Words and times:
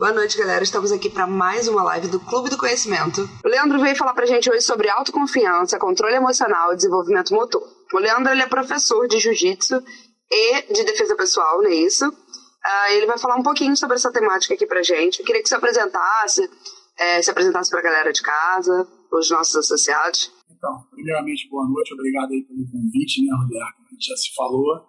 Boa 0.00 0.12
noite, 0.12 0.38
galera. 0.38 0.62
Estamos 0.62 0.92
aqui 0.92 1.10
para 1.10 1.26
mais 1.26 1.66
uma 1.66 1.82
live 1.82 2.06
do 2.06 2.20
Clube 2.20 2.48
do 2.48 2.56
Conhecimento. 2.56 3.28
O 3.44 3.48
Leandro 3.48 3.80
veio 3.80 3.96
falar 3.96 4.14
pra 4.14 4.26
gente 4.26 4.48
hoje 4.48 4.60
sobre 4.60 4.88
autoconfiança, 4.88 5.76
controle 5.76 6.14
emocional 6.14 6.72
e 6.72 6.76
desenvolvimento 6.76 7.34
motor. 7.34 7.60
O 7.92 7.98
Leandro 7.98 8.30
ele 8.30 8.42
é 8.42 8.46
professor 8.46 9.08
de 9.08 9.18
jiu-jitsu 9.18 9.82
e 10.30 10.72
de 10.72 10.84
defesa 10.84 11.16
pessoal, 11.16 11.60
não 11.60 11.68
é 11.68 11.74
isso? 11.74 12.08
Uh, 12.08 12.92
ele 12.92 13.06
vai 13.06 13.18
falar 13.18 13.34
um 13.34 13.42
pouquinho 13.42 13.76
sobre 13.76 13.96
essa 13.96 14.12
temática 14.12 14.54
aqui 14.54 14.68
pra 14.68 14.84
gente. 14.84 15.18
Eu 15.18 15.26
queria 15.26 15.42
que 15.42 15.48
você 15.48 15.56
apresentasse, 15.56 16.48
é, 16.96 17.20
se 17.20 17.32
apresentasse 17.32 17.68
pra 17.68 17.82
galera 17.82 18.12
de 18.12 18.22
casa, 18.22 18.86
os 19.12 19.28
nossos 19.32 19.56
associados. 19.56 20.32
Então, 20.48 20.78
primeiramente, 20.92 21.48
boa 21.50 21.66
noite. 21.66 21.92
Obrigado 21.94 22.30
aí 22.30 22.44
pelo 22.44 22.70
convite, 22.70 23.26
né, 23.26 23.36
Roberto? 23.36 23.82
A 23.84 23.90
gente 23.90 24.06
já 24.06 24.16
se 24.16 24.32
falou. 24.32 24.86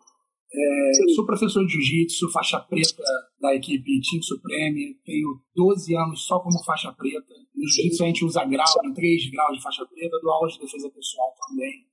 É, 0.51 1.13
sou 1.15 1.25
professor 1.25 1.63
de 1.65 1.73
jiu-jitsu, 1.73 2.31
faixa 2.31 2.59
preta 2.59 3.03
da 3.39 3.53
equipe 3.55 4.01
Team 4.01 4.21
Supreme. 4.21 4.95
Tenho 5.05 5.39
12 5.55 5.95
anos 5.95 6.25
só 6.25 6.39
como 6.39 6.63
faixa 6.63 6.91
preta. 6.91 7.33
No 7.55 7.67
jiu-jitsu 7.67 8.03
a 8.03 8.07
gente 8.07 8.25
usa 8.25 8.45
grau, 8.45 8.65
em 8.85 8.93
3 8.93 9.29
graus 9.29 9.57
de 9.57 9.63
faixa 9.63 9.85
preta, 9.85 10.19
dou 10.21 10.31
aula 10.31 10.49
de 10.49 10.59
defesa 10.59 10.89
pessoal 10.89 11.33
também. 11.47 11.85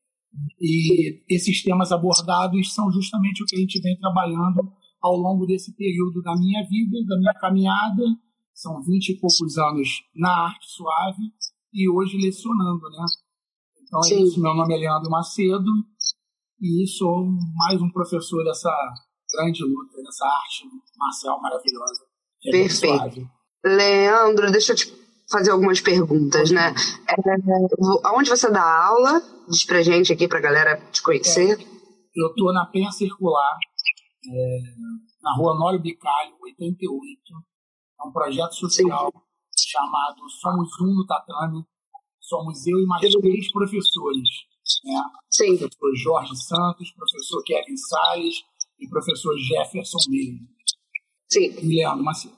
E 0.61 1.23
esses 1.29 1.63
temas 1.63 1.93
abordados 1.93 2.73
são 2.73 2.91
justamente 2.91 3.43
o 3.43 3.47
que 3.47 3.57
a 3.57 3.59
gente 3.59 3.81
vem 3.81 3.97
trabalhando 3.99 4.73
ao 5.03 5.17
longo 5.17 5.47
desse 5.47 5.75
período 5.75 6.23
da 6.23 6.35
minha 6.35 6.63
vida, 6.67 7.05
da 7.07 7.19
minha 7.19 7.35
caminhada. 7.35 8.03
São 8.55 8.83
20 8.83 9.11
e 9.11 9.21
poucos 9.21 9.59
anos 9.59 10.03
na 10.15 10.47
arte 10.47 10.67
suave 10.67 11.23
e 11.75 11.91
hoje 11.91 12.17
lecionando, 12.17 12.89
né? 12.89 13.05
Então 13.83 14.01
é 14.03 14.23
isso, 14.23 14.41
meu 14.41 14.55
nome 14.55 14.75
é 14.75 14.79
Leandro 14.79 15.11
Macedo, 15.11 15.71
e 16.61 16.87
sou 16.87 17.27
mais 17.55 17.81
um 17.81 17.91
professor 17.91 18.43
dessa 18.45 18.71
grande 19.35 19.63
luta, 19.63 20.03
dessa 20.03 20.27
arte 20.27 20.65
marcial 20.97 21.41
maravilhosa. 21.41 22.05
É 22.47 22.51
Perfeito. 22.51 23.29
Leandro, 23.65 24.51
deixa 24.51 24.73
eu 24.73 24.77
te 24.77 24.93
fazer 25.31 25.51
algumas 25.51 25.81
perguntas, 25.81 26.51
né? 26.51 26.73
É, 27.09 28.09
aonde 28.09 28.31
você 28.31 28.51
dá 28.51 28.87
aula? 28.87 29.21
Diz 29.49 29.65
pra 29.65 29.83
gente 29.83 30.13
aqui, 30.13 30.29
pra 30.29 30.41
galera 30.41 30.81
te 30.91 31.03
conhecer. 31.03 31.61
É, 31.61 31.65
eu 32.15 32.33
tô 32.35 32.53
na 32.53 32.67
Penha 32.67 32.91
Circular, 32.91 33.59
é, 34.31 34.59
na 35.23 35.35
rua 35.37 35.59
Nório 35.59 35.81
Bicalho, 35.81 36.37
88. 36.41 37.21
É 38.01 38.09
um 38.09 38.13
projeto 38.13 38.55
social 38.55 39.13
Sim. 39.13 39.69
chamado 39.71 40.31
Somos 40.41 40.69
Um 40.81 40.95
no 40.95 41.07
Tatame. 41.07 41.65
Somos 42.21 42.67
eu 42.67 42.79
e 42.79 42.87
mais 42.87 43.09
três 43.13 43.53
professores 43.53 44.29
né? 44.85 45.03
Sim. 45.31 45.57
Professor 45.57 45.97
Jorge 45.97 46.37
Santos, 46.37 46.91
professor 46.93 47.43
Kevin 47.45 47.77
Salles 47.77 48.37
e 48.81 48.89
professor 48.89 49.37
Jefferson 49.39 49.99
Miller. 50.09 50.41
Sim. 51.29 51.51
Leandro 51.63 52.05
Macedo. 52.05 52.37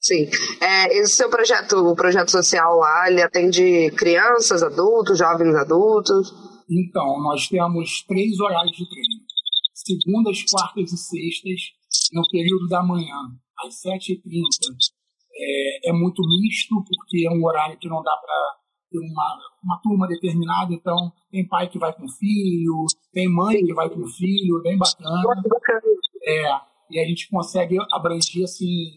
Sim. 0.00 0.28
É, 0.60 0.98
esse 0.98 1.16
seu 1.16 1.28
projeto, 1.28 1.76
o 1.78 1.96
projeto 1.96 2.30
social 2.30 2.76
lá, 2.76 3.10
ele 3.10 3.22
atende 3.22 3.90
crianças, 3.96 4.62
adultos, 4.62 5.18
jovens 5.18 5.54
adultos? 5.56 6.32
Então, 6.70 7.20
nós 7.22 7.48
temos 7.48 8.04
três 8.06 8.38
horários 8.38 8.76
de 8.76 8.88
treino. 8.88 9.26
Segundas, 9.74 10.44
quartas 10.50 10.92
e 10.92 10.96
sextas, 10.96 11.60
no 12.12 12.22
período 12.30 12.68
da 12.68 12.82
manhã, 12.82 13.16
às 13.64 13.74
7h30. 13.82 14.20
É, 15.38 15.90
é 15.90 15.92
muito 15.92 16.22
misto, 16.22 16.74
porque 16.84 17.26
é 17.26 17.30
um 17.30 17.44
horário 17.44 17.78
que 17.78 17.88
não 17.88 18.02
dá 18.02 18.16
para 18.16 18.56
ter 18.90 18.98
uma, 18.98 19.38
uma 19.62 19.80
turma 19.82 20.06
determinada, 20.06 20.72
então 20.72 21.12
tem 21.30 21.46
pai 21.46 21.68
que 21.68 21.78
vai 21.78 21.92
com 21.92 22.08
filho, 22.08 22.84
tem 23.12 23.28
mãe 23.28 23.64
que 23.64 23.74
vai 23.74 23.88
com 23.90 24.06
filho, 24.06 24.62
bem 24.62 24.78
bacana. 24.78 25.42
É, 26.22 26.60
e 26.90 26.98
a 26.98 27.06
gente 27.06 27.28
consegue 27.28 27.76
abranger 27.92 28.44
assim 28.44 28.92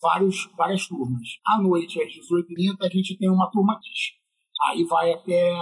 vários, 0.00 0.50
várias 0.56 0.86
turmas. 0.86 1.28
À 1.46 1.60
noite, 1.60 2.02
às 2.02 2.08
18h30, 2.08 2.76
a 2.80 2.88
gente 2.88 3.16
tem 3.16 3.30
uma 3.30 3.50
turma 3.50 3.74
X. 3.74 4.14
Aí 4.68 4.84
vai 4.84 5.12
até 5.12 5.54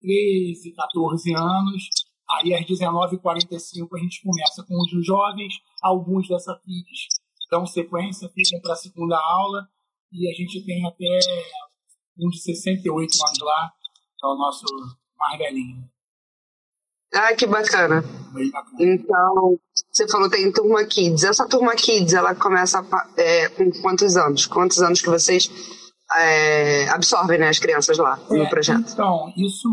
13, 0.00 0.72
14 0.74 1.34
anos. 1.34 1.88
Aí 2.30 2.54
às 2.54 2.64
19h45 2.64 3.88
a 3.92 3.98
gente 3.98 4.22
começa 4.22 4.64
com 4.66 4.76
os 4.76 5.06
jovens, 5.06 5.54
alguns 5.82 6.28
dessa 6.28 6.58
Kids 6.64 7.24
dão 7.50 7.66
sequência, 7.66 8.28
ficam 8.30 8.60
para 8.60 8.72
a 8.72 8.76
segunda 8.76 9.16
aula, 9.16 9.68
e 10.12 10.28
a 10.28 10.32
gente 10.32 10.64
tem 10.64 10.84
até 10.86 11.18
um 12.18 12.28
de 12.28 12.42
68 12.42 13.00
anos 13.00 13.38
lá, 13.40 13.72
que 14.18 14.26
é 14.26 14.28
o 14.28 14.36
nosso 14.36 14.64
mais 15.16 15.38
velhinho. 15.38 15.84
Ah, 17.14 17.34
que 17.34 17.46
bacana. 17.46 18.02
bacana. 18.02 18.76
Então, 18.80 19.58
você 19.92 20.08
falou 20.08 20.28
tem 20.28 20.52
turma 20.52 20.84
Kids. 20.84 21.22
Essa 21.22 21.48
turma 21.48 21.76
Kids, 21.76 22.12
ela 22.12 22.34
começa 22.34 22.84
é, 23.16 23.48
com 23.50 23.70
quantos 23.80 24.16
anos? 24.16 24.46
Quantos 24.46 24.82
anos 24.82 25.00
que 25.00 25.08
vocês 25.08 25.48
é, 26.16 26.88
absorvem 26.88 27.38
né, 27.38 27.48
as 27.48 27.60
crianças 27.60 27.96
lá 27.98 28.16
no 28.28 28.42
é, 28.42 28.48
projeto? 28.48 28.90
Então, 28.92 29.32
isso 29.36 29.68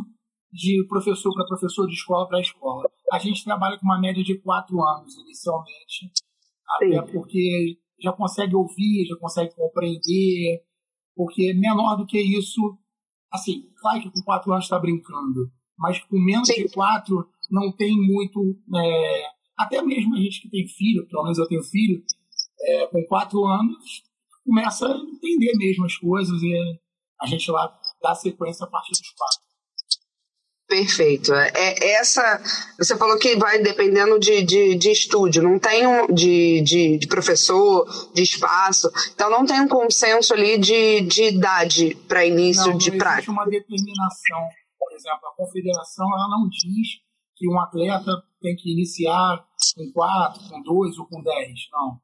de 0.52 0.86
professor 0.88 1.34
para 1.34 1.46
professor, 1.46 1.88
de 1.88 1.94
escola 1.94 2.28
para 2.28 2.42
escola. 2.42 2.84
A 3.12 3.18
gente 3.18 3.44
trabalha 3.44 3.80
com 3.80 3.86
uma 3.86 4.00
média 4.00 4.24
de 4.24 4.40
quatro 4.42 4.80
anos 4.84 5.16
inicialmente, 5.18 6.12
Sim. 6.80 6.98
até 6.98 7.12
porque 7.12 7.78
já 8.00 8.12
consegue 8.12 8.56
ouvir, 8.56 9.08
já 9.08 9.16
consegue 9.18 9.56
compreender, 9.56 10.62
porque 11.16 11.54
menor 11.54 11.96
do 11.96 12.06
que 12.06 12.20
isso, 12.20 12.78
assim, 13.32 13.70
claro 13.80 14.02
que 14.02 14.12
com 14.12 14.22
quatro 14.22 14.52
anos 14.52 14.66
está 14.66 14.80
brincando, 14.80 15.52
mas 15.78 16.00
com 16.04 16.20
menos 16.20 16.48
Sim. 16.48 16.64
de 16.64 16.70
quatro 16.70 17.28
não 17.50 17.72
tem 17.72 17.96
muito. 17.96 18.58
É, 18.76 19.24
até 19.58 19.82
mesmo 19.82 20.16
a 20.16 20.20
gente 20.20 20.42
que 20.42 20.50
tem 20.50 20.68
filho, 20.68 21.08
pelo 21.08 21.24
menos 21.24 21.38
eu 21.38 21.48
tenho 21.48 21.64
filho, 21.64 22.04
é, 22.62 22.88
com 22.88 23.04
quatro 23.06 23.44
anos 23.46 24.04
começa 24.46 24.88
a 24.88 24.98
entender 24.98 25.56
mesmo 25.58 25.86
as 25.86 25.96
coisas 25.98 26.42
e 26.42 26.80
a 27.22 27.28
gente 27.28 27.50
lá 27.52 27.72
dá 28.02 28.16
sequência 28.16 28.66
a 28.66 28.70
partir 28.70 28.92
dos 28.92 29.10
quatro. 29.12 29.41
Perfeito. 30.72 31.34
É, 31.34 31.52
é, 31.54 31.92
essa. 32.00 32.42
Você 32.78 32.98
falou 32.98 33.20
que 33.20 33.36
vai 33.36 33.62
dependendo 33.62 34.18
de, 34.18 34.42
de, 34.42 34.76
de 34.76 34.90
estúdio, 34.90 35.44
não 35.44 35.60
tem 35.60 35.86
um 35.86 36.08
de, 36.08 36.62
de, 36.62 36.98
de, 36.98 37.08
professor, 37.08 37.86
de 38.14 38.24
espaço. 38.24 38.90
Então 39.14 39.30
não 39.30 39.46
tem 39.46 39.60
um 39.60 39.68
consenso 39.68 40.34
ali 40.34 40.58
de, 40.58 41.02
de 41.02 41.24
idade 41.24 41.94
para 42.08 42.26
início 42.26 42.72
não, 42.72 42.78
de 42.78 42.90
não 42.90 42.98
prática. 42.98 43.18
Existe 43.18 43.32
uma 43.32 43.44
determinação. 43.44 44.48
Por 44.80 44.94
exemplo, 44.94 45.28
a 45.28 45.36
confederação 45.36 46.08
ela 46.08 46.30
não 46.30 46.48
diz 46.48 46.88
que 47.36 47.50
um 47.50 47.60
atleta 47.60 48.24
tem 48.42 48.56
que 48.56 48.72
iniciar 48.72 49.44
com 49.76 49.92
4, 49.92 50.50
com 50.52 50.62
2 50.62 51.00
ou 51.00 51.06
com 51.08 51.22
10. 51.22 51.50
Não. 51.74 52.00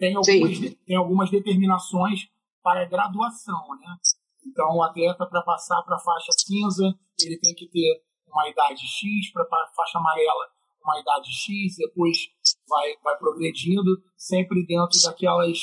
Tem 0.00 0.16
algumas, 0.16 0.58
tem 0.84 0.96
algumas 0.96 1.30
determinações 1.30 2.22
para 2.60 2.86
graduação, 2.86 3.68
né? 3.80 3.96
Então, 4.46 4.76
o 4.76 4.82
atleta, 4.82 5.26
para 5.26 5.42
passar 5.42 5.82
para 5.82 5.96
a 5.96 6.00
faixa 6.00 6.32
cinza, 6.32 6.94
ele 7.20 7.38
tem 7.38 7.54
que 7.54 7.68
ter 7.68 8.02
uma 8.26 8.48
idade 8.48 8.86
X, 8.86 9.32
para 9.32 9.42
a 9.42 9.74
faixa 9.74 9.98
amarela, 9.98 10.46
uma 10.84 10.98
idade 11.00 11.30
X, 11.30 11.76
depois 11.76 12.16
vai, 12.68 12.94
vai 13.02 13.16
progredindo, 13.18 13.90
sempre 14.16 14.64
dentro 14.66 14.98
daquelas 15.04 15.58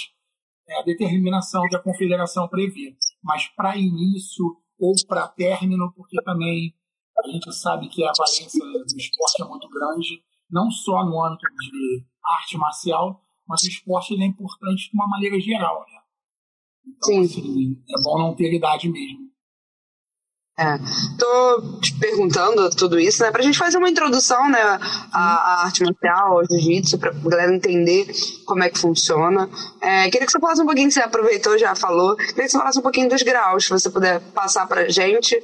é, 0.68 0.84
determinação 0.84 1.64
que 1.70 1.76
a 1.76 1.82
confederação 1.82 2.48
prevê. 2.48 2.96
Mas 3.24 3.48
para 3.48 3.78
início 3.78 4.46
ou 4.80 4.94
para 5.08 5.28
término, 5.28 5.92
porque 5.96 6.22
também 6.24 6.74
a 7.18 7.28
gente 7.28 7.52
sabe 7.54 7.90
que 7.90 8.04
a 8.04 8.12
valência 8.16 8.64
do 8.64 8.98
esporte 8.98 9.42
é 9.42 9.46
muito 9.46 9.68
grande, 9.70 10.24
não 10.50 10.70
só 10.70 11.04
no 11.04 11.24
âmbito 11.26 11.46
de 11.60 12.06
arte 12.24 12.58
marcial, 12.58 13.24
mas 13.48 13.64
o 13.64 13.68
esporte 13.68 14.22
é 14.22 14.26
importante 14.26 14.90
de 14.90 14.94
uma 14.94 15.08
maneira 15.08 15.40
geral. 15.40 15.80
Né? 15.80 16.00
Então, 16.96 17.10
Sim. 17.10 17.24
Assim, 17.24 17.84
é 17.90 18.04
bom 18.04 18.18
não 18.18 18.36
ter 18.36 18.54
idade 18.54 18.90
mesmo. 18.90 19.28
É, 20.60 20.76
tô 21.20 21.80
te 21.80 21.94
perguntando 22.00 22.68
tudo 22.72 23.00
isso, 23.00 23.22
né, 23.22 23.30
pra 23.30 23.44
gente 23.44 23.60
fazer 23.60 23.78
uma 23.78 23.92
introdução, 23.92 24.50
né, 24.50 24.60
à, 24.60 25.20
à 25.20 25.66
arte 25.66 25.84
marcial, 25.84 26.40
ao 26.40 26.46
jiu-jitsu, 26.48 26.98
pra 26.98 27.12
galera 27.12 27.56
entender 27.56 28.08
como 28.44 28.64
é 28.64 28.70
que 28.72 28.80
funciona. 28.80 29.48
É, 29.80 30.10
queria 30.10 30.26
que 30.26 30.32
você 30.32 30.40
falasse 30.40 30.64
um 30.64 30.66
pouquinho, 30.66 30.90
você 30.90 31.00
aproveitou, 31.00 31.60
já 31.60 31.76
falou, 31.76 32.16
queria 32.16 32.34
que 32.46 32.50
você 32.50 32.58
falasse 32.58 32.80
um 32.80 32.82
pouquinho 32.82 33.08
dos 33.08 33.22
graus, 33.22 33.66
se 33.66 33.70
você 33.70 33.88
puder 33.88 34.20
passar 34.32 34.66
pra 34.68 34.90
gente 34.90 35.40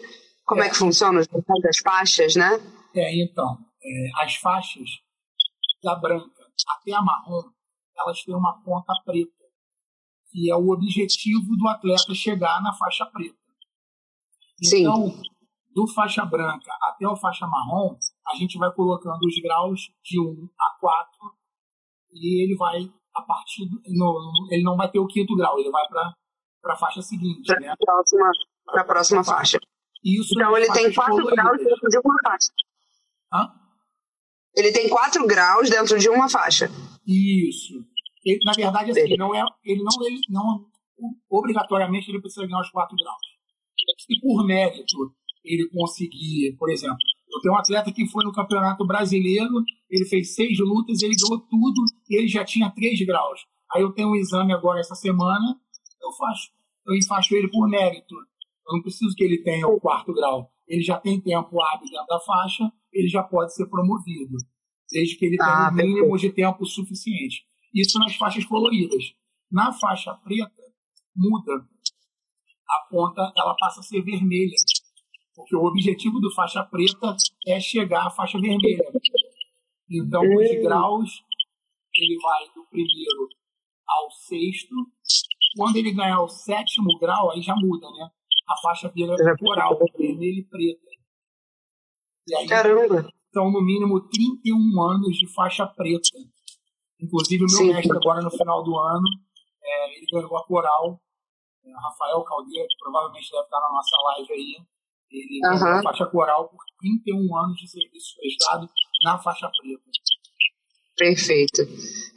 como 0.46 0.64
é, 0.64 0.66
é 0.66 0.70
que 0.72 0.78
funciona, 0.78 1.20
as 1.20 1.78
faixas, 1.78 2.36
né? 2.36 2.60
É, 2.96 3.24
então, 3.24 3.56
é, 3.84 4.24
as 4.24 4.34
faixas 4.38 4.90
da 5.84 5.94
branca 5.94 6.26
até 6.68 6.92
a 6.92 7.02
marrom, 7.04 7.44
elas 8.00 8.24
têm 8.24 8.34
uma 8.34 8.60
ponta 8.64 8.94
preta 9.06 9.43
que 10.34 10.50
é 10.50 10.56
o 10.56 10.72
objetivo 10.72 11.56
do 11.56 11.68
atleta 11.68 12.14
chegar 12.16 12.60
na 12.64 12.74
faixa 12.74 13.06
preta. 13.06 13.38
Então, 14.66 15.12
Sim. 15.12 15.22
do 15.76 15.88
faixa 15.88 16.26
branca 16.26 16.72
até 16.82 17.08
o 17.08 17.16
faixa 17.16 17.46
marrom, 17.46 17.96
a 18.28 18.36
gente 18.36 18.58
vai 18.58 18.72
colocando 18.74 19.24
os 19.24 19.40
graus 19.40 19.92
de 20.04 20.20
1 20.20 20.50
a 20.60 20.80
4 20.80 21.08
e 22.14 22.44
ele 22.44 22.56
vai 22.56 22.92
a 23.16 23.22
partir 23.22 23.70
do, 23.70 23.80
no, 23.90 24.48
ele 24.50 24.64
não 24.64 24.76
vai 24.76 24.90
ter 24.90 24.98
o 24.98 25.06
quinto 25.06 25.36
grau, 25.36 25.60
ele 25.60 25.70
vai 25.70 25.88
para 25.88 26.74
a 26.74 26.78
faixa 26.78 27.02
seguinte, 27.04 27.46
para 27.46 27.60
né? 27.60 27.76
próxima, 27.80 28.32
a 28.70 28.84
próxima 28.84 29.24
faixa. 29.24 29.60
Isso 30.04 30.34
então 30.34 30.58
ele 30.58 30.72
tem 30.74 30.92
4 30.92 31.16
graus 31.16 31.58
dentro 31.60 31.90
de 31.90 32.00
uma 32.00 32.16
faixa. 32.24 32.52
Hã? 33.32 33.52
Ele 34.56 34.72
tem 34.72 34.90
4 34.90 35.28
graus 35.28 35.70
dentro 35.70 36.00
de 36.00 36.10
uma 36.10 36.28
faixa. 36.28 36.72
Isso. 37.06 37.93
Ele, 38.26 38.40
na 38.46 38.54
verdade, 38.54 38.92
assim, 38.92 39.18
não 39.18 39.36
é, 39.36 39.44
ele 39.64 39.84
não, 39.84 40.06
ele 40.06 40.20
não 40.30 40.66
obrigatoriamente 41.30 42.10
ele 42.10 42.22
precisa 42.22 42.46
ganhar 42.46 42.62
os 42.62 42.70
quatro 42.70 42.96
graus. 42.96 43.18
Se 43.98 44.20
por 44.22 44.46
mérito 44.46 45.14
ele 45.44 45.68
conseguir, 45.70 46.56
por 46.58 46.70
exemplo, 46.70 46.98
eu 47.32 47.42
tenho 47.42 47.54
um 47.54 47.58
atleta 47.58 47.92
que 47.92 48.08
foi 48.08 48.24
no 48.24 48.32
Campeonato 48.32 48.86
Brasileiro, 48.86 49.64
ele 49.90 50.06
fez 50.06 50.36
seis 50.36 50.58
lutas, 50.60 51.02
ele 51.02 51.16
ganhou 51.16 51.42
tudo 51.42 51.84
e 52.10 52.18
ele 52.18 52.28
já 52.28 52.46
tinha 52.46 52.70
três 52.70 53.00
graus. 53.06 53.46
Aí 53.74 53.82
eu 53.82 53.92
tenho 53.92 54.10
um 54.10 54.16
exame 54.16 54.54
agora 54.54 54.80
essa 54.80 54.96
semana, 54.96 55.60
eu 56.02 56.12
faço, 56.14 56.52
eu 56.86 56.96
enfaixo 56.96 57.36
ele 57.36 57.50
por 57.50 57.68
mérito. 57.68 58.16
Eu 58.68 58.76
não 58.76 58.82
preciso 58.82 59.16
que 59.16 59.24
ele 59.24 59.40
tenha 59.44 59.68
o 59.68 59.80
quarto 59.80 60.14
grau. 60.14 60.50
Ele 60.68 60.82
já 60.82 60.98
tem 60.98 61.20
tempo 61.20 61.62
hábil 61.62 61.90
dentro 61.90 62.06
da 62.08 62.20
faixa, 62.20 62.72
ele 62.92 63.10
já 63.10 63.24
pode 63.24 63.54
ser 63.54 63.66
promovido, 63.66 64.38
desde 64.90 65.18
que 65.18 65.26
ele 65.26 65.38
ah, 65.42 65.46
tenha 65.46 65.70
o 65.70 65.74
mínimo 65.74 66.12
perfeito. 66.12 66.30
de 66.30 66.42
tempo 66.42 66.66
suficiente. 66.66 67.46
Isso 67.74 67.98
nas 68.00 68.16
faixas 68.16 68.46
coloridas. 68.46 69.14
Na 69.52 69.74
faixa 69.74 70.14
preta, 70.16 70.64
muda. 71.16 71.68
A 72.70 72.88
ponta 72.90 73.32
ela 73.36 73.56
passa 73.58 73.80
a 73.80 73.84
ser 73.84 74.02
vermelha. 74.02 74.56
Porque 75.36 75.56
o 75.56 75.66
objetivo 75.66 76.20
do 76.20 76.32
faixa 76.34 76.64
preta 76.64 77.16
é 77.48 77.60
chegar 77.60 78.08
à 78.08 78.12
faixa 78.12 78.40
vermelha. 78.40 78.84
Então, 79.90 80.22
os 80.22 80.62
graus, 80.62 81.24
ele 81.96 82.18
vai 82.22 82.46
do 82.54 82.66
primeiro 82.70 83.30
ao 83.88 84.12
sexto. 84.12 84.76
Quando 85.58 85.78
ele 85.78 85.92
ganhar 85.92 86.22
o 86.22 86.28
sétimo 86.28 86.98
grau, 87.00 87.32
aí 87.32 87.42
já 87.42 87.56
muda, 87.56 87.88
né? 87.92 88.10
A 88.48 88.58
faixa 88.58 88.90
vira 88.90 89.16
coral, 89.38 89.80
vermelha 89.98 90.40
e 90.40 90.44
preta. 90.44 90.88
E 92.28 92.36
aí, 92.36 92.48
Caramba! 92.48 93.10
São 93.34 93.52
no 93.52 93.62
mínimo 93.62 94.00
31 94.10 94.82
anos 94.82 95.18
de 95.18 95.28
faixa 95.34 95.66
preta. 95.66 96.20
Inclusive, 97.04 97.44
o 97.44 97.48
meu 97.48 97.58
Sim. 97.58 97.74
mestre, 97.74 97.98
agora 97.98 98.22
no 98.22 98.32
final 98.32 98.64
do 98.64 98.78
ano, 98.78 99.08
é, 99.62 99.98
ele 99.98 100.06
ganhou 100.12 100.38
a 100.38 100.46
coral. 100.46 101.00
É, 101.66 101.72
Rafael 101.82 102.24
Caldeira, 102.24 102.68
que 102.68 102.78
provavelmente 102.80 103.30
deve 103.30 103.44
estar 103.44 103.60
na 103.60 103.70
nossa 103.70 103.96
live 104.04 104.34
aí. 104.34 104.56
Ele 105.12 105.40
uhum. 105.46 105.60
ganhou 105.60 105.80
a 105.80 105.84
faixa 105.84 106.06
coral 106.08 106.50
por 106.50 106.60
31 106.80 107.38
anos 107.38 107.58
de 107.58 107.68
serviço 107.70 108.16
prestado 108.18 108.70
na 109.04 109.18
faixa 109.20 109.50
preta. 109.50 109.84
Perfeito. 110.96 111.62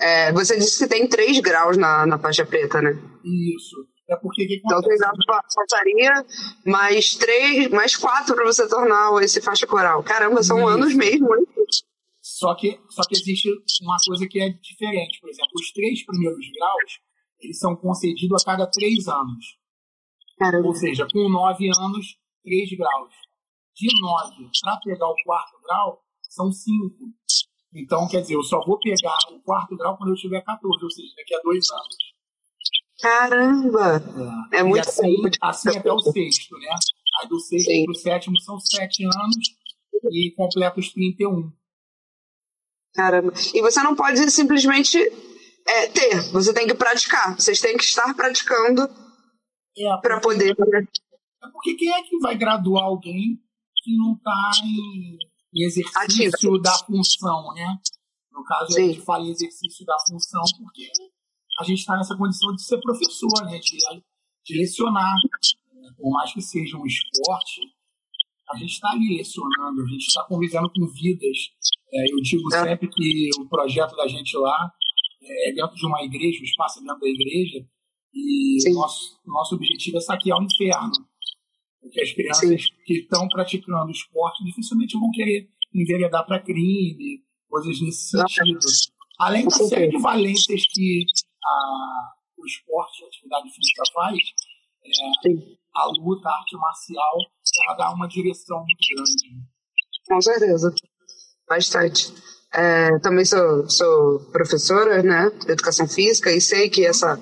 É, 0.01 0.33
você 0.33 0.57
disse 0.57 0.85
que 0.85 0.89
tem 0.89 1.09
3 1.09 1.41
graus 1.41 1.77
na, 1.77 2.07
na 2.07 2.19
faixa 2.19 2.45
preta, 2.45 2.81
né? 2.81 2.93
Isso. 3.25 3.77
É 4.09 4.17
porque 4.17 4.47
que 4.47 4.61
Então, 4.65 4.81
3 4.81 5.01
graus 5.01 5.19
faltaria 5.55 6.25
mais 6.65 7.15
3, 7.17 7.71
mais 7.71 7.97
4 7.97 8.35
para 8.35 8.45
você 8.45 8.69
tornar 8.69 9.11
esse 9.23 9.41
faixa 9.41 9.67
coral. 9.67 10.03
Caramba, 10.03 10.43
são 10.43 10.59
Isso. 10.59 10.69
anos 10.69 10.95
mesmo, 10.95 11.35
hein? 11.35 11.45
Só 12.37 12.55
que, 12.55 12.79
só 12.91 13.01
que 13.09 13.17
existe 13.17 13.49
uma 13.81 13.97
coisa 14.07 14.29
que 14.29 14.39
é 14.39 14.51
diferente. 14.51 15.19
Por 15.21 15.31
exemplo, 15.31 15.53
os 15.55 15.73
três 15.73 16.05
primeiros 16.05 16.47
graus, 16.53 17.01
eles 17.41 17.59
são 17.59 17.75
concedidos 17.75 18.43
a 18.43 18.45
cada 18.45 18.67
três 18.67 19.09
anos. 19.09 19.57
Caramba. 20.39 20.69
Ou 20.69 20.75
seja, 20.75 21.09
com 21.11 21.31
nove 21.31 21.67
anos, 21.75 22.19
três 22.45 22.69
graus. 22.77 23.15
De 23.75 23.89
nove 24.03 24.51
para 24.61 24.77
pegar 24.85 25.09
o 25.09 25.15
quarto 25.25 25.59
grau, 25.63 26.05
são 26.29 26.53
cinco. 26.53 27.07
Então, 27.75 28.07
quer 28.07 28.21
dizer, 28.21 28.35
eu 28.35 28.43
só 28.43 28.63
vou 28.67 28.79
pegar 28.81 29.17
o 29.33 29.41
quarto 29.41 29.75
grau 29.75 29.97
quando 29.97 30.11
eu 30.11 30.17
tiver 30.17 30.43
14, 30.43 30.85
ou 30.85 30.91
seja, 30.91 31.15
daqui 31.17 31.35
a 31.35 31.41
dois 31.41 31.65
anos. 31.71 31.97
Caramba! 33.01 34.51
É, 34.53 34.59
é 34.59 34.63
muito 34.63 34.87
assim, 34.87 35.17
assim 35.41 35.79
até 35.79 35.91
o 35.91 36.01
sexto, 36.01 36.55
né? 36.59 36.69
Aí 37.23 37.29
do 37.29 37.41
sexto 37.41 37.85
para 37.85 37.93
o 37.93 37.95
sétimo 37.95 38.39
são 38.41 38.61
sete 38.61 39.05
anos 39.05 39.57
e 40.11 40.31
completa 40.33 40.79
os 40.79 40.93
31. 40.93 41.51
Caramba. 42.97 43.33
E 43.55 43.61
você 43.61 43.83
não 43.83 43.95
pode 43.95 44.31
simplesmente 44.31 44.99
é, 45.67 45.89
ter, 45.89 46.33
você 46.33 46.53
tem 46.53 46.67
que 46.67 46.75
praticar. 46.75 47.35
Vocês 47.39 47.61
têm 47.61 47.77
que 47.77 47.85
estar 47.85 48.15
praticando 48.15 48.89
é, 49.77 49.97
para 50.01 50.19
poder. 50.21 50.53
É 50.53 51.49
porque 51.53 51.75
quem 51.75 51.93
é 51.93 52.03
que 52.03 52.19
vai 52.19 52.37
graduar 52.37 52.85
alguém 52.85 53.39
que 53.85 53.97
não 53.97 54.15
está 54.15 54.51
em, 54.65 55.19
em, 55.55 55.67
exercício 55.67 56.27
Ativo. 56.27 56.59
da 56.59 56.73
função, 56.79 57.53
né? 57.55 57.79
No 58.33 58.43
caso, 58.45 58.73
Sim. 58.73 58.83
a 58.83 58.87
gente 58.87 59.01
fala 59.03 59.25
em 59.25 59.31
exercício 59.31 59.85
da 59.85 59.97
função 60.09 60.43
porque 60.59 60.91
a 61.61 61.65
gente 61.65 61.81
está 61.81 61.97
nessa 61.97 62.17
condição 62.17 62.55
de 62.55 62.65
ser 62.65 62.81
professor, 62.81 63.45
né? 63.45 63.59
De, 63.59 63.79
de 64.45 64.59
lecionar. 64.59 65.15
Né? 65.75 65.91
Por 65.97 66.11
mais 66.11 66.33
que 66.33 66.41
seja 66.41 66.77
um 66.77 66.87
esporte, 66.87 67.61
a 68.51 68.57
gente 68.57 68.73
está 68.73 68.91
ali 68.91 69.19
lecionando, 69.19 69.83
a 69.83 69.87
gente 69.87 70.07
está 70.07 70.25
convivendo 70.25 70.71
com 70.71 70.87
vidas. 70.87 71.37
É, 71.97 72.13
eu 72.13 72.21
digo 72.21 72.55
é. 72.55 72.63
sempre 72.63 72.89
que 72.89 73.31
o 73.41 73.49
projeto 73.49 73.97
da 73.97 74.07
gente 74.07 74.37
lá 74.37 74.73
é 75.23 75.53
dentro 75.53 75.75
de 75.75 75.87
uma 75.87 76.03
igreja, 76.03 76.41
o 76.41 76.45
espaço 76.45 76.81
é 76.81 76.83
dentro 76.83 77.01
da 77.01 77.09
igreja, 77.09 77.67
e 78.15 78.73
nosso, 78.73 79.19
nosso 79.25 79.55
objetivo 79.55 79.99
é 79.99 80.01
saquear 80.01 80.39
o 80.39 80.43
inferno. 80.43 80.93
Porque 81.81 82.01
as 82.01 82.13
crianças 82.13 82.63
Sim. 82.65 82.69
que 82.85 82.95
estão 82.99 83.29
praticando 83.29 83.91
esporte 83.91 84.45
dificilmente 84.45 84.99
vão 84.99 85.11
querer 85.11 85.49
enveredar 85.75 86.27
para 86.27 86.43
crime, 86.43 87.23
coisas 87.49 87.81
nesse 87.81 88.11
sentido. 88.11 88.59
Além 89.19 89.45
da 89.45 89.51
série 89.51 89.89
de 89.89 89.99
valências 89.99 90.67
que 90.73 91.05
a, 91.45 92.13
o 92.39 92.47
esporte, 92.47 93.05
a 93.05 93.07
atividade 93.07 93.51
física 93.51 93.83
faz, 93.95 94.19
é, 94.85 95.57
a 95.75 95.87
luta, 95.99 96.29
a 96.29 96.39
arte 96.39 96.57
marcial, 96.57 97.19
ela 97.65 97.77
dá 97.77 97.91
uma 97.93 98.09
direção 98.09 98.59
muito 98.59 98.95
grande. 98.95 99.47
Com 100.09 100.21
certeza. 100.21 100.75
Bastante. 101.49 102.13
É, 102.53 102.99
também 103.01 103.25
sou, 103.25 103.69
sou 103.69 104.21
professora 104.33 105.03
né, 105.03 105.31
de 105.45 105.53
educação 105.53 105.87
física 105.87 106.33
e 106.33 106.41
sei 106.41 106.71
que 106.71 106.87
essa 106.87 107.21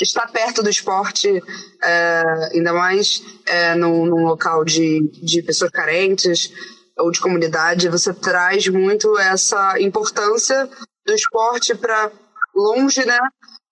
estar 0.00 0.30
perto 0.30 0.62
do 0.62 0.68
esporte, 0.68 1.42
é, 1.82 2.22
ainda 2.52 2.72
mais 2.72 3.22
é, 3.46 3.74
num, 3.74 4.04
num, 4.04 4.24
local 4.24 4.64
de, 4.64 5.00
de 5.22 5.42
pessoas 5.42 5.70
carentes 5.70 6.52
ou 6.98 7.10
de 7.10 7.20
comunidade, 7.20 7.88
você 7.88 8.12
traz 8.12 8.68
muito 8.68 9.16
essa 9.18 9.80
importância 9.80 10.68
do 11.06 11.12
esporte 11.14 11.74
para 11.74 12.10
longe 12.54 13.04
né, 13.04 13.18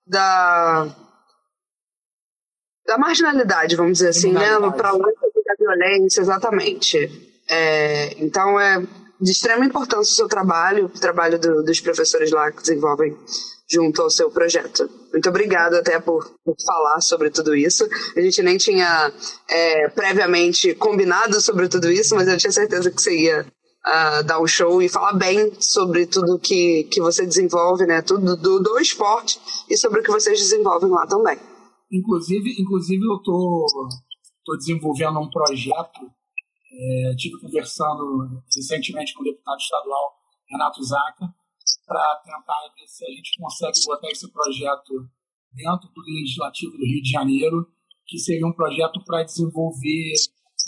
da, 0.06 0.86
da 2.86 2.98
marginalidade, 2.98 3.76
vamos 3.76 3.98
dizer 3.98 4.08
assim, 4.08 4.32
né, 4.32 4.58
para 4.76 4.92
longe 4.92 5.16
da 5.46 5.54
violência, 5.58 6.20
exatamente. 6.20 7.30
É, 7.48 8.14
então 8.22 8.58
é 8.58 8.82
de 9.22 9.30
extrema 9.30 9.64
importância 9.64 10.12
o 10.12 10.16
seu 10.16 10.28
trabalho, 10.28 10.86
o 10.86 11.00
trabalho 11.00 11.38
do, 11.38 11.62
dos 11.62 11.80
professores 11.80 12.32
lá 12.32 12.50
que 12.50 12.60
desenvolvem 12.60 13.16
junto 13.70 14.02
ao 14.02 14.10
seu 14.10 14.30
projeto. 14.30 14.90
Muito 15.12 15.28
obrigada 15.28 15.78
até 15.78 16.00
por, 16.00 16.28
por 16.44 16.56
falar 16.66 17.00
sobre 17.00 17.30
tudo 17.30 17.54
isso. 17.54 17.88
A 18.16 18.20
gente 18.20 18.42
nem 18.42 18.58
tinha 18.58 19.12
é, 19.48 19.88
previamente 19.88 20.74
combinado 20.74 21.40
sobre 21.40 21.68
tudo 21.68 21.90
isso, 21.90 22.16
mas 22.16 22.26
eu 22.26 22.36
tinha 22.36 22.52
certeza 22.52 22.90
que 22.90 23.00
você 23.00 23.16
ia 23.16 23.46
uh, 23.86 24.24
dar 24.24 24.40
um 24.40 24.46
show 24.46 24.82
e 24.82 24.88
falar 24.88 25.12
bem 25.14 25.52
sobre 25.60 26.06
tudo 26.06 26.38
que, 26.38 26.84
que 26.84 27.00
você 27.00 27.24
desenvolve, 27.24 27.86
né? 27.86 28.02
Tudo 28.02 28.36
do, 28.36 28.58
do 28.60 28.78
esporte 28.80 29.40
e 29.70 29.76
sobre 29.76 30.00
o 30.00 30.02
que 30.02 30.10
vocês 30.10 30.38
desenvolvem 30.38 30.90
lá 30.90 31.06
também. 31.06 31.38
Inclusive, 31.90 32.60
inclusive 32.60 33.04
eu 33.04 33.22
tô, 33.22 33.66
tô 34.44 34.56
desenvolvendo 34.56 35.20
um 35.20 35.30
projeto 35.30 36.00
é, 36.72 37.14
tive 37.16 37.38
conversando 37.38 38.42
recentemente 38.54 39.14
com 39.14 39.20
o 39.20 39.24
deputado 39.24 39.58
estadual 39.58 40.16
Renato 40.48 40.82
Zaca 40.82 41.34
para 41.86 42.16
tentar 42.24 42.72
ver 42.74 42.86
se 42.86 43.04
a 43.04 43.10
gente 43.10 43.38
consegue 43.38 43.78
botar 43.86 44.10
esse 44.10 44.30
projeto 44.32 45.08
dentro 45.52 45.88
do 45.94 46.00
Legislativo 46.00 46.72
do 46.72 46.84
Rio 46.84 47.02
de 47.02 47.10
Janeiro, 47.10 47.68
que 48.06 48.18
seria 48.18 48.46
um 48.46 48.52
projeto 48.52 49.02
para 49.04 49.22
desenvolver 49.22 50.14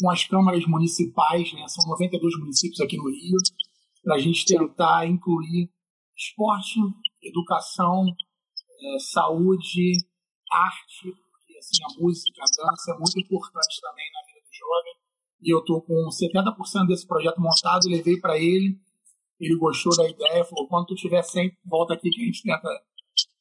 com 0.00 0.11
as 0.11 0.25
câmaras 0.25 0.66
municipais, 0.66 1.52
né, 1.52 1.66
são 1.68 1.88
92 1.88 2.38
municípios 2.38 2.80
aqui 2.80 2.96
no 2.96 3.08
Rio, 3.08 3.38
para 4.02 4.16
a 4.16 4.18
gente 4.18 4.44
tentar 4.44 5.06
incluir 5.06 5.70
esporte, 6.16 6.80
educação, 7.23 8.04
é, 8.06 8.99
saúde, 8.99 9.92
arte, 10.50 11.14
porque 11.30 11.56
assim, 11.58 11.82
a 11.82 12.00
música, 12.00 12.42
a 12.42 12.66
dança 12.66 12.92
é 12.92 12.99
muito 12.99 13.18
importante 13.18 13.80
também 13.80 14.04
na 14.12 14.26
vida 14.26 14.40
do 14.44 14.52
jovem 14.52 15.03
e 15.44 15.54
eu 15.54 15.58
estou 15.58 15.82
com 15.82 16.08
70% 16.08 16.86
desse 16.88 17.06
projeto 17.06 17.40
montado, 17.40 17.86
levei 17.86 18.18
para 18.18 18.38
ele, 18.38 18.78
ele 19.38 19.56
gostou 19.56 19.94
da 19.94 20.08
ideia, 20.08 20.44
falou, 20.44 20.66
quando 20.68 20.86
tu 20.86 20.94
tiver 20.94 21.22
100, 21.22 21.52
volta 21.66 21.94
aqui 21.94 22.08
que 22.08 22.22
a 22.22 22.24
gente 22.24 22.42
tenta, 22.42 22.68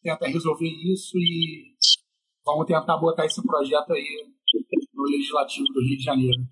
tenta 0.03 0.27
resolver 0.27 0.67
isso 0.67 1.17
e 1.17 1.73
vamos 2.45 2.65
tentar 2.67 2.97
botar 2.97 3.25
esse 3.25 3.41
projeto 3.41 3.93
aí 3.93 4.27
no 4.93 5.03
Legislativo 5.03 5.65
do 5.73 5.81
Rio 5.81 5.97
de 5.97 6.03
Janeiro. 6.03 6.43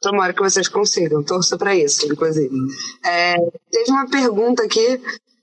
Tomara 0.00 0.32
que 0.32 0.42
vocês 0.42 0.68
consigam, 0.68 1.24
torço 1.24 1.58
para 1.58 1.76
isso, 1.76 2.06
inclusive. 2.10 2.54
É, 3.04 3.34
teve 3.70 3.90
uma 3.90 4.08
pergunta 4.08 4.64
aqui, 4.64 5.00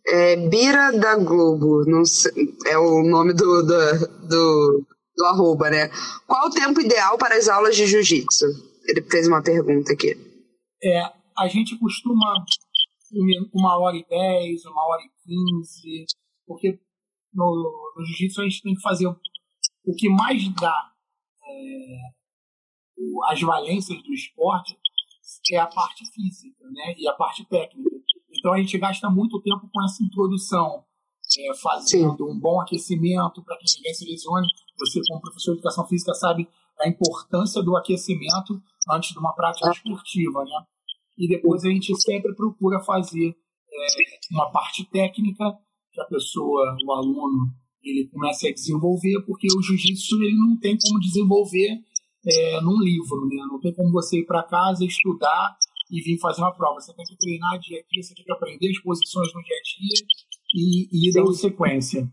é, 0.08 0.36
Bira 0.48 0.92
da 0.98 1.16
Globo, 1.16 1.84
não 1.86 2.06
sei, 2.06 2.56
é 2.66 2.78
o 2.78 3.04
nome 3.04 3.34
do, 3.34 3.64
do, 3.64 4.28
do, 4.28 4.86
do 5.16 5.26
arroba, 5.26 5.70
né? 5.70 5.90
Qual 6.28 6.48
o 6.48 6.52
tempo 6.52 6.82
ideal 6.82 7.18
para 7.18 7.36
as 7.36 7.48
aulas 7.48 7.76
de 7.76 7.86
jiu-jitsu? 7.86 8.69
Ele 8.90 9.04
fez 9.04 9.28
uma 9.28 9.44
pergunta 9.44 9.94
aqui. 9.94 10.16
É, 10.84 11.02
a 11.38 11.48
gente 11.48 11.78
costuma 11.78 12.44
uma 13.54 13.78
hora 13.78 13.96
e 13.96 14.06
dez, 14.06 14.66
uma 14.66 14.88
hora 14.88 15.02
e 15.04 15.10
quinze, 15.24 16.06
porque 16.48 16.80
no, 17.34 17.94
no 17.96 18.06
jiu-jitsu 18.06 18.42
a 18.42 18.44
gente 18.46 18.64
tem 18.64 18.74
que 18.74 18.82
fazer 18.82 19.08
o 19.08 19.96
que 19.96 20.10
mais 20.10 20.44
dá 20.56 20.92
é, 21.44 22.00
as 23.32 23.42
valências 23.42 24.02
do 24.04 24.14
esporte 24.14 24.78
é 25.52 25.58
a 25.58 25.68
parte 25.68 26.04
física 26.12 26.64
né, 26.66 26.96
e 26.98 27.08
a 27.08 27.14
parte 27.14 27.46
técnica. 27.46 27.96
Então 28.32 28.54
a 28.54 28.58
gente 28.60 28.78
gasta 28.78 29.10
muito 29.10 29.42
tempo 29.42 29.70
com 29.72 29.84
essa 29.84 30.04
introdução, 30.04 30.84
é, 31.40 31.56
fazendo 31.58 32.18
Sim. 32.18 32.24
um 32.24 32.40
bom 32.40 32.62
aquecimento 32.62 33.44
para 33.44 33.58
que 33.58 33.66
ninguém 33.78 33.94
se 33.94 34.06
lesione. 34.06 34.48
Você, 34.78 35.02
como 35.08 35.22
professor 35.22 35.54
de 35.54 35.60
educação 35.60 35.88
física, 35.88 36.14
sabe 36.14 36.48
a 36.82 36.88
importância 36.88 37.62
do 37.62 37.76
aquecimento 37.76 38.62
antes 38.90 39.12
de 39.12 39.20
uma 39.20 39.34
prática 39.34 39.70
esportiva. 39.70 40.44
Né? 40.44 40.66
E 41.18 41.28
depois 41.28 41.64
a 41.64 41.70
gente 41.70 41.96
sempre 42.02 42.34
procura 42.34 42.80
fazer 42.82 43.30
é, 43.30 43.86
uma 44.32 44.52
parte 44.52 44.86
técnica 44.90 45.46
que 45.92 46.02
a 46.02 46.06
pessoa, 46.06 46.78
o 46.86 46.92
aluno, 46.92 47.52
ele 47.84 48.08
comece 48.10 48.48
a 48.48 48.54
desenvolver, 48.54 49.22
porque 49.26 49.48
o 49.48 49.62
jiu-jitsu 49.62 50.16
ele 50.22 50.36
não 50.36 50.58
tem 50.60 50.78
como 50.78 51.00
desenvolver 51.00 51.80
é, 52.26 52.62
num 52.62 52.80
livro, 52.80 53.26
né? 53.28 53.44
Não 53.50 53.60
tem 53.60 53.74
como 53.74 53.92
você 53.92 54.20
ir 54.20 54.26
para 54.26 54.44
casa, 54.44 54.86
estudar 54.86 55.58
e 55.90 56.02
vir 56.02 56.20
fazer 56.20 56.42
uma 56.42 56.54
prova. 56.54 56.80
Você 56.80 56.94
tem 56.94 57.06
que 57.06 57.18
treinar 57.18 57.60
dia 57.60 57.80
a 57.80 57.84
dia, 57.90 58.04
você 58.04 58.14
tem 58.14 58.26
que 58.26 58.32
aprender 58.32 58.70
as 58.70 58.80
posições 58.80 59.34
no 59.34 59.42
dia 59.42 59.56
a 59.56 59.62
dia 59.62 60.06
e, 60.54 60.90
e 60.92 61.10
ir 61.10 61.14
dando 61.14 61.34
sequência. 61.34 62.12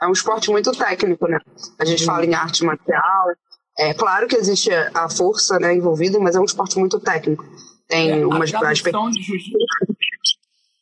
É 0.00 0.06
um 0.06 0.12
esporte 0.12 0.50
muito 0.50 0.72
técnico, 0.72 1.26
né? 1.26 1.38
A 1.78 1.84
gente 1.84 2.04
fala 2.04 2.24
em 2.24 2.34
arte 2.34 2.64
marcial. 2.64 3.28
É 3.78 3.92
claro 3.92 4.26
que 4.26 4.36
existe 4.36 4.70
a 4.72 5.08
força 5.08 5.58
né, 5.58 5.74
envolvida, 5.74 6.18
mas 6.18 6.34
é 6.34 6.40
um 6.40 6.44
esporte 6.44 6.78
muito 6.78 6.98
técnico. 6.98 7.44
Tem 7.86 8.10
é, 8.10 8.26
umas 8.26 8.52
a 8.54 8.58
tradução 8.58 9.10
de 9.10 9.22
jiu-jitsu. 9.22 9.58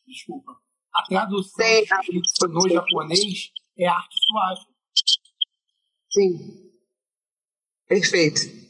Desculpa. 0.06 0.52
A 0.94 1.02
tradução 1.02 1.56
Tem, 1.56 1.82
de 1.82 1.88
jiu-jitsu 1.88 2.48
no 2.48 2.68
japonês 2.68 3.50
é 3.76 3.86
arte 3.86 4.16
suave. 4.26 4.60
Sim. 6.10 6.70
Perfeito. 7.88 8.63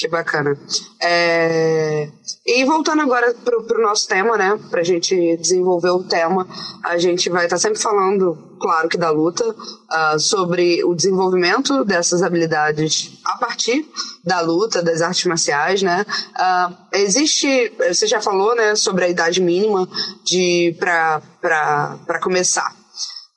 Que 0.00 0.08
bacana. 0.08 0.58
É... 0.98 2.08
E 2.46 2.64
voltando 2.64 3.02
agora 3.02 3.34
para 3.34 3.78
o 3.78 3.82
nosso 3.82 4.08
tema, 4.08 4.34
né? 4.34 4.58
Para 4.70 4.80
a 4.80 4.82
gente 4.82 5.36
desenvolver 5.36 5.90
o 5.90 6.02
tema, 6.02 6.48
a 6.82 6.96
gente 6.96 7.28
vai 7.28 7.44
estar 7.44 7.56
tá 7.56 7.60
sempre 7.60 7.78
falando, 7.78 8.56
claro 8.58 8.88
que 8.88 8.96
da 8.96 9.10
luta, 9.10 9.44
uh, 9.46 10.18
sobre 10.18 10.82
o 10.84 10.94
desenvolvimento 10.94 11.84
dessas 11.84 12.22
habilidades 12.22 13.20
a 13.26 13.36
partir 13.36 13.86
da 14.24 14.40
luta, 14.40 14.82
das 14.82 15.02
artes 15.02 15.26
marciais, 15.26 15.82
né? 15.82 16.06
Uh, 16.08 16.76
existe, 16.94 17.70
você 17.86 18.06
já 18.06 18.22
falou, 18.22 18.56
né, 18.56 18.74
sobre 18.76 19.04
a 19.04 19.08
idade 19.08 19.38
mínima 19.38 19.86
de 20.24 20.74
para 20.80 22.20
começar. 22.22 22.74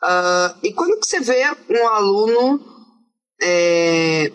Uh, 0.01 0.55
e 0.63 0.71
quando 0.71 0.97
que 1.01 1.07
você 1.07 1.19
vê 1.19 1.43
um 1.69 1.89
aluno 1.89 2.61
é, 3.41 4.31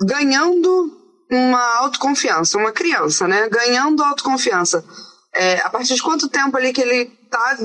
ganhando 0.00 1.03
uma 1.30 1.78
autoconfiança, 1.78 2.58
uma 2.58 2.72
criança, 2.72 3.26
né? 3.26 3.48
Ganhando 3.48 4.02
autoconfiança. 4.02 4.84
É, 5.34 5.60
a 5.60 5.70
partir 5.70 5.94
de 5.94 6.02
quanto 6.02 6.28
tempo 6.28 6.56
ali 6.56 6.72
que 6.72 6.80
ele 6.80 7.12
está 7.24 7.56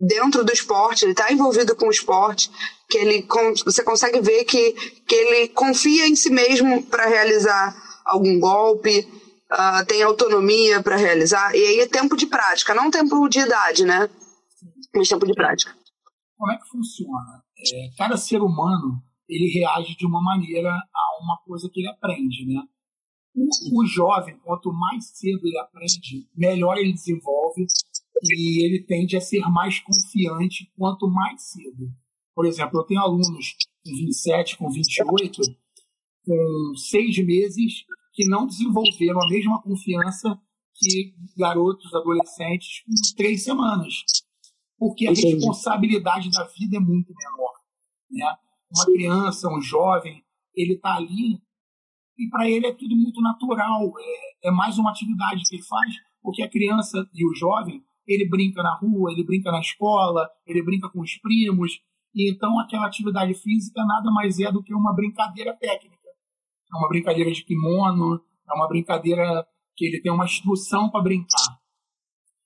dentro 0.00 0.44
do 0.44 0.52
esporte, 0.52 1.04
ele 1.04 1.12
está 1.12 1.32
envolvido 1.32 1.76
com 1.76 1.86
o 1.86 1.90
esporte, 1.90 2.50
que 2.90 2.98
ele 2.98 3.26
você 3.64 3.84
consegue 3.84 4.20
ver 4.20 4.44
que, 4.44 4.72
que 5.06 5.14
ele 5.14 5.48
confia 5.48 6.08
em 6.08 6.16
si 6.16 6.30
mesmo 6.30 6.82
para 6.84 7.06
realizar 7.06 7.74
algum 8.04 8.40
golpe, 8.40 9.06
uh, 9.52 9.86
tem 9.86 10.02
autonomia 10.02 10.82
para 10.82 10.96
realizar, 10.96 11.54
e 11.54 11.64
aí 11.64 11.80
é 11.80 11.86
tempo 11.86 12.16
de 12.16 12.26
prática, 12.26 12.74
não 12.74 12.90
tempo 12.90 13.28
de 13.28 13.40
idade, 13.40 13.84
né? 13.84 14.10
Mas 14.94 15.08
tempo 15.08 15.26
de 15.26 15.34
prática. 15.34 15.74
Como 16.36 16.52
é 16.52 16.56
que 16.56 16.68
funciona? 16.68 17.42
É, 17.72 17.96
cada 17.96 18.16
ser 18.16 18.40
humano 18.40 19.00
ele 19.28 19.50
reage 19.52 19.96
de 19.96 20.06
uma 20.06 20.20
maneira 20.20 20.68
a 20.70 21.22
uma 21.22 21.38
coisa 21.46 21.70
que 21.72 21.80
ele 21.80 21.88
aprende, 21.88 22.44
né? 22.46 22.62
O, 23.34 23.80
o 23.80 23.86
jovem, 23.86 24.36
quanto 24.38 24.72
mais 24.72 25.06
cedo 25.06 25.46
ele 25.46 25.58
aprende, 25.58 26.28
melhor 26.36 26.76
ele 26.76 26.92
desenvolve 26.92 27.66
e 28.22 28.64
ele 28.64 28.84
tende 28.84 29.16
a 29.16 29.20
ser 29.20 29.40
mais 29.50 29.80
confiante 29.80 30.70
quanto 30.76 31.08
mais 31.08 31.42
cedo. 31.42 31.90
Por 32.34 32.46
exemplo, 32.46 32.80
eu 32.80 32.84
tenho 32.84 33.00
alunos 33.00 33.56
com 33.84 33.90
27, 33.90 34.58
com 34.58 34.70
28, 34.70 35.40
com 36.24 36.74
seis 36.76 37.16
meses, 37.18 37.84
que 38.12 38.28
não 38.28 38.46
desenvolveram 38.46 39.22
a 39.22 39.28
mesma 39.28 39.60
confiança 39.62 40.38
que 40.74 41.14
garotos, 41.36 41.92
adolescentes, 41.94 42.82
com 42.84 43.16
três 43.16 43.42
semanas. 43.42 43.94
Porque 44.78 45.06
a 45.06 45.10
responsabilidade 45.10 46.30
da 46.30 46.44
vida 46.44 46.76
é 46.76 46.80
muito 46.80 47.12
menor. 47.14 47.52
Né? 48.10 48.26
uma 48.74 48.86
criança, 48.86 49.48
um 49.48 49.60
jovem, 49.60 50.24
ele 50.54 50.74
está 50.74 50.96
ali 50.96 51.40
e 52.18 52.28
para 52.28 52.48
ele 52.48 52.66
é 52.66 52.74
tudo 52.74 52.96
muito 52.96 53.20
natural. 53.20 53.92
É, 53.98 54.48
é, 54.48 54.50
mais 54.50 54.78
uma 54.78 54.90
atividade 54.90 55.42
que 55.48 55.56
ele 55.56 55.64
faz, 55.64 55.94
porque 56.20 56.42
a 56.42 56.50
criança 56.50 57.06
e 57.14 57.26
o 57.26 57.34
jovem, 57.34 57.82
ele 58.06 58.28
brinca 58.28 58.62
na 58.62 58.74
rua, 58.76 59.12
ele 59.12 59.24
brinca 59.24 59.50
na 59.50 59.60
escola, 59.60 60.28
ele 60.46 60.62
brinca 60.62 60.88
com 60.90 61.00
os 61.00 61.16
primos. 61.18 61.80
E 62.14 62.30
então 62.30 62.58
aquela 62.58 62.86
atividade 62.86 63.34
física 63.34 63.84
nada 63.84 64.10
mais 64.10 64.38
é 64.38 64.50
do 64.50 64.62
que 64.62 64.74
uma 64.74 64.94
brincadeira 64.94 65.56
técnica. 65.56 66.08
É 66.72 66.76
uma 66.76 66.88
brincadeira 66.88 67.30
de 67.30 67.44
kimono, 67.44 68.20
é 68.48 68.54
uma 68.54 68.68
brincadeira 68.68 69.46
que 69.76 69.86
ele 69.86 70.00
tem 70.00 70.12
uma 70.12 70.24
instrução 70.24 70.90
para 70.90 71.02
brincar. 71.02 71.58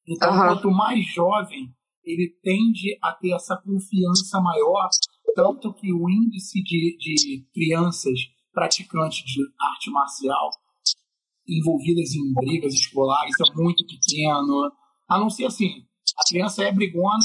Então, 0.08 0.30
uhum. 0.30 0.46
quanto 0.46 0.70
mais 0.70 1.04
jovem, 1.12 1.68
ele 2.04 2.32
tende 2.42 2.96
a 3.02 3.12
ter 3.12 3.32
essa 3.32 3.56
confiança 3.56 4.40
maior 4.40 4.88
tanto 5.37 5.75
que 5.75 5.92
o 5.92 6.08
índice 6.08 6.62
de, 6.62 6.96
de 6.99 7.46
crianças 7.52 8.18
praticantes 8.57 9.23
de 9.23 9.43
arte 9.61 9.91
marcial 9.91 10.49
envolvidas 11.47 12.15
em 12.15 12.33
brigas 12.33 12.73
escolares 12.73 13.35
é 13.39 13.55
muito 13.55 13.85
pequeno. 13.87 14.73
A 15.07 15.19
não 15.19 15.29
ser 15.29 15.45
assim, 15.45 15.85
a 16.19 16.27
criança 16.27 16.65
é 16.65 16.73
brigona, 16.73 17.19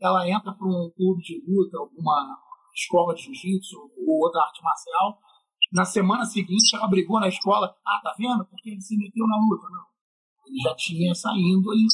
ela 0.00 0.26
entra 0.26 0.52
para 0.52 0.66
um 0.66 0.90
clube 0.96 1.22
de 1.22 1.44
luta, 1.46 1.76
alguma 1.78 2.34
escola 2.74 3.14
de 3.14 3.24
jiu-jitsu 3.24 3.76
ou 3.76 4.24
outra 4.24 4.40
arte 4.40 4.62
marcial. 4.62 5.18
Na 5.70 5.84
semana 5.84 6.24
seguinte, 6.24 6.74
ela 6.74 6.88
brigou 6.88 7.20
na 7.20 7.28
escola. 7.28 7.76
Ah, 7.86 8.00
tá 8.02 8.14
vendo? 8.18 8.44
Porque 8.46 8.70
ele 8.70 8.80
se 8.80 8.96
meteu 8.96 9.26
na 9.26 9.36
luta. 9.36 9.68
Não. 9.68 9.84
Ele 10.46 10.62
já 10.62 10.74
tinha 10.74 11.10
essa 11.12 11.30
índole 11.36 11.86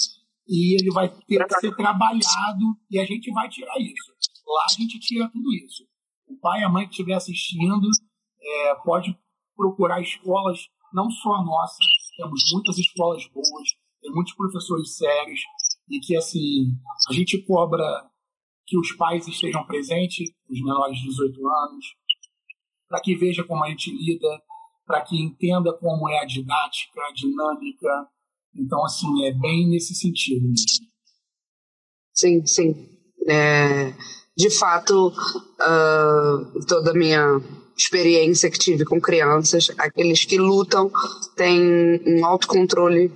e 0.46 0.80
ele 0.80 0.92
vai 0.92 1.08
ter 1.08 1.44
que 1.44 1.60
ser 1.60 1.76
trabalhado 1.76 2.64
e 2.88 3.00
a 3.00 3.04
gente 3.04 3.32
vai 3.32 3.48
tirar 3.48 3.78
isso. 3.80 4.14
Lá 4.46 4.64
a 4.64 4.80
gente 4.80 5.00
tira 5.00 5.28
tudo 5.28 5.52
isso. 5.52 5.84
O 6.28 6.38
pai 6.38 6.60
e 6.60 6.64
a 6.64 6.68
mãe 6.68 6.84
que 6.86 6.92
estiver 6.92 7.14
assistindo 7.14 7.88
é, 8.46 8.74
pode 8.76 9.16
procurar 9.56 10.00
escolas, 10.00 10.68
não 10.92 11.10
só 11.10 11.34
a 11.34 11.44
nossa, 11.44 11.78
temos 12.16 12.42
muitas 12.52 12.78
escolas 12.78 13.26
boas, 13.32 13.68
tem 14.00 14.12
muitos 14.12 14.34
professores 14.34 14.96
sérios, 14.96 15.40
e 15.88 15.98
que 16.00 16.16
assim, 16.16 16.72
a 17.08 17.12
gente 17.12 17.42
cobra 17.44 17.84
que 18.66 18.78
os 18.78 18.92
pais 18.92 19.26
estejam 19.26 19.64
presentes, 19.64 20.30
os 20.50 20.60
menores 20.60 20.98
de 20.98 21.08
18 21.08 21.48
anos, 21.48 21.86
para 22.88 23.00
que 23.00 23.14
veja 23.14 23.44
como 23.44 23.64
a 23.64 23.68
gente 23.68 23.90
lida, 23.90 24.42
para 24.84 25.02
que 25.02 25.20
entenda 25.20 25.72
como 25.72 26.08
é 26.08 26.20
a 26.20 26.24
didática, 26.24 27.00
a 27.08 27.12
dinâmica. 27.12 28.08
Então, 28.54 28.84
assim, 28.84 29.24
é 29.24 29.32
bem 29.32 29.68
nesse 29.68 29.94
sentido. 29.94 30.46
Sim, 32.12 32.46
sim. 32.46 32.88
É, 33.28 33.92
de 34.36 34.50
fato, 34.50 35.08
uh, 35.08 36.66
toda 36.66 36.92
a 36.92 36.94
minha 36.94 37.40
experiência 37.76 38.50
que 38.50 38.58
tive 38.58 38.84
com 38.84 39.00
crianças, 39.00 39.70
aqueles 39.78 40.24
que 40.24 40.38
lutam 40.38 40.90
têm 41.36 42.00
um 42.06 42.24
autocontrole 42.24 43.12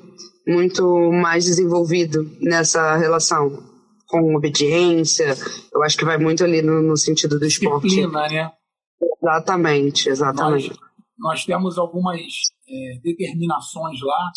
muito 0.47 1.11
mais 1.13 1.45
desenvolvido 1.45 2.31
nessa 2.41 2.97
relação 2.97 3.63
com 4.07 4.35
obediência. 4.37 5.35
Eu 5.73 5.83
acho 5.83 5.97
que 5.97 6.05
vai 6.05 6.19
muito 6.19 6.45
ali 6.45 6.61
no, 6.61 6.83
no 6.83 6.97
sentido 6.97 7.39
do 7.39 7.47
esporte. 7.47 7.89
Disciplina, 7.89 8.29
né? 8.29 8.53
Exatamente, 9.23 10.09
exatamente. 10.09 10.69
Nós, 10.69 10.79
nós 11.19 11.45
temos 11.45 11.79
algumas 11.79 12.21
é, 12.69 12.99
determinações 13.03 14.01
lá. 14.03 14.31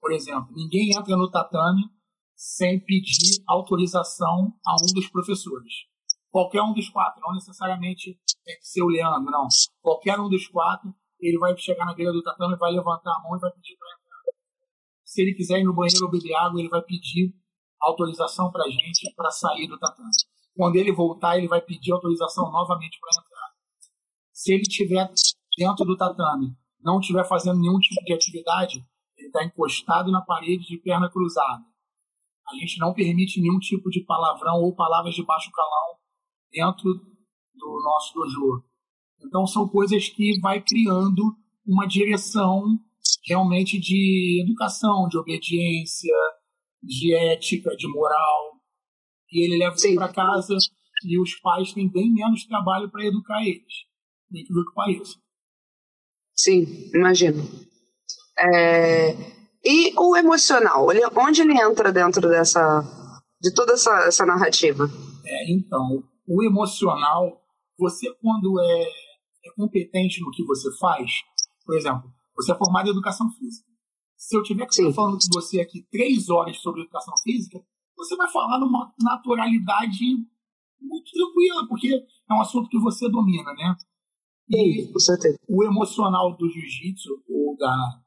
Por 0.00 0.12
exemplo, 0.12 0.48
ninguém 0.56 0.90
entra 0.96 1.16
no 1.16 1.30
tatame 1.30 1.82
sem 2.34 2.80
pedir 2.80 3.42
autorização 3.46 4.52
a 4.64 4.74
um 4.82 4.94
dos 4.94 5.08
professores 5.08 5.88
qualquer 6.30 6.62
um 6.62 6.72
dos 6.72 6.88
quatro, 6.88 7.20
não 7.20 7.34
necessariamente 7.34 8.18
tem 8.44 8.56
que 8.56 8.66
ser 8.66 8.82
o 8.82 8.88
Leandro, 8.88 9.30
não. 9.30 9.46
Qualquer 9.80 10.18
um 10.18 10.28
dos 10.28 10.46
quatro, 10.48 10.94
ele 11.20 11.38
vai 11.38 11.56
chegar 11.56 11.84
na 11.84 11.94
beira 11.94 12.12
do 12.12 12.22
tatame, 12.22 12.56
vai 12.56 12.72
levantar 12.72 13.12
a 13.12 13.22
mão 13.22 13.36
e 13.36 13.40
vai 13.40 13.50
pedir 13.52 13.76
para 13.76 13.88
entrar. 13.88 14.38
Se 15.04 15.22
ele 15.22 15.34
quiser 15.34 15.60
ir 15.60 15.64
no 15.64 15.74
banheiro 15.74 16.04
ou 16.04 16.10
beber 16.10 16.34
água, 16.34 16.60
ele 16.60 16.68
vai 16.68 16.82
pedir 16.82 17.34
autorização 17.80 18.50
para 18.50 18.64
a 18.64 18.70
gente 18.70 19.12
para 19.14 19.30
sair 19.30 19.66
do 19.66 19.78
tatame. 19.78 20.10
Quando 20.56 20.76
ele 20.76 20.92
voltar, 20.92 21.38
ele 21.38 21.48
vai 21.48 21.60
pedir 21.60 21.92
autorização 21.92 22.50
novamente 22.50 22.98
para 23.00 23.22
entrar. 23.22 23.48
Se 24.32 24.52
ele 24.52 24.62
estiver 24.62 25.10
dentro 25.56 25.84
do 25.84 25.96
tatame, 25.96 26.56
não 26.80 27.00
estiver 27.00 27.24
fazendo 27.24 27.60
nenhum 27.60 27.78
tipo 27.78 28.04
de 28.04 28.12
atividade, 28.12 28.84
ele 29.16 29.28
está 29.28 29.44
encostado 29.44 30.10
na 30.10 30.20
parede 30.20 30.64
de 30.66 30.78
perna 30.78 31.10
cruzada. 31.10 31.64
A 32.50 32.54
gente 32.54 32.78
não 32.78 32.94
permite 32.94 33.40
nenhum 33.40 33.58
tipo 33.58 33.90
de 33.90 34.00
palavrão 34.04 34.62
ou 34.62 34.74
palavras 34.74 35.14
de 35.14 35.24
baixo 35.24 35.50
calão 35.50 35.98
dentro 36.50 36.94
do 37.54 37.82
nosso 37.82 38.14
dojo. 38.14 38.64
Então 39.24 39.46
são 39.46 39.68
coisas 39.68 40.08
que 40.08 40.38
vai 40.40 40.62
criando 40.62 41.36
uma 41.66 41.86
direção 41.86 42.78
realmente 43.26 43.78
de 43.78 44.42
educação, 44.44 45.08
de 45.08 45.18
obediência, 45.18 46.14
de 46.82 47.14
ética, 47.14 47.70
de 47.76 47.88
moral. 47.88 48.58
E 49.30 49.44
ele 49.44 49.58
leva 49.58 49.74
isso 49.74 49.94
para 49.94 50.12
casa 50.12 50.56
e 51.04 51.20
os 51.20 51.34
pais 51.40 51.72
têm 51.72 51.90
bem 51.90 52.12
menos 52.12 52.46
trabalho 52.46 52.90
para 52.90 53.04
educar 53.04 53.42
eles, 53.42 53.84
do 54.30 54.64
que 54.64 54.74
pareça. 54.74 55.16
Sim, 56.34 56.90
imagino. 56.94 57.42
É... 58.38 59.12
E 59.64 59.92
o 59.98 60.16
emocional, 60.16 60.86
onde 61.16 61.42
ele 61.42 61.60
entra 61.60 61.92
dentro 61.92 62.28
dessa, 62.28 62.80
de 63.40 63.52
toda 63.52 63.72
essa, 63.72 64.06
essa 64.06 64.24
narrativa? 64.24 64.88
É, 65.26 65.52
então, 65.52 66.02
o 66.28 66.42
emocional, 66.42 67.42
você 67.78 68.12
quando 68.20 68.60
é, 68.60 68.82
é 68.82 69.50
competente 69.56 70.20
no 70.20 70.30
que 70.30 70.44
você 70.44 70.70
faz, 70.78 71.10
por 71.64 71.74
exemplo, 71.74 72.12
você 72.36 72.52
é 72.52 72.54
formado 72.54 72.88
em 72.88 72.90
educação 72.90 73.30
física. 73.30 73.66
Se 74.16 74.36
eu 74.36 74.42
tiver 74.42 74.66
que 74.66 74.74
estar 74.74 74.92
falando 74.92 75.18
com 75.18 75.40
você 75.40 75.60
aqui 75.60 75.86
três 75.90 76.28
horas 76.28 76.58
sobre 76.58 76.82
educação 76.82 77.14
física, 77.22 77.58
você 77.96 78.14
vai 78.16 78.30
falar 78.30 78.58
numa 78.58 78.92
naturalidade 79.00 80.04
muito 80.80 81.10
tranquila, 81.10 81.66
porque 81.68 81.88
é 81.88 82.34
um 82.34 82.40
assunto 82.40 82.68
que 82.68 82.78
você 82.78 83.08
domina, 83.08 83.52
né? 83.54 83.76
E 84.50 84.86
com 84.92 84.98
certeza. 84.98 85.38
o 85.48 85.64
emocional 85.64 86.36
do 86.36 86.48
jiu-jitsu, 86.48 87.22
ou 87.28 87.56
da, 87.56 88.00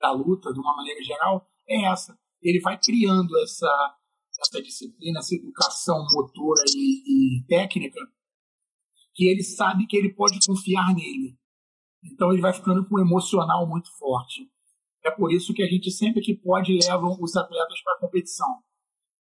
da 0.00 0.12
luta, 0.12 0.52
de 0.52 0.60
uma 0.60 0.76
maneira 0.76 1.02
geral, 1.02 1.46
é 1.68 1.86
essa. 1.86 2.16
Ele 2.42 2.60
vai 2.60 2.78
criando 2.78 3.36
essa, 3.38 3.96
essa 4.40 4.62
disciplina, 4.62 5.18
essa 5.18 5.34
educação 5.34 6.04
motora 6.12 6.62
e, 6.74 7.38
e 7.38 7.44
técnica, 7.46 8.00
que 9.14 9.26
ele 9.26 9.42
sabe 9.42 9.86
que 9.86 9.96
ele 9.96 10.14
pode 10.14 10.38
confiar 10.46 10.94
nele. 10.94 11.36
Então 12.04 12.32
ele 12.32 12.40
vai 12.40 12.52
ficando 12.52 12.86
com 12.88 12.96
um 12.96 13.00
emocional 13.00 13.66
muito 13.66 13.90
forte. 13.98 14.48
É 15.04 15.10
por 15.10 15.32
isso 15.32 15.52
que 15.54 15.62
a 15.62 15.66
gente 15.66 15.90
sempre 15.90 16.20
que 16.20 16.34
pode 16.34 16.78
leva 16.78 17.06
os 17.06 17.36
atletas 17.36 17.82
para 17.82 17.94
a 17.94 18.00
competição. 18.00 18.62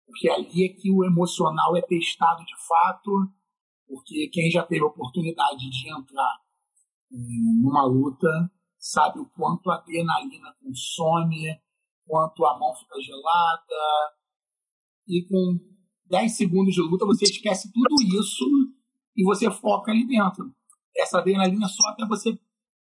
Porque 0.05 0.29
ali 0.29 0.65
é 0.65 0.69
que 0.69 0.91
o 0.91 1.05
emocional 1.05 1.75
é 1.75 1.81
testado 1.81 2.43
de 2.45 2.55
fato, 2.67 3.31
porque 3.87 4.29
quem 4.29 4.49
já 4.49 4.63
teve 4.63 4.83
a 4.83 4.87
oportunidade 4.87 5.69
de 5.69 5.89
entrar 5.89 6.41
numa 7.09 7.85
luta, 7.85 8.27
sabe 8.77 9.19
o 9.19 9.29
quanto 9.29 9.69
a 9.69 9.75
adrenalina 9.75 10.55
consome, 10.61 11.59
quanto 12.05 12.45
a 12.45 12.57
mão 12.57 12.73
fica 12.75 12.99
gelada. 13.01 14.13
E 15.11 15.27
com 15.27 15.59
10 16.09 16.37
segundos 16.37 16.73
de 16.73 16.81
luta 16.81 17.05
você 17.05 17.25
esquece 17.25 17.69
tudo 17.73 18.01
isso 18.17 18.45
e 19.13 19.25
você 19.25 19.51
foca 19.51 19.91
ali 19.91 20.07
dentro. 20.07 20.49
Essa 20.95 21.19
adrenalina 21.19 21.67
só 21.67 21.89
até 21.89 22.07
você 22.07 22.39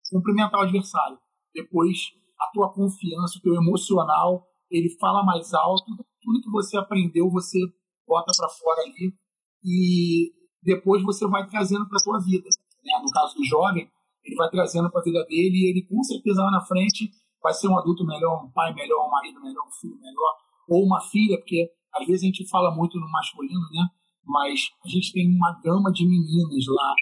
cumprimentar 0.09 0.57
o 0.61 0.63
adversário. 0.63 1.17
Depois, 1.53 2.13
a 2.39 2.47
tua 2.53 2.71
confiança, 2.71 3.37
o 3.37 3.41
teu 3.41 3.55
emocional, 3.55 4.47
ele 4.71 4.89
fala 4.99 5.21
mais 5.21 5.53
alto. 5.53 5.83
Tudo 6.21 6.41
que 6.41 6.49
você 6.49 6.77
aprendeu, 6.77 7.29
você 7.29 7.59
bota 8.07 8.31
para 8.37 8.47
fora 8.47 8.81
ali. 8.83 9.13
E 9.61 10.31
depois 10.61 11.03
você 11.03 11.27
vai 11.27 11.45
trazendo 11.45 11.87
para 11.89 12.01
tua 12.01 12.21
vida. 12.21 12.47
Né? 12.83 13.01
No 13.03 13.11
caso 13.11 13.35
do 13.35 13.43
jovem, 13.43 13.91
ele 14.23 14.35
vai 14.37 14.49
trazendo 14.49 14.89
para 14.89 15.01
a 15.01 15.03
vida 15.03 15.25
dele 15.25 15.57
e 15.57 15.69
ele 15.69 15.85
com 15.87 16.01
certeza 16.03 16.41
lá 16.41 16.51
na 16.51 16.61
frente 16.61 17.11
vai 17.41 17.53
ser 17.53 17.67
um 17.67 17.77
adulto 17.77 18.05
melhor, 18.05 18.45
um 18.45 18.51
pai 18.51 18.73
melhor, 18.73 19.05
um 19.05 19.11
marido 19.11 19.41
melhor, 19.41 19.67
um 19.67 19.71
filho 19.71 19.99
melhor, 19.99 20.37
ou 20.69 20.85
uma 20.85 21.01
filha, 21.01 21.37
porque 21.37 21.69
às 21.95 22.07
vezes 22.07 22.23
a 22.23 22.25
gente 22.25 22.47
fala 22.49 22.73
muito 22.75 22.99
no 22.99 23.09
masculino, 23.09 23.61
né? 23.71 23.87
Mas 24.25 24.69
a 24.83 24.89
gente 24.89 25.11
tem 25.11 25.27
uma 25.27 25.59
gama 25.63 25.91
de 25.91 26.05
meninas 26.05 26.65
lá. 26.67 26.93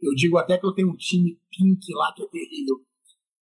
Eu 0.00 0.14
digo 0.14 0.38
até 0.38 0.56
que 0.56 0.64
eu 0.64 0.72
tenho 0.72 0.90
um 0.90 0.96
time 0.96 1.38
pink 1.50 1.92
lá 1.94 2.12
que 2.14 2.22
é 2.22 2.28
terrível. 2.28 2.76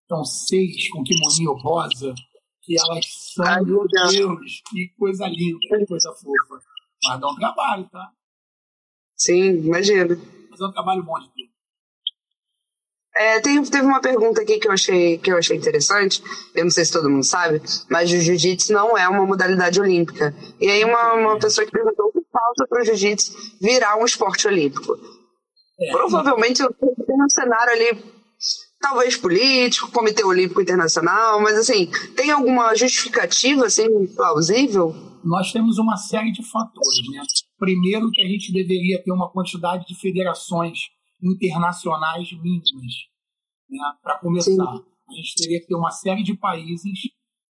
Então, 0.05 0.24
seis 0.24 0.89
com 0.89 1.03
kimoninho 1.03 1.54
rosa, 1.54 2.13
que 2.62 2.75
elas 2.80 3.06
são, 3.34 3.45
Ai, 3.45 3.62
meu 3.63 3.86
Deus, 3.88 4.62
que 4.69 4.89
coisa 4.97 5.28
linda, 5.28 5.60
que 5.60 5.86
coisa 5.86 6.13
fofa. 6.13 6.65
Mas 7.06 7.19
dá 7.19 7.30
um 7.30 7.36
trabalho, 7.36 7.89
tá? 7.89 8.12
Sim, 9.15 9.65
imagino. 9.65 10.15
Mas 10.49 10.62
é 10.62 10.65
um 10.65 10.71
trabalho 10.71 11.04
bom 11.04 11.19
de 11.19 11.30
ter. 11.34 11.53
É, 13.15 13.39
tem, 13.41 13.62
teve 13.63 13.86
uma 13.86 14.02
pergunta 14.02 14.41
aqui 14.41 14.58
que 14.58 14.67
eu, 14.67 14.71
achei, 14.71 15.19
que 15.19 15.32
eu 15.32 15.38
achei 15.38 15.56
interessante, 15.56 16.23
eu 16.56 16.63
não 16.63 16.71
sei 16.71 16.84
se 16.84 16.91
todo 16.91 17.10
mundo 17.10 17.23
sabe, 17.23 17.62
mas 17.88 18.12
o 18.12 18.17
jiu-jitsu 18.17 18.73
não 18.73 18.97
é 18.97 19.08
uma 19.08 19.26
modalidade 19.26 19.80
olímpica. 19.80 20.36
E 20.60 20.67
aí 20.67 20.84
uma, 20.84 21.13
uma 21.13 21.39
pessoa 21.39 21.63
que 21.63 21.71
perguntou 21.71 22.08
o 22.08 22.12
que 22.12 22.26
falta 22.32 22.65
para 22.67 22.82
o 22.82 22.86
jiu-jitsu 22.86 23.34
virar 23.62 23.97
um 23.97 24.06
esporte 24.06 24.47
olímpico. 24.47 24.97
É, 25.80 25.91
Provavelmente 25.91 26.63
tem 26.63 27.21
um 27.21 27.30
cenário 27.30 27.73
ali, 27.73 28.04
talvez 28.82 29.15
político, 29.15 29.91
Comitê 29.91 30.23
Olímpico 30.23 30.62
Internacional, 30.62 31.39
mas 31.39 31.56
assim, 31.56 31.91
tem 32.15 32.32
alguma 32.32 32.73
justificativa 32.76 33.67
assim, 33.67 34.08
plausível? 34.15 34.95
Nós 35.23 35.52
temos 35.52 35.78
uma 35.78 35.97
série 35.97 36.32
de 36.32 36.43
fatores, 36.49 37.10
né? 37.12 37.21
Primeiro 37.60 38.10
que 38.12 38.21
a 38.23 38.28
gente 38.28 38.52
deveria 38.52 39.02
ter 39.04 39.12
uma 39.12 39.32
quantidade 39.32 39.86
de 39.86 39.95
federações 39.99 40.80
internacionais 41.23 42.31
mínimas. 42.33 42.93
Né? 43.69 43.79
Para 44.01 44.19
começar, 44.19 44.51
Sim. 44.51 44.83
a 45.09 45.13
gente 45.13 45.36
teria 45.36 45.59
que 45.62 45.67
ter 45.67 45.75
uma 45.75 45.91
série 45.91 46.23
de 46.23 46.36
países 46.36 46.99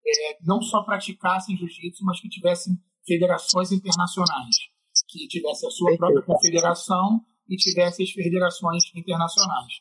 é, 0.07 0.39
não 0.45 0.61
só 0.61 0.83
praticassem 0.83 1.57
jiu-jitsu, 1.57 2.05
mas 2.05 2.21
que 2.21 2.29
tivessem 2.29 2.75
federações 3.07 3.73
internacionais, 3.73 4.57
que 5.09 5.27
tivesse 5.29 5.67
a 5.67 5.71
sua 5.71 5.97
própria 5.97 6.23
confederação 6.23 7.21
e 7.49 7.57
tivesse 7.57 8.03
as 8.03 8.11
federações 8.11 8.83
internacionais. 8.95 9.75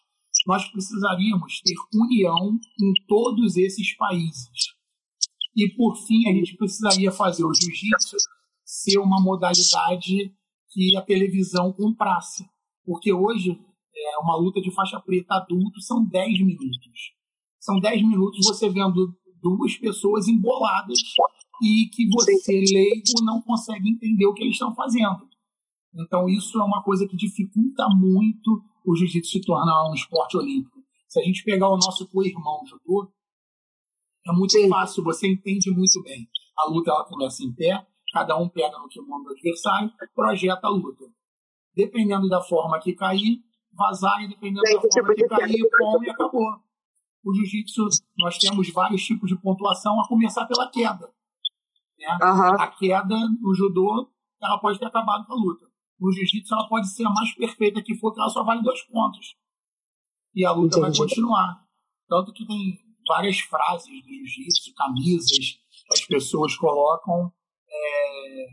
Nós 0.48 0.68
precisaríamos 0.72 1.62
ter 1.62 1.76
união 1.94 2.58
em 2.80 2.94
todos 3.08 3.58
esses 3.58 3.96
países. 3.96 4.50
E, 5.56 5.70
por 5.76 5.96
fim, 6.08 6.30
a 6.30 6.34
gente 6.34 6.56
precisaria 6.56 7.12
fazer 7.12 7.44
o 7.44 7.54
jiu-jitsu 7.54 8.18
ser 8.64 8.98
uma 9.00 9.22
modalidade 9.22 10.34
que 10.70 10.96
a 10.96 11.02
televisão 11.02 11.74
comprasse. 11.74 12.46
Porque 12.86 13.12
hoje 13.12 13.60
é, 14.02 14.18
uma 14.20 14.36
luta 14.36 14.62
de 14.62 14.72
faixa 14.72 15.00
preta 15.00 15.36
adulto 15.36 15.82
são 15.82 16.04
10 16.04 16.42
minutos. 16.42 17.14
São 17.60 17.80
10 17.80 18.02
minutos 18.08 18.46
você 18.46 18.70
vendo 18.70 19.16
duas 19.42 19.76
pessoas 19.78 20.28
emboladas 20.28 21.00
e 21.62 21.90
que 21.94 22.08
você, 22.10 22.64
leigo, 22.74 23.24
não 23.24 23.42
consegue 23.42 23.90
entender 23.90 24.26
o 24.26 24.34
que 24.34 24.44
eles 24.44 24.56
estão 24.56 24.74
fazendo. 24.74 25.30
Então, 25.94 26.28
isso 26.28 26.60
é 26.60 26.64
uma 26.64 26.82
coisa 26.82 27.08
que 27.08 27.16
dificulta 27.16 27.88
muito 27.90 28.64
o 28.86 28.96
jiu-jitsu 28.96 29.32
se 29.32 29.42
tornar 29.42 29.90
um 29.90 29.94
esporte 29.94 30.38
olímpico. 30.38 30.80
Se 31.08 31.20
a 31.20 31.24
gente 31.24 31.44
pegar 31.44 31.68
o 31.68 31.78
nosso 31.78 32.08
co-irmão 32.08 32.62
judô, 32.66 33.12
é 34.26 34.32
muito 34.32 34.54
Sim. 34.54 34.70
fácil, 34.70 35.04
você 35.04 35.28
entende 35.28 35.70
muito 35.72 36.02
bem. 36.04 36.28
A 36.58 36.70
luta 36.70 36.92
ela 36.92 37.04
começa 37.04 37.44
em 37.44 37.54
pé, 37.54 37.86
cada 38.14 38.38
um 38.38 38.48
pega 38.48 38.78
no 38.80 38.88
kimono 38.88 39.26
do 39.26 39.32
adversário, 39.32 39.92
projeta 40.16 40.68
a 40.68 40.70
luta. 40.70 41.06
Dependendo 41.76 42.28
da 42.30 42.42
forma 42.42 42.80
que 42.80 42.94
cair, 42.94 43.40
vazar, 43.74 44.24
independente 44.24 44.74
da 44.74 44.82
forma 44.82 45.16
que 45.16 45.28
cair, 45.28 45.70
pom 45.78 46.04
e 46.04 46.10
acabou. 46.10 46.60
O 47.24 47.34
jiu-jitsu, 47.34 47.88
nós 48.18 48.38
temos 48.38 48.70
vários 48.72 49.04
tipos 49.04 49.30
de 49.30 49.38
pontuação, 49.38 50.00
a 50.00 50.08
começar 50.08 50.46
pela 50.46 50.70
queda. 50.70 51.12
Né? 51.98 52.18
Uhum. 52.22 52.62
A 52.62 52.68
queda 52.68 53.16
no 53.40 53.54
judô, 53.54 54.12
ela 54.42 54.58
pode 54.60 54.80
ter 54.80 54.86
acabado 54.86 55.26
com 55.26 55.34
a 55.34 55.36
luta. 55.36 55.66
No 56.00 56.12
jiu-jitsu, 56.12 56.54
ela 56.54 56.68
pode 56.68 56.88
ser 56.90 57.06
a 57.06 57.12
mais 57.12 57.34
perfeita 57.36 57.82
que 57.82 57.96
for, 57.96 58.12
que 58.12 58.20
ela 58.20 58.30
só 58.30 58.44
vale 58.44 58.64
dois 58.64 58.82
pontos. 58.88 59.36
E 60.34 60.44
a 60.44 60.52
luta 60.52 60.80
Entendi. 60.80 60.98
vai 60.98 61.08
continuar. 61.08 61.64
Tanto 62.08 62.34
que 62.34 62.46
tem 62.46 62.80
várias 63.08 63.40
frases 63.40 63.88
do 63.88 64.08
jiu-jitsu, 64.08 64.74
camisas, 64.74 65.60
que 65.88 65.94
as 65.94 66.06
pessoas 66.06 66.56
colocam. 66.56 67.32
É, 67.70 68.48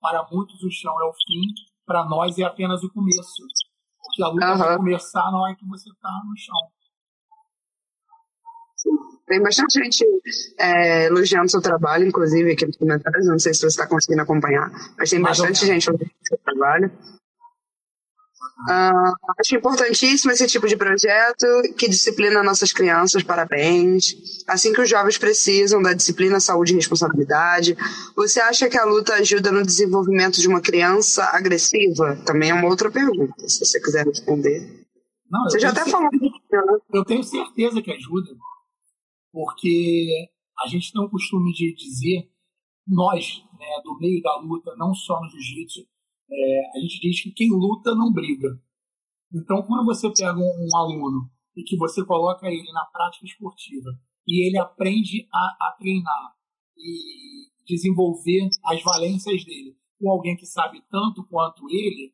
para 0.00 0.26
muitos, 0.30 0.62
o 0.62 0.70
chão 0.70 0.92
é 1.00 1.04
o 1.04 1.12
fim, 1.12 1.42
para 1.86 2.04
nós 2.08 2.38
é 2.38 2.42
apenas 2.42 2.82
o 2.82 2.92
começo 2.92 3.44
que 4.14 4.22
a 4.22 4.28
luta 4.28 4.52
uhum. 4.52 4.58
vai 4.58 4.76
começar 4.76 5.30
na 5.30 5.38
hora 5.40 5.56
que 5.56 5.66
você 5.66 5.90
está 5.90 6.08
no 6.24 6.36
chão. 6.36 6.54
Tem 9.26 9.42
bastante 9.42 9.78
gente 9.82 10.04
é, 10.58 11.06
elogiando 11.06 11.50
seu 11.50 11.60
trabalho, 11.60 12.06
inclusive 12.06 12.52
aqui 12.52 12.66
nos 12.66 12.76
comentários. 12.76 13.26
Não 13.26 13.38
sei 13.38 13.54
se 13.54 13.60
você 13.60 13.66
está 13.68 13.86
conseguindo 13.86 14.22
acompanhar, 14.22 14.70
mas 14.98 15.10
tem 15.10 15.18
Mais 15.18 15.38
bastante 15.38 15.66
gente 15.66 15.88
elogiando 15.88 16.14
seu 16.22 16.38
trabalho. 16.38 16.92
Uh, 18.56 19.12
acho 19.40 19.56
importantíssimo 19.56 20.30
esse 20.30 20.46
tipo 20.46 20.68
de 20.68 20.76
projeto 20.76 21.46
que 21.76 21.88
disciplina 21.88 22.42
nossas 22.42 22.72
crianças, 22.72 23.22
parabéns. 23.22 24.14
Assim 24.46 24.72
que 24.72 24.80
os 24.80 24.88
jovens 24.88 25.18
precisam 25.18 25.82
da 25.82 25.92
disciplina, 25.92 26.38
saúde 26.38 26.72
e 26.72 26.76
responsabilidade. 26.76 27.76
Você 28.14 28.40
acha 28.40 28.68
que 28.68 28.78
a 28.78 28.84
luta 28.84 29.14
ajuda 29.14 29.50
no 29.50 29.64
desenvolvimento 29.64 30.40
de 30.40 30.46
uma 30.46 30.60
criança 30.60 31.24
agressiva? 31.32 32.16
Também 32.24 32.50
é 32.50 32.54
uma 32.54 32.68
outra 32.68 32.90
pergunta, 32.90 33.48
se 33.48 33.64
você 33.64 33.80
quiser 33.80 34.06
responder. 34.06 34.86
Não, 35.28 35.42
você 35.44 35.58
já 35.58 35.70
até 35.70 35.84
falou. 35.84 36.08
Né? 36.12 36.28
Eu 36.92 37.04
tenho 37.04 37.24
certeza 37.24 37.82
que 37.82 37.90
ajuda, 37.90 38.30
porque 39.32 40.28
a 40.64 40.68
gente 40.68 40.92
tem 40.92 41.02
o 41.02 41.10
costume 41.10 41.52
de 41.52 41.74
dizer, 41.74 42.30
nós, 42.86 43.42
né, 43.58 43.66
do 43.82 43.98
meio 43.98 44.22
da 44.22 44.36
luta, 44.36 44.72
não 44.76 44.94
só 44.94 45.20
no 45.20 45.28
jiu-jitsu, 45.28 45.80
é, 46.34 46.76
a 46.76 46.80
gente 46.80 47.00
diz 47.00 47.22
que 47.22 47.30
quem 47.30 47.50
luta 47.50 47.94
não 47.94 48.12
briga. 48.12 48.48
Então, 49.32 49.62
quando 49.62 49.84
você 49.84 50.10
pega 50.12 50.36
um, 50.36 50.42
um, 50.42 50.76
aluno 50.76 51.30
e 51.56 51.62
que 51.62 51.76
você 51.76 52.04
coloca 52.04 52.46
ele 52.48 52.70
na 52.72 52.84
prática 52.86 53.24
esportiva 53.24 53.90
e 54.26 54.46
ele 54.46 54.58
aprende 54.58 55.28
a, 55.32 55.68
a 55.68 55.76
treinar 55.78 56.34
e 56.76 57.48
desenvolver 57.66 58.48
as 58.64 58.82
valências 58.82 59.44
dele 59.44 59.76
com 60.04 60.10
alguém 60.10 60.36
que 60.36 60.46
sabe 60.46 60.82
tanto 60.90 61.26
quanto 61.28 61.68
ele, 61.70 62.12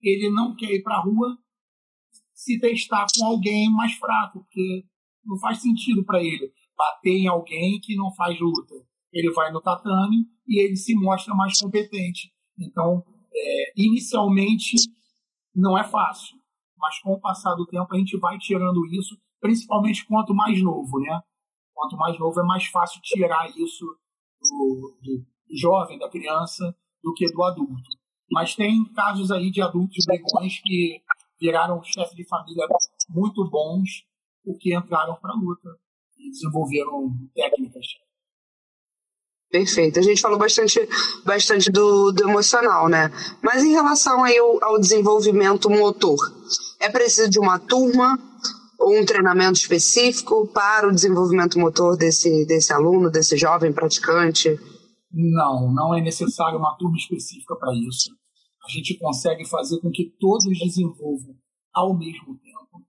ele 0.00 0.30
não 0.30 0.54
quer 0.56 0.72
ir 0.72 0.82
para 0.82 0.96
a 0.96 1.02
rua 1.02 1.36
se 2.32 2.58
testar 2.58 3.06
com 3.16 3.26
alguém 3.26 3.70
mais 3.70 3.92
fraco, 3.94 4.40
porque 4.40 4.84
não 5.24 5.38
faz 5.38 5.60
sentido 5.60 6.04
para 6.04 6.22
ele 6.22 6.52
bater 6.76 7.10
em 7.10 7.26
alguém 7.26 7.80
que 7.80 7.96
não 7.96 8.12
faz 8.14 8.38
luta. 8.38 8.74
Ele 9.12 9.32
vai 9.32 9.50
no 9.52 9.60
tatame 9.60 10.26
e 10.46 10.60
ele 10.62 10.76
se 10.76 10.94
mostra 10.94 11.34
mais 11.34 11.58
competente. 11.58 12.32
Então, 12.58 13.04
é, 13.36 13.72
inicialmente, 13.76 14.76
não 15.54 15.76
é 15.78 15.84
fácil, 15.84 16.36
mas 16.76 16.98
com 17.00 17.12
o 17.12 17.20
passar 17.20 17.54
do 17.54 17.66
tempo 17.66 17.86
a 17.94 17.98
gente 17.98 18.16
vai 18.18 18.38
tirando 18.38 18.86
isso, 18.86 19.16
principalmente 19.40 20.06
quanto 20.06 20.34
mais 20.34 20.62
novo, 20.62 20.98
né? 21.00 21.20
Quanto 21.74 21.96
mais 21.96 22.18
novo 22.18 22.40
é 22.40 22.44
mais 22.44 22.66
fácil 22.66 23.00
tirar 23.02 23.48
isso 23.50 23.84
do, 24.40 24.98
do 25.02 25.26
jovem, 25.54 25.98
da 25.98 26.08
criança, 26.08 26.74
do 27.02 27.12
que 27.14 27.30
do 27.32 27.42
adulto. 27.44 27.90
Mas 28.30 28.54
tem 28.54 28.84
casos 28.92 29.30
aí 29.30 29.50
de 29.50 29.62
adultos 29.62 30.04
brigões 30.06 30.60
que 30.60 31.00
viraram 31.40 31.82
chefes 31.82 32.16
de 32.16 32.26
família 32.26 32.66
muito 33.08 33.48
bons 33.48 34.04
porque 34.44 34.74
entraram 34.74 35.16
para 35.16 35.32
a 35.32 35.36
luta 35.36 35.68
e 36.18 36.30
desenvolveram 36.30 37.10
técnicas. 37.34 37.86
Perfeito. 39.56 39.98
A 39.98 40.02
gente 40.02 40.20
falou 40.20 40.38
bastante, 40.38 40.78
bastante 41.24 41.70
do, 41.70 42.12
do 42.12 42.28
emocional, 42.28 42.90
né? 42.90 43.10
Mas 43.42 43.64
em 43.64 43.72
relação 43.72 44.22
aí 44.22 44.36
ao, 44.36 44.62
ao 44.62 44.78
desenvolvimento 44.78 45.70
motor, 45.70 46.18
é 46.78 46.90
preciso 46.90 47.30
de 47.30 47.38
uma 47.38 47.58
turma 47.58 48.18
ou 48.78 49.00
um 49.00 49.06
treinamento 49.06 49.58
específico 49.58 50.46
para 50.48 50.86
o 50.86 50.92
desenvolvimento 50.92 51.58
motor 51.58 51.96
desse, 51.96 52.44
desse 52.44 52.70
aluno, 52.70 53.10
desse 53.10 53.34
jovem 53.38 53.72
praticante? 53.72 54.60
Não, 55.10 55.72
não 55.72 55.94
é 55.94 56.02
necessário 56.02 56.58
uma 56.58 56.76
turma 56.76 56.98
específica 56.98 57.56
para 57.56 57.72
isso. 57.72 58.10
A 58.62 58.70
gente 58.70 58.98
consegue 58.98 59.48
fazer 59.48 59.80
com 59.80 59.90
que 59.90 60.12
todos 60.20 60.44
desenvolvam 60.58 61.34
ao 61.72 61.96
mesmo 61.96 62.38
tempo. 62.38 62.84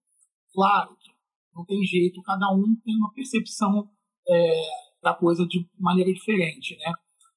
Claro 0.54 0.90
que 1.00 1.12
não 1.56 1.64
tem 1.64 1.82
jeito, 1.84 2.22
cada 2.24 2.54
um 2.54 2.76
tem 2.84 2.94
uma 2.98 3.14
percepção 3.14 3.88
é, 4.28 4.62
da 5.02 5.14
coisa 5.14 5.46
de 5.46 5.68
maneira 5.78 6.12
diferente, 6.12 6.76
né? 6.78 6.94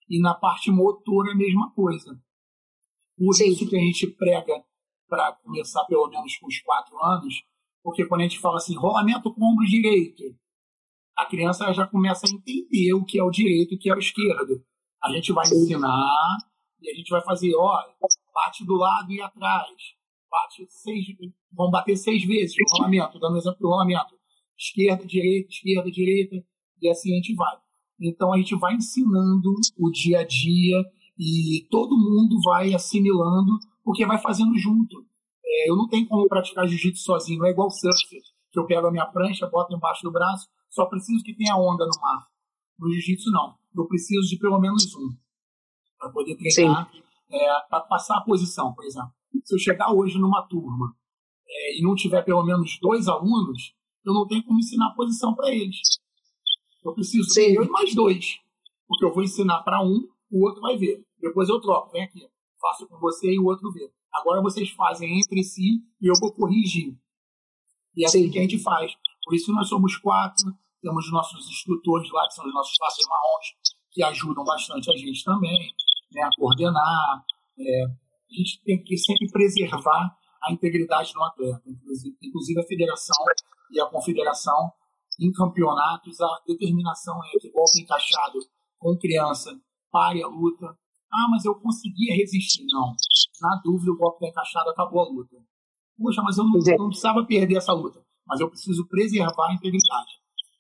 E 0.09 0.20
na 0.20 0.35
parte 0.35 0.70
motor 0.70 1.29
é 1.29 1.33
a 1.33 1.37
mesma 1.37 1.70
coisa. 1.73 2.18
Por 3.16 3.35
Sim. 3.35 3.51
isso 3.51 3.68
que 3.68 3.77
a 3.77 3.81
gente 3.81 4.07
prega 4.09 4.64
para 5.09 5.33
começar 5.42 5.85
pelo 5.85 6.09
menos 6.09 6.37
com 6.38 6.46
os 6.46 6.61
quatro 6.61 6.96
anos, 7.05 7.42
porque 7.83 8.07
quando 8.07 8.23
a 8.23 8.25
gente 8.25 8.38
fala 8.38 8.57
assim, 8.57 8.77
rolamento 8.77 9.33
com 9.35 9.40
o 9.40 9.53
ombro 9.53 9.66
direito, 9.66 10.23
a 11.16 11.27
criança 11.27 11.73
já 11.73 11.87
começa 11.87 12.27
a 12.27 12.31
entender 12.31 12.94
o 12.94 13.05
que 13.05 13.18
é 13.18 13.23
o 13.23 13.31
direito 13.31 13.75
e 13.75 13.77
o 13.77 13.79
que 13.79 13.90
é 13.90 13.94
o 13.94 13.99
esquerdo. 13.99 14.64
A 15.03 15.12
gente 15.12 15.33
vai 15.33 15.44
Sim. 15.46 15.57
ensinar 15.57 16.37
e 16.81 16.90
a 16.90 16.94
gente 16.94 17.11
vai 17.11 17.23
fazer, 17.23 17.55
ó, 17.55 17.79
bate 18.33 18.64
do 18.64 18.75
lado 18.75 19.12
e 19.12 19.20
atrás, 19.20 19.70
bate 20.31 20.66
seis, 20.68 21.07
vão 21.53 21.70
bater 21.70 21.96
seis 21.96 22.25
vezes 22.25 22.57
o 22.57 22.77
rolamento, 22.77 23.18
dando 23.18 23.37
exemplo 23.37 23.59
do 23.61 23.68
rolamento. 23.68 24.18
Esquerda, 24.57 25.05
direita, 25.07 25.49
esquerda, 25.51 25.90
direita, 25.90 26.37
e 26.81 26.88
assim 26.88 27.12
a 27.12 27.16
gente 27.16 27.35
vai. 27.35 27.57
Então 28.01 28.33
a 28.33 28.38
gente 28.38 28.57
vai 28.57 28.75
ensinando 28.75 29.53
o 29.79 29.90
dia 29.90 30.21
a 30.21 30.27
dia 30.27 30.83
e 31.19 31.66
todo 31.71 31.99
mundo 31.99 32.40
vai 32.43 32.73
assimilando, 32.73 33.59
porque 33.85 34.07
vai 34.07 34.19
fazendo 34.19 34.57
junto. 34.57 35.05
É, 35.45 35.71
eu 35.71 35.77
não 35.77 35.87
tenho 35.88 36.07
como 36.09 36.27
praticar 36.29 36.66
jiu-jitsu 36.66 37.03
sozinho, 37.03 37.45
é 37.45 37.51
igual 37.51 37.71
surf, 37.71 38.09
que 38.51 38.59
eu 38.59 38.66
pego 38.66 38.87
a 38.87 38.90
minha 38.90 39.07
prancha, 39.07 39.47
boto 39.47 39.75
embaixo 39.75 40.03
do 40.03 40.11
braço, 40.11 40.49
só 40.71 40.87
preciso 40.87 41.23
que 41.23 41.35
tenha 41.35 41.57
onda 41.57 41.85
no 41.85 42.01
mar. 42.01 42.27
No 42.79 42.90
jiu-jitsu, 42.90 43.31
não. 43.31 43.55
Eu 43.77 43.87
preciso 43.87 44.29
de 44.29 44.38
pelo 44.38 44.59
menos 44.59 44.95
um 44.97 45.14
para 45.99 46.11
poder 46.11 46.37
treinar, 46.37 46.90
é, 47.31 47.61
para 47.69 47.81
passar 47.81 48.16
a 48.16 48.23
posição, 48.23 48.73
por 48.73 48.85
exemplo. 48.85 49.12
Se 49.45 49.55
eu 49.55 49.59
chegar 49.59 49.93
hoje 49.93 50.19
numa 50.19 50.43
turma 50.49 50.97
é, 51.47 51.79
e 51.79 51.83
não 51.83 51.95
tiver 51.95 52.23
pelo 52.23 52.43
menos 52.43 52.79
dois 52.81 53.07
alunos, 53.07 53.75
eu 54.05 54.14
não 54.14 54.27
tenho 54.27 54.43
como 54.45 54.59
ensinar 54.59 54.88
a 54.88 54.95
posição 54.95 55.35
para 55.35 55.51
eles. 55.55 55.79
Eu 56.85 56.95
preciso 56.95 57.29
Sim. 57.31 57.55
eu 57.55 57.64
e 57.64 57.69
mais 57.69 57.95
dois. 57.95 58.38
Porque 58.87 59.05
eu 59.05 59.12
vou 59.12 59.23
ensinar 59.23 59.62
para 59.62 59.83
um, 59.83 60.09
o 60.31 60.45
outro 60.45 60.61
vai 60.61 60.77
ver. 60.77 61.05
Depois 61.21 61.49
eu 61.49 61.61
troco, 61.61 61.93
vem 61.93 62.03
aqui. 62.03 62.27
Faço 62.61 62.87
com 62.88 62.99
você 62.99 63.33
e 63.33 63.38
o 63.38 63.47
outro 63.47 63.71
vê. 63.73 63.90
Agora 64.12 64.43
vocês 64.43 64.71
fazem 64.71 65.19
entre 65.19 65.43
si 65.43 65.83
e 66.01 66.11
eu 66.11 66.14
vou 66.21 66.33
corrigir. 66.33 66.97
E 67.97 68.05
é 68.05 68.07
assim 68.07 68.25
Sim. 68.25 68.31
que 68.31 68.38
a 68.38 68.43
gente 68.43 68.59
faz. 68.59 68.93
Por 69.25 69.35
isso 69.35 69.53
nós 69.53 69.69
somos 69.69 69.97
quatro, 69.97 70.53
temos 70.83 71.05
os 71.05 71.12
nossos 71.12 71.49
instrutores 71.49 72.11
lá, 72.11 72.27
que 72.27 72.35
são 72.35 72.47
os 72.47 72.55
nossos 72.55 72.77
faces 72.77 73.07
marrons, 73.07 73.47
que 73.90 74.03
ajudam 74.03 74.45
bastante 74.45 74.90
a 74.90 74.97
gente 74.97 75.23
também, 75.25 75.71
né, 76.12 76.23
a 76.23 76.31
coordenar. 76.37 77.25
É, 77.59 77.85
a 77.85 78.35
gente 78.35 78.62
tem 78.64 78.83
que 78.83 78.97
sempre 78.97 79.31
preservar 79.31 80.16
a 80.43 80.53
integridade 80.53 81.12
do 81.12 81.23
atleta. 81.23 81.62
Inclusive, 81.66 82.16
inclusive 82.23 82.61
a 82.61 82.64
federação 82.64 83.25
e 83.71 83.81
a 83.81 83.87
confederação 83.87 84.73
em 85.20 85.30
campeonatos, 85.33 86.20
a 86.20 86.40
determinação 86.46 87.14
é 87.24 87.38
que 87.38 87.50
golpe 87.50 87.80
encaixado 87.80 88.38
com 88.78 88.96
criança 88.96 89.50
pare 89.90 90.22
a 90.22 90.26
luta. 90.26 90.66
Ah, 91.12 91.28
mas 91.30 91.44
eu 91.44 91.54
conseguia 91.56 92.16
resistir. 92.16 92.64
Não. 92.72 92.94
Na 93.42 93.61
dúvida, 93.62 93.92
o 93.92 93.96
golpe 93.96 94.26
encaixado 94.26 94.70
acabou 94.70 95.00
a 95.00 95.09
luta. 95.09 95.37
Poxa, 95.98 96.22
mas 96.22 96.38
eu 96.38 96.44
não, 96.44 96.59
não 96.78 96.88
precisava 96.88 97.24
perder 97.26 97.56
essa 97.56 97.72
luta. 97.72 98.00
Mas 98.26 98.40
eu 98.40 98.48
preciso 98.48 98.87
preservar 98.87 99.48
a 99.48 99.54
integridade. 99.54 100.12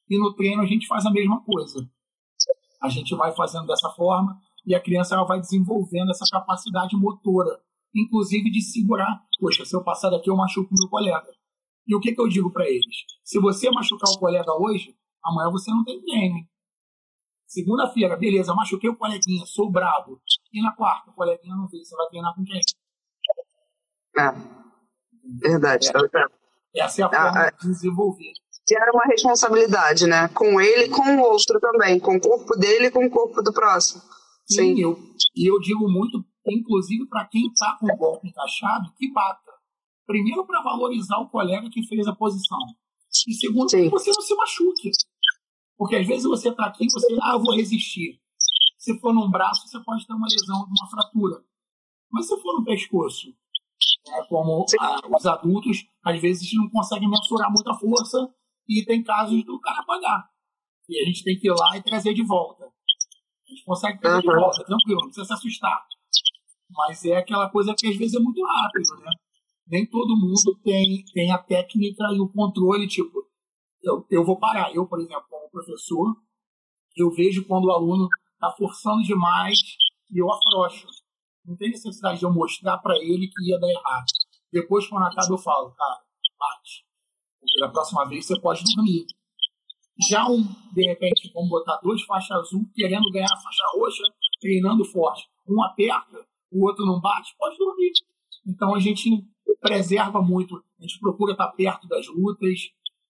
E 0.08 0.18
no 0.18 0.34
treino 0.34 0.62
a 0.62 0.66
gente 0.66 0.86
faz 0.86 1.06
a 1.06 1.10
mesma 1.10 1.42
coisa. 1.42 1.88
A 2.82 2.88
gente 2.88 3.14
vai 3.14 3.34
fazendo 3.34 3.66
dessa 3.66 3.88
forma 3.90 4.36
e 4.66 4.74
a 4.74 4.80
criança 4.80 5.14
ela 5.14 5.24
vai 5.24 5.40
desenvolvendo 5.40 6.10
essa 6.10 6.24
capacidade 6.30 6.96
motora, 6.96 7.60
inclusive 7.94 8.50
de 8.50 8.60
segurar. 8.60 9.22
Poxa, 9.38 9.64
se 9.64 9.74
eu 9.74 9.82
passar 9.82 10.10
daqui 10.10 10.28
eu 10.28 10.36
machuco 10.36 10.74
meu 10.76 10.88
colega. 10.88 11.28
E 11.90 11.94
o 11.96 11.98
que, 11.98 12.12
que 12.12 12.20
eu 12.20 12.28
digo 12.28 12.52
para 12.52 12.70
eles? 12.70 13.04
Se 13.24 13.40
você 13.40 13.68
machucar 13.68 14.08
o 14.10 14.18
colega 14.20 14.52
hoje, 14.54 14.94
amanhã 15.24 15.50
você 15.50 15.72
não 15.72 15.82
tem 15.82 16.00
treino. 16.00 16.46
Segunda-feira, 17.48 18.16
beleza, 18.16 18.54
machuquei 18.54 18.88
o 18.88 18.96
coleguinha, 18.96 19.44
sou 19.44 19.68
brabo. 19.68 20.22
E 20.52 20.62
na 20.62 20.70
quarta, 20.70 21.10
o 21.10 21.14
coleguinha 21.14 21.56
não 21.56 21.66
veio, 21.66 21.84
você 21.84 21.96
vai 21.96 22.06
treinar 22.06 22.32
com 22.36 22.44
quem? 22.44 22.60
É, 24.16 25.48
verdade. 25.48 25.88
É, 25.88 26.08
tá 26.08 26.28
essa 26.76 27.02
é 27.02 27.04
a 27.04 27.08
ah, 27.08 27.10
forma 27.10 27.40
ah, 27.40 27.50
de 27.50 27.68
desenvolver. 27.68 28.32
Gera 28.68 28.92
uma 28.94 29.06
responsabilidade, 29.06 30.06
né? 30.06 30.28
Com 30.28 30.60
ele 30.60 30.84
e 30.84 30.90
com 30.90 31.16
o 31.16 31.22
outro 31.22 31.58
também, 31.58 31.98
com 31.98 32.14
o 32.14 32.20
corpo 32.20 32.56
dele 32.56 32.86
e 32.86 32.90
com 32.92 33.04
o 33.04 33.10
corpo 33.10 33.42
do 33.42 33.52
próximo. 33.52 34.00
Sim, 34.48 34.76
Sim. 34.76 34.80
Eu, 34.80 34.96
e 35.34 35.50
eu 35.50 35.58
digo 35.58 35.90
muito, 35.90 36.24
inclusive 36.46 37.08
para 37.08 37.26
quem 37.26 37.48
está 37.48 37.76
com 37.80 37.92
o 37.92 37.96
golpe 37.96 38.28
encaixado, 38.28 38.92
que 38.96 39.12
bata. 39.12 39.49
Primeiro, 40.10 40.44
para 40.44 40.60
valorizar 40.60 41.18
o 41.18 41.28
colega 41.28 41.70
que 41.70 41.86
fez 41.86 42.04
a 42.08 42.12
posição. 42.12 42.58
E 43.28 43.32
segundo, 43.32 43.70
para 43.70 43.78
que 43.80 43.90
você 43.90 44.10
não 44.10 44.20
se 44.20 44.34
machuque. 44.34 44.90
Porque 45.78 45.94
às 45.94 46.04
vezes 46.04 46.24
você 46.24 46.48
está 46.48 46.66
aqui 46.66 46.84
e 46.84 46.90
você, 46.90 47.16
ah, 47.22 47.34
eu 47.34 47.40
vou 47.40 47.54
resistir. 47.54 48.20
Se 48.76 48.98
for 48.98 49.14
num 49.14 49.30
braço, 49.30 49.68
você 49.68 49.78
pode 49.84 50.04
ter 50.04 50.12
uma 50.12 50.26
lesão, 50.26 50.66
uma 50.66 50.90
fratura. 50.90 51.44
Mas 52.10 52.26
se 52.26 52.36
for 52.42 52.58
no 52.58 52.64
pescoço, 52.64 53.28
é 54.08 54.24
como 54.24 54.66
ah, 54.80 55.00
os 55.16 55.26
adultos, 55.26 55.86
às 56.04 56.20
vezes 56.20 56.52
não 56.54 56.68
conseguem 56.70 57.08
mensurar 57.08 57.48
muita 57.48 57.72
força 57.74 58.34
e 58.68 58.84
tem 58.84 59.04
casos 59.04 59.44
do 59.44 59.60
cara 59.60 59.84
pagar. 59.84 60.28
E 60.88 61.00
a 61.00 61.06
gente 61.06 61.22
tem 61.22 61.38
que 61.38 61.46
ir 61.46 61.52
lá 61.52 61.76
e 61.76 61.82
trazer 61.84 62.14
de 62.14 62.24
volta. 62.24 62.64
A 62.64 63.48
gente 63.48 63.64
consegue 63.64 64.00
trazer 64.00 64.22
de 64.22 64.26
volta, 64.26 64.64
tranquilo, 64.64 65.02
não 65.02 65.06
precisa 65.06 65.24
se 65.24 65.34
assustar. 65.34 65.86
Mas 66.68 67.04
é 67.04 67.16
aquela 67.16 67.48
coisa 67.48 67.72
que 67.78 67.86
às 67.86 67.96
vezes 67.96 68.16
é 68.16 68.18
muito 68.18 68.44
rápido, 68.44 68.98
né? 69.04 69.12
Nem 69.70 69.86
todo 69.86 70.16
mundo 70.16 70.58
tem, 70.64 71.04
tem 71.12 71.30
a 71.30 71.38
técnica 71.38 72.04
e 72.12 72.20
o 72.20 72.28
controle, 72.28 72.88
tipo, 72.88 73.24
eu, 73.82 74.04
eu 74.10 74.24
vou 74.24 74.38
parar. 74.38 74.74
Eu, 74.74 74.86
por 74.86 74.98
exemplo, 74.98 75.24
como 75.30 75.50
professor, 75.50 76.16
eu 76.96 77.10
vejo 77.10 77.46
quando 77.46 77.66
o 77.66 77.70
aluno 77.70 78.08
está 78.34 78.50
forçando 78.56 79.02
demais 79.02 79.58
e 80.10 80.20
eu 80.20 80.30
afrouxo. 80.30 80.86
Não 81.44 81.56
tem 81.56 81.70
necessidade 81.70 82.18
de 82.18 82.24
eu 82.24 82.32
mostrar 82.32 82.78
para 82.78 82.96
ele 82.98 83.28
que 83.28 83.48
ia 83.48 83.58
dar 83.58 83.68
errado. 83.68 84.06
Depois, 84.52 84.86
quando 84.88 85.06
acaba, 85.06 85.32
eu 85.32 85.38
falo, 85.38 85.70
cara, 85.70 86.00
bate. 86.38 86.84
Porque 87.40 87.60
da 87.60 87.68
próxima 87.68 88.04
vez 88.08 88.26
você 88.26 88.38
pode 88.40 88.64
dormir. 88.74 89.06
Já 90.08 90.26
um, 90.26 90.42
de 90.72 90.82
repente, 90.82 91.30
vamos 91.32 91.48
botar 91.48 91.78
dois 91.82 92.02
faixas 92.02 92.38
azul 92.38 92.68
querendo 92.74 93.10
ganhar 93.12 93.32
a 93.32 93.40
faixa 93.40 93.62
roxa, 93.74 94.02
treinando 94.40 94.84
forte. 94.84 95.28
Um 95.48 95.62
aperta, 95.62 96.26
o 96.50 96.66
outro 96.66 96.84
não 96.84 97.00
bate, 97.00 97.34
pode 97.38 97.56
dormir. 97.56 97.92
Então 98.46 98.74
a 98.74 98.80
gente 98.80 99.10
preserva 99.60 100.20
muito, 100.22 100.56
a 100.78 100.82
gente 100.82 100.98
procura 100.98 101.32
estar 101.32 101.48
perto 101.48 101.86
das 101.88 102.06
lutas 102.08 102.58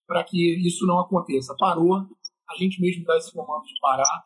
para 0.05 0.23
que 0.23 0.67
isso 0.67 0.85
não 0.85 0.99
aconteça. 0.99 1.55
Parou, 1.57 1.95
a 1.95 2.55
gente 2.57 2.81
mesmo 2.81 3.05
dá 3.05 3.17
esse 3.17 3.31
comando 3.31 3.63
de 3.63 3.79
parar, 3.79 4.23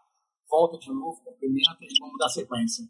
volta 0.50 0.78
de 0.80 0.90
novo, 0.90 1.22
cumprimenta 1.24 1.78
e 1.82 2.00
vamos 2.00 2.18
dar 2.18 2.30
sequência. 2.30 2.84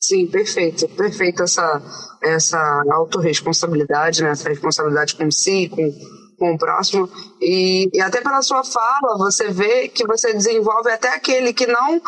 Sim, 0.00 0.26
perfeito. 0.26 0.88
Perfeito 0.88 1.44
essa, 1.44 1.80
essa 2.22 2.82
autorresponsabilidade, 2.92 4.22
né? 4.22 4.30
essa 4.30 4.48
responsabilidade 4.48 5.14
com 5.14 5.30
si, 5.30 5.68
com, 5.68 5.92
com 6.38 6.54
o 6.54 6.58
próximo. 6.58 7.08
E, 7.40 7.88
e 7.92 8.00
até 8.00 8.20
pela 8.20 8.42
sua 8.42 8.64
fala, 8.64 9.16
você 9.18 9.52
vê 9.52 9.88
que 9.88 10.04
você 10.06 10.32
desenvolve 10.32 10.90
até 10.90 11.14
aquele 11.14 11.52
que 11.52 11.66
não 11.66 12.00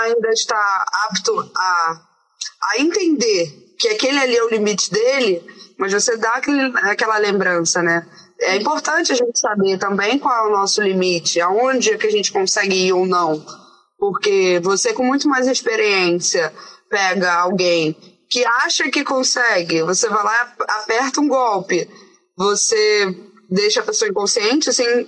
ainda 0.00 0.28
está 0.30 0.84
apto 1.08 1.38
a, 1.54 2.06
a 2.72 2.80
entender 2.80 3.67
que 3.78 3.88
aquele 3.88 4.18
ali 4.18 4.36
é 4.36 4.44
o 4.44 4.50
limite 4.50 4.90
dele, 4.90 5.42
mas 5.78 5.92
você 5.92 6.16
dá 6.16 6.32
aquele, 6.32 6.72
aquela 6.82 7.18
lembrança, 7.18 7.82
né? 7.82 8.06
É 8.40 8.56
importante 8.56 9.12
a 9.12 9.14
gente 9.14 9.38
saber 9.38 9.78
também 9.78 10.18
qual 10.18 10.46
é 10.46 10.48
o 10.48 10.52
nosso 10.52 10.80
limite, 10.82 11.40
aonde 11.40 11.90
é 11.90 11.98
que 11.98 12.06
a 12.06 12.10
gente 12.10 12.32
consegue 12.32 12.86
ir 12.86 12.92
ou 12.92 13.06
não. 13.06 13.44
Porque 13.98 14.60
você, 14.62 14.92
com 14.92 15.04
muito 15.04 15.28
mais 15.28 15.46
experiência, 15.46 16.52
pega 16.88 17.32
alguém 17.34 17.96
que 18.30 18.44
acha 18.44 18.90
que 18.90 19.04
consegue, 19.04 19.82
você 19.82 20.08
vai 20.08 20.22
lá 20.22 20.54
e 20.58 20.62
aperta 20.82 21.20
um 21.20 21.28
golpe, 21.28 21.88
você 22.36 23.16
deixa 23.50 23.80
a 23.80 23.84
pessoa 23.84 24.08
inconsciente, 24.08 24.68
assim, 24.68 25.06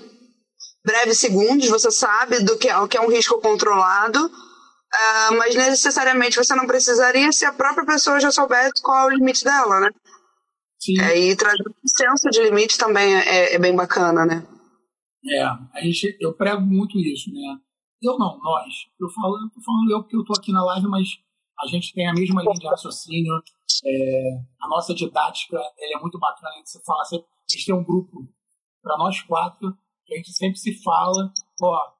breves 0.84 1.18
segundos, 1.18 1.68
você 1.68 1.90
sabe 1.90 2.40
do 2.40 2.56
que 2.56 2.68
é, 2.68 2.78
o 2.78 2.88
que 2.88 2.96
é 2.96 3.00
um 3.00 3.10
risco 3.10 3.40
controlado, 3.40 4.30
uh, 4.94 5.36
mas 5.36 5.54
necessariamente 5.54 6.36
você 6.36 6.54
não 6.54 6.66
precisaria 6.66 7.30
se 7.32 7.44
a 7.44 7.52
própria 7.52 7.86
pessoa 7.86 8.20
já 8.20 8.30
soubesse 8.30 8.82
qual 8.82 9.10
é 9.10 9.12
o 9.12 9.16
limite 9.16 9.44
dela, 9.44 9.80
né? 9.80 9.90
Sim. 10.80 11.00
É, 11.00 11.18
e 11.18 11.36
trazer 11.36 11.62
um 11.68 11.88
senso 12.16 12.30
de 12.30 12.42
limite 12.42 12.78
também 12.78 13.14
é, 13.14 13.54
é, 13.54 13.58
bem 13.58 13.76
bacana, 13.76 14.24
né? 14.24 14.46
É, 15.28 15.42
a 15.42 15.80
gente, 15.82 16.16
eu 16.18 16.32
prego 16.32 16.62
muito 16.62 16.98
isso, 16.98 17.30
né? 17.30 17.58
Eu 18.02 18.18
não, 18.18 18.38
nós. 18.38 18.74
Eu 18.98 19.10
falo, 19.10 19.36
eu 19.36 19.50
tô 19.50 19.60
falando 19.60 19.90
eu 19.90 20.00
porque 20.00 20.16
eu 20.16 20.24
tô 20.24 20.32
aqui 20.32 20.50
na 20.52 20.64
live, 20.64 20.86
mas 20.88 21.06
a 21.62 21.66
gente 21.66 21.92
tem 21.92 22.08
a 22.08 22.14
mesma 22.14 22.40
linha 22.40 22.54
de 22.54 22.66
raciocínio, 22.66 23.34
é, 23.84 24.40
a 24.62 24.68
nossa 24.68 24.94
didática 24.94 25.56
ela 25.56 25.98
é 25.98 26.00
muito 26.00 26.18
bacana. 26.18 26.54
A 26.54 26.56
gente 26.56 26.70
se 26.70 26.82
fala, 26.82 27.02
a 27.02 27.52
gente 27.52 27.66
tem 27.66 27.74
um 27.74 27.84
grupo 27.84 28.26
para 28.82 28.96
nós 28.96 29.20
quatro, 29.22 29.76
que 30.06 30.14
a 30.14 30.16
gente 30.16 30.32
sempre 30.32 30.58
se 30.58 30.82
fala, 30.82 31.30
ó, 31.62 31.92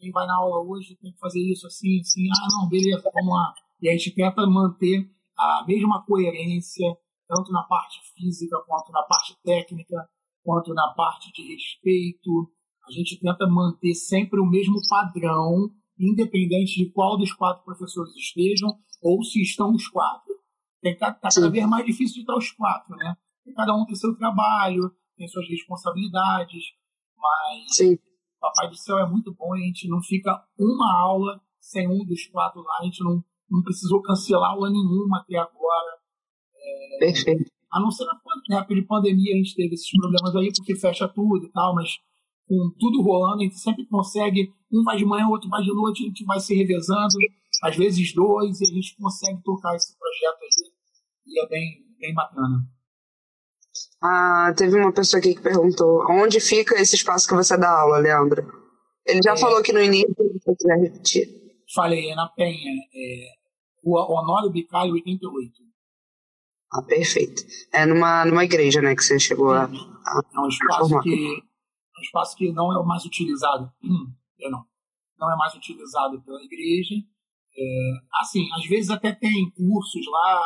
quem 0.00 0.10
vai 0.10 0.26
na 0.26 0.36
aula 0.36 0.64
hoje 0.66 0.96
tem 0.96 1.12
que 1.12 1.18
fazer 1.18 1.40
isso 1.40 1.66
assim, 1.66 2.00
assim, 2.00 2.26
ah, 2.28 2.48
não, 2.52 2.68
beleza, 2.68 3.10
vamos 3.14 3.34
lá. 3.34 3.54
E 3.80 3.88
a 3.88 3.92
gente 3.92 4.14
tenta 4.14 4.46
manter 4.46 5.08
a 5.38 5.64
mesma 5.68 6.02
coerência, 6.04 6.86
tanto 7.28 7.52
na 7.52 7.62
parte 7.64 8.00
física, 8.14 8.56
quanto 8.66 8.90
na 8.90 9.02
parte 9.02 9.36
técnica, 9.44 10.08
quanto 10.42 10.72
na 10.74 10.88
parte 10.94 11.30
de 11.32 11.52
respeito. 11.52 12.50
A 12.88 12.90
gente 12.90 13.20
tenta 13.20 13.46
manter 13.46 13.94
sempre 13.94 14.40
o 14.40 14.46
mesmo 14.46 14.76
padrão, 14.88 15.70
independente 15.98 16.82
de 16.82 16.90
qual 16.90 17.18
dos 17.18 17.32
quatro 17.32 17.62
professores 17.62 18.14
estejam, 18.16 18.70
ou 19.02 19.22
se 19.22 19.40
estão 19.42 19.72
os 19.72 19.86
quatro. 19.86 20.34
Tem 20.82 20.96
tá, 20.96 21.12
tá 21.12 21.28
cada 21.32 21.50
vez 21.50 21.66
mais 21.68 21.84
difícil 21.84 22.14
de 22.16 22.20
estar 22.20 22.36
os 22.36 22.50
quatro, 22.52 22.96
né? 22.96 23.14
Cada 23.54 23.74
um 23.74 23.84
tem 23.84 23.94
seu 23.94 24.16
trabalho, 24.16 24.90
tem 25.16 25.28
suas 25.28 25.46
responsabilidades, 25.48 26.64
mas 27.16 27.76
Sim. 27.76 27.98
Papai 28.40 28.68
do 28.68 28.76
Céu 28.76 28.98
é 28.98 29.08
muito 29.08 29.34
bom 29.34 29.54
e 29.56 29.62
a 29.62 29.66
gente 29.66 29.88
não 29.88 30.00
fica 30.02 30.42
uma 30.58 30.98
aula 30.98 31.40
sem 31.60 31.86
um 31.86 32.04
dos 32.04 32.26
quatro 32.26 32.62
lá, 32.62 32.78
a 32.80 32.84
gente 32.84 33.04
não, 33.04 33.22
não 33.50 33.62
precisou 33.62 34.02
cancelar 34.02 34.50
aula 34.50 34.70
nenhuma 34.70 35.18
até 35.18 35.36
agora. 35.36 35.98
É, 36.56 36.98
Perfeito. 36.98 37.50
A 37.70 37.78
não 37.78 37.90
ser 37.90 38.04
na 38.48 38.58
época 38.58 38.74
de 38.74 38.82
pandemia 38.82 39.34
a 39.34 39.36
gente 39.36 39.54
teve 39.54 39.74
esses 39.74 39.90
problemas 39.90 40.34
aí, 40.34 40.50
porque 40.56 40.74
fecha 40.74 41.06
tudo 41.06 41.46
e 41.46 41.52
tal, 41.52 41.74
mas 41.74 41.98
com 42.48 42.74
tudo 42.80 43.02
rolando, 43.02 43.42
a 43.42 43.44
gente 43.44 43.60
sempre 43.60 43.86
consegue, 43.86 44.52
um 44.72 44.82
vai 44.82 44.96
de 44.96 45.04
manhã, 45.04 45.28
outro 45.28 45.48
vai 45.48 45.62
de 45.62 45.72
noite, 45.72 46.02
a 46.02 46.06
gente 46.08 46.24
vai 46.24 46.40
se 46.40 46.52
revezando, 46.52 47.14
às 47.62 47.76
vezes 47.76 48.12
dois, 48.12 48.60
e 48.60 48.64
a 48.64 48.74
gente 48.74 48.96
consegue 48.96 49.40
tocar 49.44 49.76
esse 49.76 49.96
projeto 49.96 50.42
aí, 50.42 50.72
e 51.26 51.40
é 51.40 51.48
bem, 51.48 51.84
bem 52.00 52.12
bacana. 52.12 52.66
Ah, 54.02 54.52
teve 54.56 54.76
uma 54.76 54.92
pessoa 54.92 55.20
aqui 55.20 55.34
que 55.34 55.42
perguntou 55.42 56.04
onde 56.10 56.40
fica 56.40 56.80
esse 56.80 56.96
espaço 56.96 57.28
que 57.28 57.34
você 57.34 57.56
dá 57.56 57.70
aula, 57.70 57.98
Leandro? 57.98 58.42
Ele 59.06 59.20
já 59.22 59.32
é, 59.32 59.36
falou 59.36 59.58
aqui 59.58 59.72
no 59.72 59.80
início, 59.80 60.14
se 60.16 60.40
você 60.44 60.56
quiser 60.56 60.78
repetir. 60.80 61.28
Falei, 61.74 62.10
é 62.10 62.14
na 62.14 62.28
Penha, 62.28 62.72
é, 62.94 63.26
Rua 63.84 64.06
Honório 64.10 64.50
Bicalho, 64.50 64.92
88. 64.92 65.52
Ah, 66.72 66.82
perfeito. 66.82 67.42
É 67.72 67.84
numa, 67.84 68.24
numa 68.24 68.44
igreja, 68.44 68.80
né, 68.80 68.94
que 68.94 69.02
você 69.02 69.18
chegou 69.18 69.52
a, 69.52 69.64
a 69.64 70.20
É 70.34 70.40
um 70.40 70.48
espaço 70.48 71.00
que 71.00 71.42
um 72.00 72.02
espaço 72.02 72.36
que 72.36 72.50
não 72.52 72.72
é 72.72 72.78
o 72.78 72.86
mais 72.86 73.04
utilizado, 73.04 73.70
hum, 73.84 74.10
não, 74.50 74.64
não 75.18 75.32
é 75.32 75.36
mais 75.36 75.54
utilizado 75.54 76.20
pela 76.22 76.42
igreja. 76.42 76.94
É, 77.56 77.92
assim, 78.22 78.48
às 78.54 78.66
vezes 78.66 78.90
até 78.90 79.12
tem 79.12 79.50
cursos 79.50 80.06
lá 80.10 80.40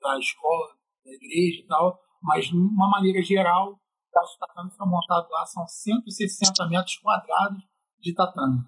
da 0.00 0.18
escola, 0.18 0.68
da 1.04 1.12
igreja 1.12 1.60
e 1.60 1.66
tal, 1.66 1.98
mas 2.22 2.46
de 2.46 2.56
uma 2.56 2.88
maneira 2.88 3.22
geral, 3.22 3.72
o 3.72 4.20
nosso 4.20 4.38
tatame 4.38 4.70
foi 4.76 4.86
montado 4.86 5.28
lá, 5.30 5.46
são 5.46 5.66
160 5.66 6.68
metros 6.68 6.96
quadrados 6.96 7.62
de 8.00 8.14
tatame. 8.14 8.60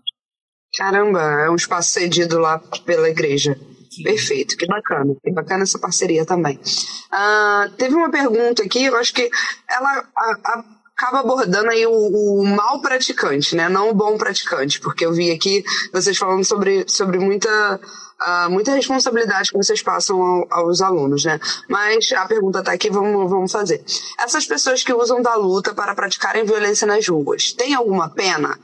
Caramba, 0.77 1.21
é 1.21 1.51
um 1.51 1.55
espaço 1.55 1.93
cedido 1.93 2.39
lá 2.39 2.59
pela 2.85 3.09
igreja. 3.09 3.57
Sim. 3.91 4.03
Perfeito, 4.03 4.57
que 4.57 4.67
bacana, 4.67 5.15
que 5.23 5.31
bacana 5.31 5.63
essa 5.63 5.79
parceria 5.79 6.27
também. 6.27 6.57
Uh, 6.57 7.71
teve 7.77 7.95
uma 7.95 8.11
pergunta 8.11 8.65
aqui, 8.65 8.85
eu 8.85 8.97
acho 8.97 9.15
que 9.15 9.31
ela 9.71 10.05
a, 10.17 10.33
a, 10.45 10.65
acaba 10.97 11.21
abordando 11.21 11.71
aí 11.71 11.87
o, 11.87 11.93
o 11.93 12.47
mal 12.47 12.81
praticante, 12.81 13.55
né? 13.57 13.69
Não 13.69 13.91
o 13.91 13.95
bom 13.95 14.17
praticante, 14.17 14.81
porque 14.81 15.05
eu 15.05 15.13
vi 15.13 15.31
aqui 15.31 15.65
vocês 15.93 16.17
falando 16.17 16.45
sobre, 16.45 16.85
sobre 16.89 17.19
muita 17.19 17.81
uh, 18.21 18.51
muita 18.51 18.75
responsabilidade 18.75 19.51
que 19.51 19.57
vocês 19.57 19.83
passam 19.83 20.21
ao, 20.23 20.47
aos 20.51 20.81
alunos, 20.81 21.25
né? 21.25 21.39
Mas 21.69 22.11
a 22.13 22.27
pergunta 22.27 22.61
está 22.61 22.73
aqui, 22.73 22.91
vamos, 22.91 23.29
vamos 23.29 23.53
fazer. 23.53 23.85
Essas 24.19 24.47
pessoas 24.47 24.83
que 24.83 24.93
usam 24.93 25.21
da 25.21 25.35
luta 25.35 25.75
para 25.75 25.95
praticarem 25.95 26.45
violência 26.45 26.87
nas 26.87 27.07
ruas, 27.07 27.53
tem 27.53 27.75
alguma 27.75 28.09
pena? 28.11 28.59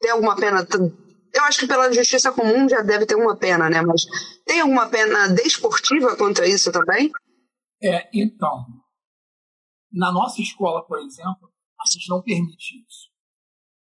Tem 0.00 0.10
alguma 0.10 0.36
pena? 0.36 0.66
Eu 1.34 1.44
acho 1.44 1.60
que 1.60 1.66
pela 1.66 1.92
justiça 1.92 2.32
comum 2.32 2.68
já 2.68 2.82
deve 2.82 3.06
ter 3.06 3.14
uma 3.14 3.36
pena, 3.36 3.70
né? 3.70 3.82
Mas 3.82 4.02
tem 4.44 4.60
alguma 4.60 4.86
pena 4.86 5.28
desportiva 5.28 6.16
contra 6.16 6.46
isso 6.46 6.72
também? 6.72 7.10
É, 7.82 8.08
então, 8.12 8.64
na 9.92 10.10
nossa 10.12 10.40
escola, 10.40 10.84
por 10.84 10.98
exemplo, 10.98 11.47
a 11.80 11.84
gente 11.92 12.08
não 12.08 12.22
permite 12.22 12.84
isso. 12.86 13.08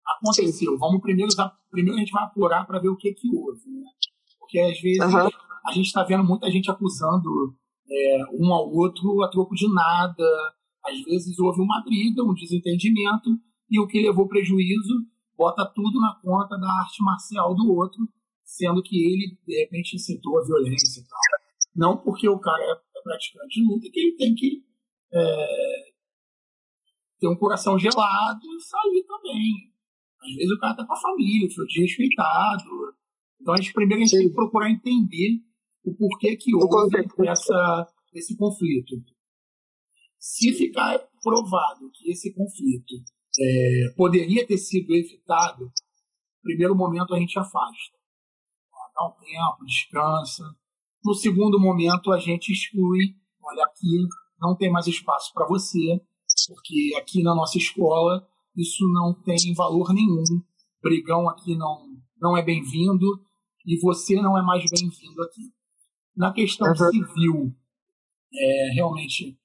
Aconteceu. 0.06 0.76
Vamos 0.78 1.00
primeiro, 1.00 1.30
primeiro 1.70 1.96
a 1.96 2.00
gente 2.00 2.12
vai 2.12 2.24
apurar 2.24 2.66
para 2.66 2.80
ver 2.80 2.88
o 2.88 2.96
que 2.96 3.12
que 3.12 3.28
houve, 3.34 3.68
né? 3.68 3.88
Porque 4.38 4.58
às 4.58 4.80
vezes 4.80 5.02
uhum. 5.02 5.28
a 5.66 5.72
gente 5.72 5.86
está 5.86 6.02
vendo 6.02 6.24
muita 6.24 6.50
gente 6.50 6.70
acusando 6.70 7.56
é, 7.90 8.24
um 8.32 8.52
ao 8.52 8.70
outro 8.70 9.22
a 9.22 9.28
troco 9.30 9.54
de 9.54 9.72
nada. 9.72 10.24
Às 10.84 11.00
vezes 11.02 11.38
houve 11.38 11.60
uma 11.60 11.82
briga, 11.84 12.24
um 12.24 12.34
desentendimento, 12.34 13.30
e 13.70 13.80
o 13.80 13.86
que 13.86 14.02
levou 14.02 14.28
prejuízo 14.28 15.06
bota 15.36 15.64
tudo 15.74 16.00
na 16.00 16.14
conta 16.22 16.58
da 16.58 16.68
arte 16.80 17.02
marcial 17.02 17.54
do 17.54 17.72
outro, 17.72 18.06
sendo 18.44 18.82
que 18.82 18.96
ele, 18.96 19.38
de 19.46 19.60
repente, 19.60 19.96
incitou 19.96 20.38
a 20.38 20.44
violência 20.44 21.00
e 21.00 21.04
tal. 21.04 21.18
Não 21.74 21.96
porque 21.96 22.28
o 22.28 22.38
cara 22.38 22.62
é 22.62 23.00
praticante 23.02 23.60
de 23.60 23.66
luta 23.66 23.88
que 23.90 24.00
ele 24.00 24.16
tem 24.16 24.34
que 24.34 24.62
é, 25.12 25.71
ter 27.22 27.28
um 27.28 27.36
coração 27.36 27.78
gelado 27.78 28.40
e 28.42 28.60
sair 28.60 29.04
também. 29.06 29.72
Às 30.20 30.34
vezes 30.34 30.50
o 30.50 30.58
cara 30.58 30.74
tá 30.74 30.84
com 30.84 30.92
a 30.92 31.00
família, 31.00 31.48
foi 31.54 31.66
desrespeitado, 31.66 32.92
então, 33.40 33.54
a 33.54 33.56
gente 33.56 33.72
primeiro 33.72 34.02
a 34.02 34.06
gente 34.06 34.16
tem 34.16 34.28
que 34.28 34.34
procurar 34.34 34.70
entender 34.70 35.40
o 35.84 35.92
porquê 35.94 36.36
que 36.36 36.54
houve 36.54 36.96
essa, 37.28 37.92
esse 38.14 38.36
conflito. 38.36 38.94
Se 40.16 40.52
ficar 40.52 41.00
provado 41.20 41.90
que 41.92 42.12
esse 42.12 42.32
conflito 42.32 42.94
é, 43.40 43.94
poderia 43.96 44.46
ter 44.46 44.58
sido 44.58 44.94
evitado, 44.94 45.64
no 45.64 46.42
primeiro 46.44 46.76
momento 46.76 47.14
a 47.14 47.18
gente 47.18 47.36
afasta. 47.36 47.98
Dá 48.94 49.08
um 49.08 49.12
tempo, 49.12 49.64
descansa. 49.66 50.44
No 51.04 51.14
segundo 51.14 51.58
momento 51.58 52.12
a 52.12 52.18
gente 52.20 52.52
exclui, 52.52 53.16
olha 53.42 53.64
aqui 53.64 54.06
não 54.42 54.56
tem 54.56 54.70
mais 54.70 54.88
espaço 54.88 55.32
para 55.32 55.46
você, 55.46 56.00
porque 56.46 56.92
aqui 56.96 57.22
na 57.22 57.34
nossa 57.34 57.58
escola 57.58 58.26
isso 58.56 58.86
não 58.92 59.14
tem 59.14 59.54
valor 59.54 59.92
nenhum. 59.92 60.24
Brigão 60.82 61.28
aqui 61.28 61.54
não, 61.56 61.96
não 62.20 62.36
é 62.36 62.42
bem-vindo 62.42 63.06
e 63.66 63.78
você 63.80 64.20
não 64.20 64.36
é 64.36 64.42
mais 64.42 64.64
bem-vindo 64.70 65.22
aqui. 65.22 65.52
Na 66.16 66.32
questão 66.32 66.68
uhum. 66.68 66.90
civil, 66.90 67.56
é, 68.34 68.70
realmente, 68.74 69.38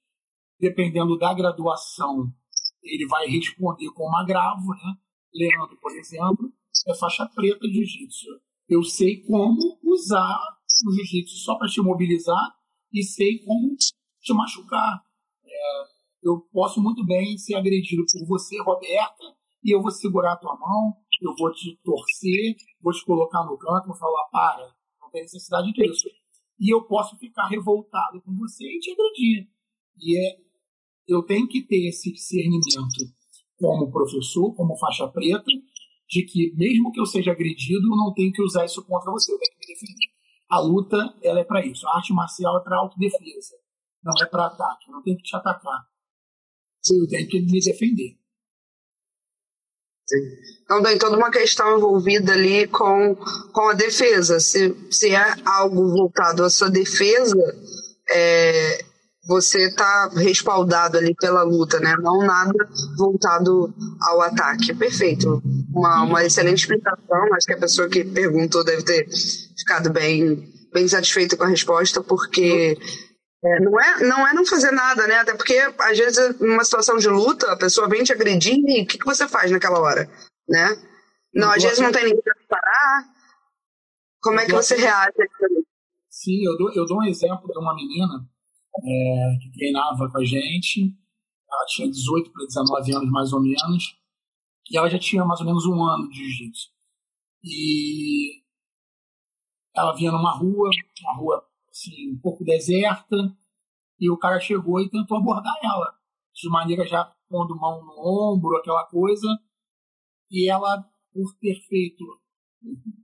dependendo 0.60 1.16
da 1.16 1.32
graduação, 1.32 2.32
ele 2.82 3.06
vai 3.06 3.26
responder 3.26 3.90
com 3.92 4.08
um 4.08 4.16
agravo, 4.16 4.68
né? 4.74 4.96
Leandro, 5.34 5.78
por 5.80 5.92
exemplo, 5.96 6.52
é 6.86 6.94
faixa 6.94 7.26
preta 7.26 7.66
de 7.66 7.72
jiu-jitsu. 7.72 8.26
Eu 8.68 8.82
sei 8.82 9.22
como 9.22 9.78
usar 9.82 10.38
o 10.86 10.92
jiu-jitsu 10.92 11.36
só 11.36 11.56
para 11.56 11.68
te 11.68 11.80
mobilizar 11.80 12.54
e 12.92 13.02
sei 13.02 13.38
como 13.38 13.74
te 13.76 14.34
machucar. 14.34 15.02
É, 15.44 15.97
eu 16.22 16.40
posso 16.52 16.82
muito 16.82 17.04
bem 17.04 17.36
ser 17.38 17.54
agredido 17.54 18.04
por 18.12 18.26
você, 18.26 18.60
Roberta, 18.62 19.24
e 19.64 19.74
eu 19.74 19.82
vou 19.82 19.90
segurar 19.90 20.32
a 20.32 20.36
tua 20.36 20.56
mão, 20.56 20.94
eu 21.20 21.34
vou 21.36 21.52
te 21.52 21.78
torcer, 21.82 22.56
vou 22.80 22.92
te 22.92 23.04
colocar 23.04 23.44
no 23.44 23.56
canto, 23.58 23.88
vou 23.88 23.96
falar, 23.96 24.24
para, 24.30 24.74
não 25.00 25.10
tem 25.10 25.22
necessidade 25.22 25.72
disso. 25.72 26.08
e 26.60 26.72
eu 26.72 26.82
posso 26.82 27.16
ficar 27.18 27.46
revoltado 27.46 28.20
com 28.22 28.34
você 28.36 28.64
e 28.64 28.78
te 28.80 28.90
agredir. 28.90 29.48
E 30.00 30.18
é, 30.18 30.38
eu 31.06 31.22
tenho 31.22 31.48
que 31.48 31.62
ter 31.62 31.88
esse 31.88 32.12
discernimento 32.12 33.14
como 33.56 33.90
professor, 33.90 34.54
como 34.54 34.76
faixa 34.76 35.06
preta, 35.08 35.50
de 36.08 36.22
que 36.22 36.52
mesmo 36.56 36.90
que 36.90 37.00
eu 37.00 37.06
seja 37.06 37.32
agredido, 37.32 37.86
eu 37.86 37.96
não 37.96 38.12
tenho 38.14 38.32
que 38.32 38.42
usar 38.42 38.64
isso 38.64 38.84
contra 38.84 39.10
você, 39.10 39.32
eu 39.32 39.38
tenho 39.38 39.52
que 39.52 39.66
me 39.66 39.74
defender. 39.74 40.18
A 40.48 40.60
luta, 40.60 40.96
ela 41.22 41.40
é 41.40 41.44
para 41.44 41.64
isso. 41.64 41.86
A 41.86 41.96
arte 41.96 42.12
marcial 42.12 42.56
é 42.56 42.60
para 42.64 42.78
autodefesa, 42.78 43.54
não 44.02 44.14
é 44.22 44.26
para 44.26 44.46
ataque. 44.46 44.88
Eu 44.88 44.94
não 44.94 45.02
tenho 45.02 45.16
que 45.16 45.24
te 45.24 45.36
atacar. 45.36 45.86
Sim. 46.88 47.06
Tenho 47.06 47.28
que 47.28 47.40
me 47.40 47.60
defender. 47.60 48.16
Sim. 50.06 50.16
Então 50.62 50.82
tem 50.82 50.98
toda 50.98 51.16
uma 51.16 51.30
questão 51.30 51.76
envolvida 51.76 52.32
ali 52.32 52.66
com, 52.66 53.16
com 53.52 53.68
a 53.68 53.74
defesa. 53.74 54.40
Se, 54.40 54.74
se 54.90 55.14
é 55.14 55.34
algo 55.44 55.90
voltado 55.90 56.44
à 56.44 56.50
sua 56.50 56.70
defesa, 56.70 57.36
é, 58.10 58.84
você 59.26 59.68
está 59.68 60.08
respaldado 60.08 60.96
ali 60.96 61.14
pela 61.14 61.42
luta, 61.42 61.78
né? 61.78 61.94
Não 62.00 62.18
nada 62.18 62.68
voltado 62.96 63.74
ao 64.00 64.22
ataque. 64.22 64.74
Perfeito. 64.74 65.42
Uma, 65.70 66.04
uma 66.04 66.24
excelente 66.24 66.60
explicação. 66.60 67.34
Acho 67.34 67.46
que 67.46 67.52
a 67.52 67.60
pessoa 67.60 67.88
que 67.88 68.04
perguntou 68.04 68.64
deve 68.64 68.82
ter 68.82 69.06
ficado 69.58 69.90
bem, 69.90 70.50
bem 70.72 70.88
satisfeita 70.88 71.36
com 71.36 71.44
a 71.44 71.48
resposta, 71.48 72.02
porque 72.02 72.78
é, 73.44 73.60
não, 73.60 73.80
é, 73.80 74.00
não 74.08 74.26
é 74.26 74.34
não 74.34 74.44
fazer 74.44 74.72
nada, 74.72 75.06
né? 75.06 75.16
Até 75.16 75.34
porque, 75.34 75.56
às 75.78 75.96
vezes, 75.96 76.40
numa 76.40 76.64
situação 76.64 76.96
de 76.96 77.08
luta, 77.08 77.52
a 77.52 77.56
pessoa 77.56 77.88
vem 77.88 78.02
te 78.02 78.12
agredir 78.12 78.58
e 78.66 78.82
o 78.82 78.86
que, 78.86 78.98
que 78.98 79.04
você 79.04 79.28
faz 79.28 79.50
naquela 79.50 79.78
hora, 79.78 80.10
né? 80.48 80.76
Não, 81.32 81.50
às 81.50 81.62
vezes 81.62 81.78
não 81.78 81.92
tem 81.92 82.04
ninguém 82.04 82.22
para 82.22 82.34
parar. 82.48 83.04
Como 84.20 84.40
é 84.40 84.46
que 84.46 84.52
você 84.52 84.76
reage? 84.76 85.16
Sim, 86.10 86.44
eu 86.44 86.56
dou, 86.58 86.72
eu 86.72 86.84
dou 86.84 86.98
um 86.98 87.04
exemplo 87.04 87.46
de 87.46 87.58
uma 87.58 87.74
menina 87.76 88.28
é, 88.76 89.38
que 89.40 89.52
treinava 89.52 90.10
com 90.10 90.18
a 90.18 90.24
gente. 90.24 90.92
Ela 91.50 91.64
tinha 91.68 91.88
18 91.88 92.32
para 92.32 92.44
19 92.44 92.94
anos, 92.94 93.10
mais 93.10 93.32
ou 93.32 93.40
menos. 93.40 93.84
E 94.70 94.76
ela 94.76 94.90
já 94.90 94.98
tinha 94.98 95.24
mais 95.24 95.38
ou 95.40 95.46
menos 95.46 95.64
um 95.64 95.80
ano 95.84 96.08
de 96.08 96.16
jiu-jitsu. 96.18 96.70
E 97.44 98.42
ela 99.76 99.94
vinha 99.94 100.10
numa 100.10 100.36
rua, 100.36 100.70
uma 101.04 101.16
rua 101.16 101.47
assim, 101.78 102.12
um 102.12 102.18
pouco 102.18 102.44
deserta, 102.44 103.16
e 104.00 104.10
o 104.10 104.18
cara 104.18 104.40
chegou 104.40 104.80
e 104.80 104.90
tentou 104.90 105.16
abordar 105.16 105.54
ela, 105.62 105.94
de 106.34 106.48
maneira 106.48 106.86
já 106.86 107.04
pondo 107.28 107.56
mão 107.56 107.84
no 107.84 107.94
ombro, 107.98 108.56
aquela 108.56 108.84
coisa. 108.86 109.26
E 110.30 110.50
ela, 110.50 110.82
por 111.12 111.34
ter 111.40 111.54
feito 111.68 112.04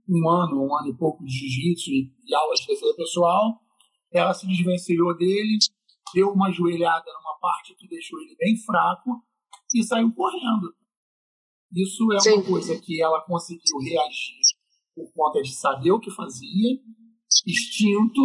um 0.07 0.29
ano, 0.29 0.63
um 0.63 0.75
ano 0.75 0.89
e 0.89 0.97
pouco 0.97 1.23
de 1.23 1.31
jiu-jitsu 1.31 1.91
e, 1.91 2.13
e 2.25 2.35
aulas 2.35 2.59
de 2.59 2.67
defesa 2.67 2.95
pessoal, 2.95 3.61
ela 4.11 4.33
se 4.33 4.47
desvencilhou 4.47 5.15
dele, 5.17 5.57
deu 6.13 6.29
uma 6.29 6.51
joelhada 6.51 7.05
numa 7.05 7.37
parte 7.39 7.75
que 7.75 7.87
deixou 7.87 8.19
ele 8.21 8.35
bem 8.37 8.55
fraco 8.57 9.23
e 9.73 9.83
saiu 9.83 10.13
correndo. 10.13 10.73
Isso 11.73 12.11
é 12.13 12.19
Sim. 12.19 12.33
uma 12.35 12.43
coisa 12.45 12.79
que 12.79 13.01
ela 13.01 13.21
conseguiu 13.25 13.77
reagir 13.79 14.39
por 14.95 15.11
conta 15.13 15.41
de 15.41 15.53
saber 15.53 15.91
o 15.91 15.99
que 15.99 16.09
fazia, 16.11 16.79
instinto, 17.45 18.21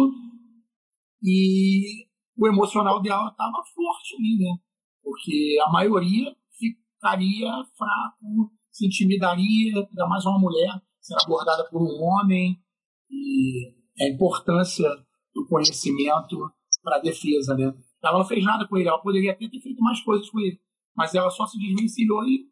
e 1.23 2.07
o 2.37 2.47
emocional 2.47 3.01
dela 3.01 3.29
estava 3.29 3.63
forte 3.75 4.15
ali, 4.15 4.37
né? 4.39 4.57
Porque 5.03 5.57
a 5.65 5.71
maioria 5.71 6.35
ficaria 6.57 7.51
fraco, 7.77 8.51
se 8.71 8.87
intimidaria, 8.87 9.75
ainda 9.75 10.07
mais 10.07 10.25
uma 10.25 10.39
mulher 10.39 10.81
ser 10.99 11.15
abordada 11.23 11.67
por 11.69 11.81
um 11.81 12.03
homem, 12.03 12.61
e 13.09 13.73
a 13.99 14.07
importância 14.07 14.89
do 15.33 15.45
conhecimento 15.47 16.37
para 16.83 16.97
a 16.97 17.01
defesa, 17.01 17.55
né? 17.55 17.73
Ela 18.03 18.17
não 18.19 18.25
fez 18.25 18.43
nada 18.43 18.67
com 18.67 18.77
ele, 18.77 18.87
ela 18.87 19.01
poderia 19.01 19.33
até 19.33 19.47
ter 19.47 19.59
feito 19.59 19.81
mais 19.81 20.01
coisas 20.01 20.29
com 20.29 20.39
ele, 20.39 20.59
mas 20.95 21.13
ela 21.13 21.29
só 21.29 21.45
se 21.45 21.59
desvencilhou 21.59 22.23
e, 22.25 22.49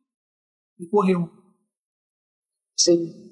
e 0.80 0.88
correu. 0.88 1.30
Sim. 2.78 3.32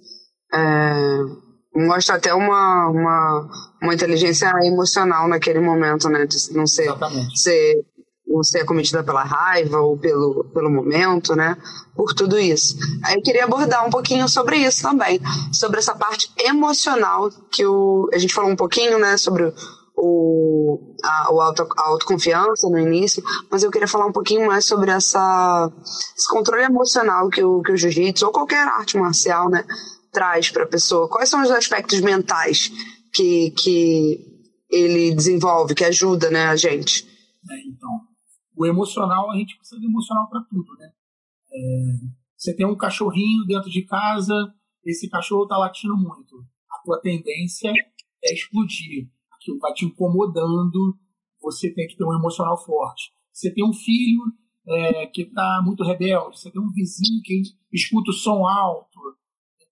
É, 0.54 1.47
mostra 1.86 2.16
até 2.16 2.34
uma, 2.34 2.90
uma, 2.90 3.50
uma 3.82 3.94
inteligência 3.94 4.52
emocional 4.64 5.28
naquele 5.28 5.60
momento, 5.60 6.10
né? 6.10 6.26
De 6.26 6.54
não 6.54 6.66
ser, 6.66 6.92
ser, 7.36 7.86
não 8.28 8.44
ser 8.44 8.60
acometida 8.60 9.04
pela 9.04 9.24
raiva 9.24 9.80
ou 9.80 9.98
pelo, 9.98 10.46
pelo 10.54 10.70
momento, 10.70 11.36
né? 11.36 11.56
Por 11.96 12.14
tudo 12.14 12.40
isso. 12.40 12.76
Aí 13.06 13.16
eu 13.16 13.22
queria 13.22 13.46
abordar 13.46 13.86
um 13.86 13.90
pouquinho 13.90 14.28
sobre 14.28 14.58
isso 14.58 14.82
também, 14.82 15.20
sobre 15.52 15.80
essa 15.80 15.96
parte 15.96 16.32
emocional 16.40 17.30
que 17.52 17.66
o, 17.66 18.10
a 18.14 18.18
gente 18.18 18.34
falou 18.34 18.50
um 18.50 18.56
pouquinho, 18.56 18.98
né? 18.98 19.18
Sobre 19.18 19.54
o, 19.98 20.96
a, 21.04 21.34
o 21.34 21.42
auto, 21.42 21.68
a 21.76 21.88
autoconfiança 21.88 22.70
no 22.70 22.78
início, 22.78 23.24
mas 23.50 23.64
eu 23.64 23.72
queria 23.72 23.88
falar 23.88 24.06
um 24.06 24.12
pouquinho 24.12 24.46
mais 24.46 24.64
sobre 24.66 24.92
essa, 24.92 25.72
esse 26.16 26.28
controle 26.30 26.64
emocional 26.64 27.30
que 27.30 27.44
o, 27.44 27.62
que 27.62 27.72
o 27.72 27.78
jiu-jitsu 27.78 28.28
ou 28.28 28.32
qualquer 28.32 28.68
arte 28.68 28.98
marcial, 28.98 29.50
né? 29.50 29.66
Traz 30.12 30.50
para 30.50 30.64
a 30.64 30.68
pessoa? 30.68 31.10
Quais 31.10 31.30
são 31.30 31.42
os 31.42 31.52
aspectos 31.52 32.02
mentais 32.02 32.72
que, 33.14 33.52
que 33.52 34.44
ele 34.70 35.14
desenvolve, 35.14 35.76
que 35.76 35.84
ajuda 35.84 36.30
né, 36.30 36.46
a 36.46 36.56
gente? 36.56 37.06
É, 37.50 37.60
então, 37.68 38.02
o 38.56 38.66
emocional, 38.66 39.32
a 39.32 39.38
gente 39.38 39.56
precisa 39.58 39.80
de 39.80 39.88
emocional 39.88 40.30
para 40.30 40.42
tudo, 40.50 40.74
né? 40.80 40.92
É, 41.52 42.18
você 42.36 42.56
tem 42.56 42.66
um 42.66 42.76
cachorrinho 42.76 43.46
dentro 43.46 43.70
de 43.70 43.84
casa, 43.84 44.34
esse 44.86 45.10
cachorro 45.10 45.44
está 45.44 45.58
latindo 45.58 45.96
muito. 45.98 46.38
A 46.72 46.84
tua 46.84 47.00
tendência 47.02 47.72
é 48.24 48.34
explodir. 48.34 49.10
Aquilo 49.34 49.60
vai 49.60 49.74
te 49.74 49.86
incomodando, 49.86 50.98
você 51.42 51.74
tem 51.74 51.88
que 51.88 51.96
ter 51.96 52.04
um 52.04 52.14
emocional 52.14 52.58
forte. 52.64 53.12
Você 53.32 53.52
tem 53.52 53.64
um 53.64 53.74
filho 53.74 54.22
é, 54.68 55.08
que 55.08 55.24
está 55.24 55.62
muito 55.64 55.84
rebelde, 55.84 56.40
você 56.40 56.52
tem 56.52 56.62
um 56.62 56.72
vizinho 56.72 57.22
que 57.24 57.42
escuta 57.72 58.12
o 58.12 58.14
som 58.14 58.46
alto, 58.46 58.87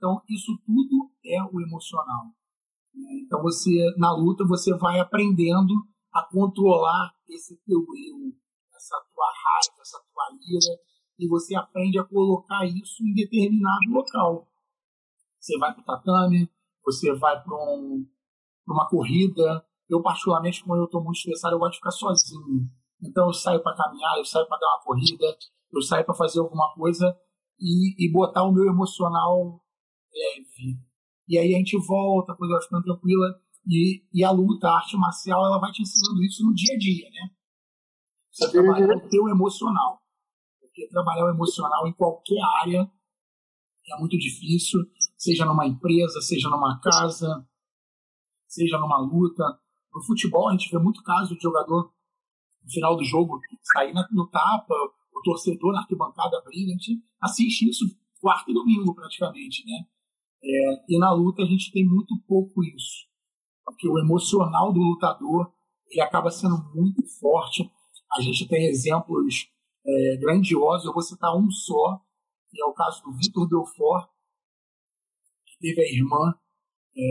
então, 0.06 0.22
isso 0.30 0.56
tudo 0.64 1.12
é 1.26 1.42
o 1.52 1.60
emocional. 1.60 2.26
Então, 3.24 3.42
você 3.42 3.72
na 3.98 4.16
luta, 4.16 4.46
você 4.46 4.72
vai 4.78 5.00
aprendendo 5.00 5.74
a 6.14 6.22
controlar 6.22 7.12
esse 7.28 7.58
teu 7.66 7.80
eu, 7.80 8.32
essa 8.76 8.96
tua 9.12 9.26
raiva, 9.26 9.82
essa 9.82 9.98
tua 9.98 10.30
ira, 10.48 10.80
e 11.18 11.28
você 11.28 11.56
aprende 11.56 11.98
a 11.98 12.04
colocar 12.04 12.66
isso 12.66 13.04
em 13.04 13.16
determinado 13.16 13.90
local. 13.90 14.48
Você 15.40 15.58
vai 15.58 15.74
para 15.74 15.82
o 15.82 15.86
tatame, 15.86 16.52
você 16.86 17.12
vai 17.16 17.42
para 17.42 17.56
um, 17.56 18.08
uma 18.68 18.88
corrida. 18.88 19.66
Eu, 19.90 20.04
particularmente, 20.04 20.64
quando 20.64 20.82
eu 20.82 20.86
estou 20.86 21.04
muito 21.04 21.18
estressado, 21.18 21.56
eu 21.56 21.60
gosto 21.60 21.74
de 21.74 21.78
ficar 21.78 21.92
sozinho. 21.92 22.70
Então, 23.02 23.26
eu 23.26 23.34
saio 23.34 23.62
para 23.64 23.76
caminhar, 23.76 24.18
eu 24.20 24.26
saio 24.26 24.48
para 24.48 24.60
dar 24.60 24.68
uma 24.68 24.84
corrida, 24.84 25.26
eu 25.74 25.82
saio 25.82 26.06
para 26.06 26.14
fazer 26.14 26.40
alguma 26.40 26.72
coisa 26.76 27.18
e, 27.60 28.06
e 28.06 28.12
botar 28.12 28.44
o 28.44 28.52
meu 28.52 28.66
emocional 28.66 29.65
leve. 30.16 30.80
E 31.28 31.38
aí 31.38 31.54
a 31.54 31.58
gente 31.58 31.78
volta, 31.86 32.32
a 32.32 32.36
coisa 32.36 32.54
vai 32.54 32.64
ficando 32.64 32.84
tranquila. 32.84 33.42
E, 33.68 34.04
e 34.14 34.24
a 34.24 34.32
luta, 34.32 34.68
a 34.68 34.78
arte 34.78 34.96
marcial, 34.96 35.44
ela 35.46 35.60
vai 35.60 35.72
te 35.72 35.82
ensinando 35.82 36.24
isso 36.24 36.46
no 36.46 36.54
dia 36.54 36.76
a 36.76 36.78
dia, 36.78 37.10
né? 37.10 37.32
Você 38.32 38.52
trabalhar 38.52 38.96
o 38.96 39.10
teu 39.10 39.28
emocional. 39.28 40.02
Porque 40.60 40.88
trabalhar 40.88 41.26
o 41.26 41.30
emocional 41.30 41.88
em 41.88 41.94
qualquer 41.94 42.42
área 42.62 42.92
é 43.88 44.00
muito 44.00 44.18
difícil, 44.18 44.80
seja 45.18 45.46
numa 45.46 45.66
empresa, 45.66 46.20
seja 46.22 46.50
numa 46.50 46.80
casa, 46.80 47.48
seja 48.48 48.78
numa 48.80 48.98
luta. 48.98 49.44
No 49.94 50.04
futebol, 50.04 50.50
a 50.50 50.52
gente 50.52 50.70
vê 50.70 50.78
muito 50.78 51.02
caso 51.04 51.36
de 51.36 51.42
jogador 51.42 51.94
no 52.64 52.72
final 52.72 52.96
do 52.96 53.04
jogo 53.04 53.40
sair 53.62 53.94
no 54.12 54.28
tapa, 54.28 54.74
o 55.14 55.22
torcedor 55.24 55.72
na 55.72 55.82
arquibancada 55.82 56.38
abrir, 56.38 56.66
a 56.66 56.74
gente 56.74 57.02
assiste 57.22 57.70
isso 57.70 57.86
quarto 58.20 58.50
e 58.50 58.54
domingo 58.54 58.94
praticamente, 58.94 59.64
né? 59.66 59.86
É, 60.48 60.86
e 60.88 61.00
na 61.00 61.12
luta 61.12 61.42
a 61.42 61.46
gente 61.46 61.72
tem 61.72 61.84
muito 61.84 62.16
pouco 62.28 62.64
isso, 62.64 63.08
porque 63.64 63.90
o 63.90 63.98
emocional 63.98 64.72
do 64.72 64.80
lutador 64.80 65.52
ele 65.90 66.02
acaba 66.02 66.30
sendo 66.30 66.56
muito 66.76 67.04
forte. 67.20 67.68
A 68.16 68.22
gente 68.22 68.48
tem 68.48 68.68
exemplos 68.68 69.50
é, 69.86 70.18
grandiosos, 70.18 70.86
eu 70.86 70.94
vou 70.94 71.02
citar 71.02 71.36
um 71.36 71.50
só, 71.50 72.00
que 72.50 72.62
é 72.62 72.66
o 72.66 72.74
caso 72.74 73.02
do 73.04 73.14
Vitor 73.14 73.48
Belfort, 73.50 74.08
que 75.48 75.58
teve 75.60 75.82
a 75.82 75.92
irmã 75.92 76.34
é, 76.96 77.02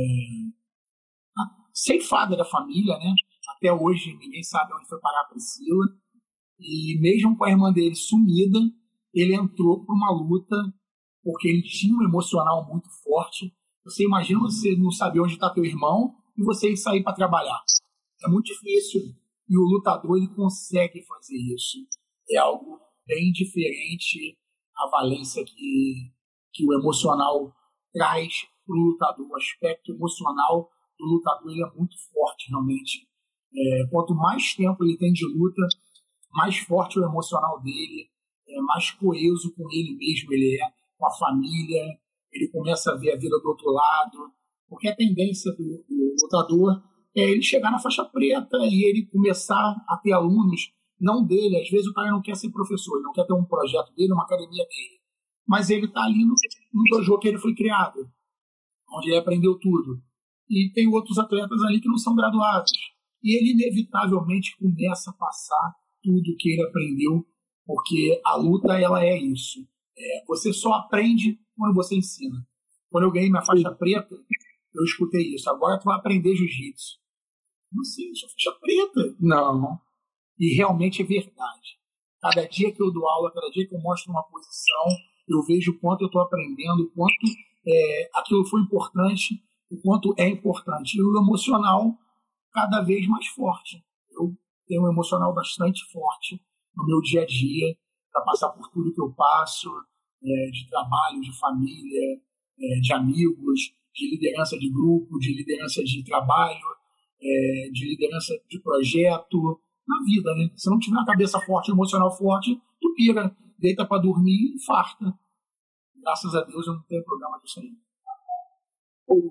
ceifada 1.73 2.37
da 2.37 2.45
família, 2.45 2.97
né? 2.99 3.13
Até 3.57 3.73
hoje 3.73 4.17
ninguém 4.17 4.43
sabe 4.45 4.73
onde 4.75 4.89
foi 4.89 5.01
parar 5.01 5.23
a 5.23 5.29
Priscila. 5.29 5.87
E 6.61 6.99
mesmo 7.01 7.37
com 7.37 7.45
a 7.45 7.51
irmã 7.51 7.73
dele 7.73 7.97
sumida, 7.97 8.61
ele 9.13 9.35
entrou 9.35 9.85
para 9.85 9.95
uma 9.95 10.11
luta 10.13 10.57
porque 11.25 11.49
ele 11.49 11.63
tinha 11.63 11.97
um 11.97 12.05
emocional 12.05 12.69
muito 12.71 12.89
forte. 13.03 13.53
Você 13.85 14.05
imagina 14.05 14.41
você 14.41 14.77
não 14.77 14.91
saber 14.91 15.21
onde 15.21 15.33
está 15.33 15.51
teu 15.51 15.65
irmão 15.65 16.15
e 16.37 16.45
você 16.45 16.71
ir 16.71 16.77
sair 16.77 17.03
para 17.03 17.15
trabalhar. 17.15 17.63
É 18.23 18.29
muito 18.29 18.47
difícil. 18.47 19.01
E 19.49 19.59
o 19.59 19.63
lutador 19.63 20.19
ele 20.19 20.29
consegue 20.29 21.03
fazer 21.03 21.37
isso. 21.37 21.79
É 22.31 22.37
algo 22.37 22.79
bem 23.07 23.33
diferente 23.33 24.39
a 24.77 24.89
valência 24.91 25.45
que, 25.45 26.13
que 26.53 26.65
o 26.65 26.75
emocional 26.75 27.55
traz 27.93 28.47
para 28.67 28.77
o 28.77 28.91
lutador. 28.91 29.27
O 29.27 29.37
aspecto 29.37 29.93
emocional 29.93 30.71
do 30.99 31.07
lutador 31.07 31.51
ele 31.51 31.63
é 31.63 31.71
muito 31.77 31.97
forte, 32.13 32.51
realmente. 32.51 33.09
É, 33.57 33.87
quanto 33.91 34.15
mais 34.15 34.55
tempo 34.55 34.85
ele 34.85 34.99
tem 34.99 35.13
de 35.13 35.27
luta, 35.27 35.63
mais 36.33 36.59
forte 36.59 36.99
o 36.99 37.05
emocional 37.05 37.63
dele, 37.63 38.11
é, 38.49 38.61
mais 38.63 38.91
coeso 38.91 39.55
com 39.55 39.71
ele 39.71 39.97
mesmo 39.97 40.33
ele 40.33 40.59
é, 40.61 40.84
com 41.05 41.07
a 41.07 41.11
família, 41.11 41.99
ele 42.33 42.49
começa 42.49 42.93
a 42.93 42.97
ver 42.97 43.13
a 43.13 43.19
vida 43.19 43.39
do 43.39 43.49
outro 43.49 43.71
lado, 43.71 44.33
porque 44.69 44.89
a 44.89 44.97
tendência 44.97 45.53
do, 45.53 45.85
do 45.89 46.15
lutador 46.23 46.83
é 47.15 47.31
ele 47.31 47.43
chegar 47.43 47.71
na 47.71 47.79
faixa 47.79 48.05
preta 48.05 48.59
e 48.63 48.85
ele 48.89 49.07
começar 49.07 49.77
a 49.89 49.97
ter 50.03 50.13
alunos, 50.13 50.73
não 50.99 51.25
dele, 51.25 51.61
às 51.61 51.69
vezes 51.69 51.87
o 51.87 51.93
cara 51.93 52.11
não 52.11 52.23
quer 52.23 52.37
ser 52.37 52.51
professor, 52.51 52.97
ele 52.97 53.05
não 53.05 53.13
quer 53.13 53.27
ter 53.27 53.35
um 53.35 53.45
projeto 53.45 53.93
dele, 53.95 54.13
uma 54.13 54.25
academia 54.25 54.65
dele, 54.65 55.01
mas 55.47 55.69
ele 55.69 55.87
está 55.87 56.05
ali 56.05 56.25
no, 56.25 56.35
no 56.73 56.83
dojo 56.91 57.19
que 57.19 57.29
ele 57.29 57.39
foi 57.39 57.55
criado, 57.55 58.11
onde 58.97 59.09
ele 59.09 59.19
aprendeu 59.19 59.59
tudo. 59.59 60.03
E 60.49 60.71
tem 60.75 60.89
outros 60.89 61.19
atletas 61.19 61.63
ali 61.63 61.81
que 61.81 61.89
não 61.89 61.97
são 61.97 62.15
graduados. 62.15 62.71
E 63.23 63.35
ele 63.37 63.53
inevitavelmente 63.53 64.57
começa 64.59 65.11
a 65.11 65.15
passar 65.15 65.75
tudo 66.03 66.37
que 66.39 66.51
ele 66.51 66.63
aprendeu, 66.63 67.27
porque 67.65 68.21
a 68.25 68.37
luta 68.37 68.79
ela 68.79 69.03
é 69.03 69.19
isso. 69.19 69.67
É, 69.97 70.25
você 70.27 70.53
só 70.53 70.73
aprende 70.73 71.39
quando 71.57 71.75
você 71.75 71.97
ensina. 71.97 72.47
Quando 72.91 73.05
eu 73.05 73.11
ganhei 73.11 73.31
minha 73.31 73.45
faixa 73.45 73.71
preta, 73.73 74.15
eu 74.75 74.85
escutei 74.85 75.35
isso. 75.35 75.49
Agora 75.51 75.79
tu 75.79 75.85
vai 75.85 75.97
aprender 75.97 76.35
jiu-jitsu. 76.35 76.99
Você, 77.73 78.15
sua 78.15 78.29
faixa 78.29 78.53
preta? 78.61 79.17
Não. 79.21 79.81
E 80.39 80.55
realmente 80.57 81.03
é 81.03 81.05
verdade. 81.05 81.79
Cada 82.21 82.47
dia 82.47 82.73
que 82.73 82.83
eu 82.83 82.91
dou 82.91 83.09
aula, 83.09 83.33
cada 83.33 83.51
dia 83.51 83.67
que 83.67 83.75
eu 83.75 83.81
mostro 83.81 84.11
uma 84.11 84.23
posição, 84.25 84.85
eu 85.29 85.43
vejo 85.43 85.73
o 85.73 85.79
quanto 85.79 86.03
eu 86.03 86.07
estou 86.07 86.23
aprendendo, 86.23 86.85
o 86.85 86.91
quanto 86.91 87.27
é, 87.67 88.11
aquilo 88.15 88.45
foi 88.47 88.61
importante, 88.61 89.43
o 89.71 89.81
quanto 89.81 90.15
é 90.19 90.29
importante. 90.29 90.97
E 90.97 91.03
o 91.03 91.21
emocional 91.21 91.97
cada 92.53 92.83
vez 92.83 93.07
mais 93.09 93.27
forte. 93.29 93.85
Eu 94.11 94.35
tenho 94.67 94.83
um 94.83 94.91
emocional 94.91 95.35
bastante 95.35 95.85
forte 95.93 96.41
no 96.77 96.87
meu 96.87 97.01
dia 97.01 97.23
a 97.23 97.27
dia, 97.27 97.77
para 98.15 98.23
passar 98.23 98.51
por 98.51 98.71
tudo 98.71 98.95
que 98.95 99.03
eu 99.03 99.13
passo, 99.13 99.69
é, 100.23 100.51
de 100.51 100.69
trabalho, 100.71 101.21
de 101.21 101.37
família, 101.37 102.21
é, 102.61 102.81
de 102.81 102.93
amigos, 102.95 103.75
de 103.93 104.11
liderança 104.11 104.57
de 104.57 104.71
grupo, 104.71 105.19
de 105.19 105.35
liderança 105.35 105.83
de 105.83 106.05
trabalho, 106.05 106.65
é, 107.21 107.71
de 107.73 107.91
liderança 107.91 108.33
de 108.49 108.61
projeto, 108.61 109.61
na 109.87 110.03
vida, 110.05 110.35
né? 110.37 110.49
Se 110.57 110.71
não 110.71 110.79
tiver 110.79 110.99
a 110.99 111.05
cabeça 111.05 111.41
forte, 111.41 111.71
emocional 111.71 112.17
forte, 112.17 112.55
tu 112.81 112.95
pira, 112.95 113.37
deita 113.59 113.85
para 113.85 114.01
dormir 114.01 114.33
e 114.33 114.55
infarta. 114.57 115.13
Graças 116.01 116.35
a 116.35 116.43
Deus 116.43 116.67
eu 116.67 116.75
não 116.75 116.83
tenho 116.83 117.05
problema 117.05 117.39
disso 117.43 117.61
aí. 117.61 117.71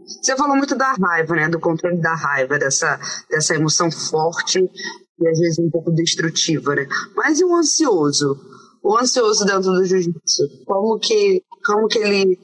Você 0.05 0.35
falou 0.37 0.55
muito 0.55 0.77
da 0.77 0.93
raiva, 0.93 1.35
né? 1.35 1.49
Do 1.49 1.59
controle 1.59 1.99
da 1.99 2.15
raiva, 2.15 2.59
dessa, 2.59 2.99
dessa 3.29 3.55
emoção 3.55 3.89
forte 3.91 4.59
e 4.59 5.27
às 5.27 5.39
vezes 5.39 5.59
um 5.59 5.69
pouco 5.69 5.91
destrutiva, 5.91 6.75
né? 6.75 6.87
Mas 7.15 7.39
e 7.39 7.45
o 7.45 7.55
ansioso? 7.55 8.35
O 8.83 8.97
ansioso 8.97 9.45
dentro 9.45 9.71
do 9.71 9.85
jiu-jitsu, 9.85 10.65
como 10.65 10.99
que, 10.99 11.41
como 11.65 11.87
que 11.87 11.99
ele, 11.99 12.37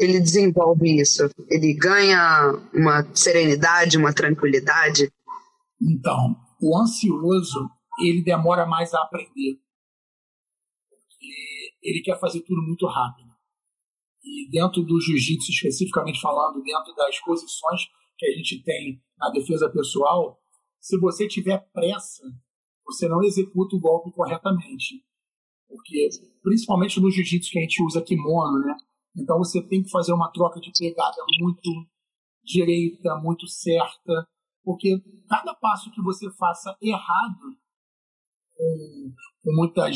ele 0.00 0.20
desenvolve 0.20 1.00
isso? 1.00 1.28
Ele 1.50 1.74
ganha 1.74 2.52
uma 2.72 3.04
serenidade, 3.14 3.98
uma 3.98 4.14
tranquilidade? 4.14 5.12
Então, 5.78 6.34
o 6.62 6.78
ansioso, 6.78 7.68
ele 8.00 8.22
demora 8.22 8.64
mais 8.64 8.94
a 8.94 9.02
aprender. 9.02 9.60
Porque 10.88 11.76
ele 11.82 12.00
quer 12.02 12.18
fazer 12.18 12.40
tudo 12.40 12.62
muito 12.62 12.86
rápido. 12.86 13.30
E 14.24 14.48
dentro 14.50 14.82
do 14.82 14.98
jiu-jitsu, 14.98 15.50
especificamente 15.50 16.22
falando, 16.22 16.62
dentro 16.62 16.94
das 16.94 17.20
posições 17.20 17.82
que 18.16 18.26
a 18.26 18.32
gente 18.32 18.62
tem 18.62 19.02
na 19.18 19.28
defesa 19.30 19.68
pessoal, 19.68 20.40
se 20.80 20.98
você 20.98 21.28
tiver 21.28 21.58
pressa, 21.70 22.22
você 22.86 23.06
não 23.08 23.22
executa 23.22 23.76
o 23.76 23.80
golpe 23.80 24.10
corretamente. 24.10 25.04
Porque, 25.72 26.10
principalmente 26.42 27.00
no 27.00 27.10
jiu-jitsu 27.10 27.50
que 27.50 27.58
a 27.58 27.62
gente 27.62 27.82
usa 27.82 28.02
kimono, 28.02 28.60
né? 28.60 28.76
Então 29.16 29.38
você 29.38 29.62
tem 29.62 29.82
que 29.82 29.88
fazer 29.88 30.12
uma 30.12 30.30
troca 30.30 30.60
de 30.60 30.70
pegada 30.78 31.16
muito 31.40 31.70
direita, 32.44 33.16
muito 33.16 33.46
certa, 33.46 34.28
porque 34.62 35.02
cada 35.28 35.54
passo 35.54 35.90
que 35.90 36.02
você 36.02 36.30
faça 36.32 36.76
errado, 36.82 37.56
com, 38.54 39.14
com 39.42 39.56
muita 39.56 39.86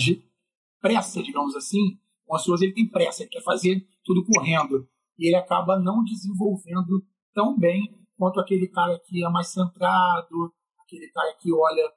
pressa, 0.80 1.22
digamos 1.22 1.54
assim, 1.54 1.98
o 2.26 2.34
ansioso 2.34 2.64
ele 2.64 2.72
tem 2.72 2.88
pressa, 2.88 3.22
ele 3.22 3.30
quer 3.30 3.42
fazer 3.42 3.86
tudo 4.02 4.24
correndo. 4.24 4.88
E 5.18 5.28
ele 5.28 5.36
acaba 5.36 5.78
não 5.78 6.02
desenvolvendo 6.02 7.04
tão 7.34 7.58
bem 7.58 7.82
quanto 8.16 8.40
aquele 8.40 8.68
cara 8.68 8.98
que 8.98 9.22
é 9.22 9.28
mais 9.28 9.48
centrado, 9.48 10.54
aquele 10.80 11.08
cara 11.10 11.34
que 11.34 11.52
olha 11.52 11.92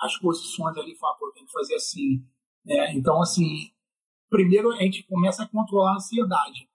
as 0.00 0.18
posições 0.18 0.76
ali 0.76 0.92
e 0.92 0.96
fala, 0.96 1.16
pô, 1.16 1.30
tem 1.32 1.44
que 1.44 1.52
fazer 1.52 1.76
assim. 1.76 2.24
É, 2.68 2.92
então, 2.94 3.20
assim, 3.20 3.70
primeiro 4.28 4.72
a 4.72 4.82
gente 4.82 5.04
começa 5.04 5.44
a 5.44 5.48
controlar 5.48 5.92
a 5.92 5.96
ansiedade. 5.96 6.68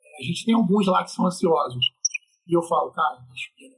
É, 0.00 0.22
a 0.22 0.22
gente 0.22 0.44
tem 0.44 0.54
alguns 0.54 0.86
lá 0.86 1.02
que 1.02 1.10
são 1.10 1.26
ansiosos. 1.26 1.84
E 2.46 2.56
eu 2.56 2.62
falo, 2.62 2.92
cara, 2.92 3.26
respira. 3.30 3.76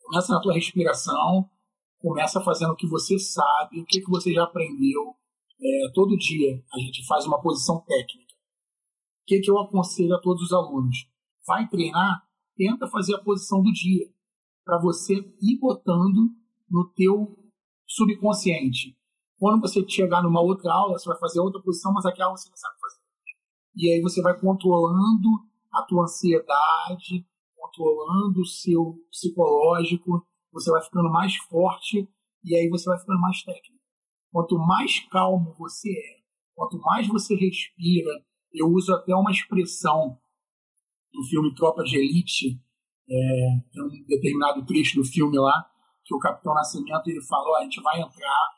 Começa 0.00 0.32
na 0.32 0.40
tua 0.40 0.54
respiração, 0.54 1.50
começa 1.98 2.40
fazendo 2.40 2.72
o 2.72 2.76
que 2.76 2.86
você 2.86 3.18
sabe, 3.18 3.80
o 3.80 3.84
que, 3.84 4.00
que 4.00 4.10
você 4.10 4.32
já 4.32 4.44
aprendeu. 4.44 5.16
É, 5.60 5.92
todo 5.92 6.16
dia 6.16 6.62
a 6.72 6.78
gente 6.78 7.06
faz 7.06 7.26
uma 7.26 7.40
posição 7.40 7.80
técnica. 7.80 8.34
O 9.22 9.26
que, 9.26 9.40
que 9.40 9.50
eu 9.50 9.58
aconselho 9.58 10.14
a 10.14 10.20
todos 10.20 10.42
os 10.42 10.52
alunos? 10.52 11.08
Vai 11.46 11.68
treinar, 11.68 12.22
tenta 12.56 12.86
fazer 12.88 13.14
a 13.14 13.22
posição 13.22 13.62
do 13.62 13.72
dia 13.72 14.06
para 14.64 14.78
você 14.78 15.14
ir 15.14 15.58
botando 15.58 16.30
no 16.68 16.90
teu 16.94 17.38
subconsciente. 17.86 18.96
Quando 19.44 19.60
você 19.60 19.86
chegar 19.86 20.22
numa 20.22 20.40
outra 20.40 20.72
aula, 20.72 20.98
você 20.98 21.06
vai 21.06 21.18
fazer 21.18 21.38
outra 21.38 21.60
posição, 21.60 21.92
mas 21.92 22.06
aquela 22.06 22.30
você 22.30 22.48
não 22.48 22.56
sabe 22.56 22.80
fazer. 22.80 23.02
E 23.76 23.92
aí 23.92 24.00
você 24.00 24.22
vai 24.22 24.40
controlando 24.40 25.28
a 25.70 25.82
tua 25.82 26.04
ansiedade, 26.04 27.28
controlando 27.54 28.40
o 28.40 28.46
seu 28.46 28.94
psicológico, 29.10 30.26
você 30.50 30.70
vai 30.70 30.80
ficando 30.82 31.10
mais 31.10 31.36
forte 31.36 32.08
e 32.42 32.56
aí 32.56 32.70
você 32.70 32.88
vai 32.88 32.98
ficando 32.98 33.20
mais 33.20 33.42
técnico. 33.42 33.84
Quanto 34.32 34.58
mais 34.58 35.00
calmo 35.10 35.54
você 35.58 35.90
é, 35.90 36.22
quanto 36.54 36.78
mais 36.78 37.06
você 37.06 37.34
respira, 37.34 38.24
eu 38.50 38.68
uso 38.68 38.94
até 38.94 39.14
uma 39.14 39.30
expressão 39.30 40.18
do 41.12 41.22
filme 41.24 41.54
Tropa 41.54 41.84
de 41.84 41.98
Elite, 41.98 42.58
é, 43.10 43.60
tem 43.70 43.82
um 43.84 44.06
determinado 44.06 44.64
trecho 44.64 44.96
do 44.96 45.04
filme 45.04 45.36
lá, 45.38 45.70
que 46.02 46.14
o 46.14 46.18
Capitão 46.18 46.54
Nascimento 46.54 47.08
ele 47.08 47.20
falou: 47.20 47.56
a 47.56 47.62
gente 47.62 47.82
vai 47.82 48.00
entrar, 48.00 48.53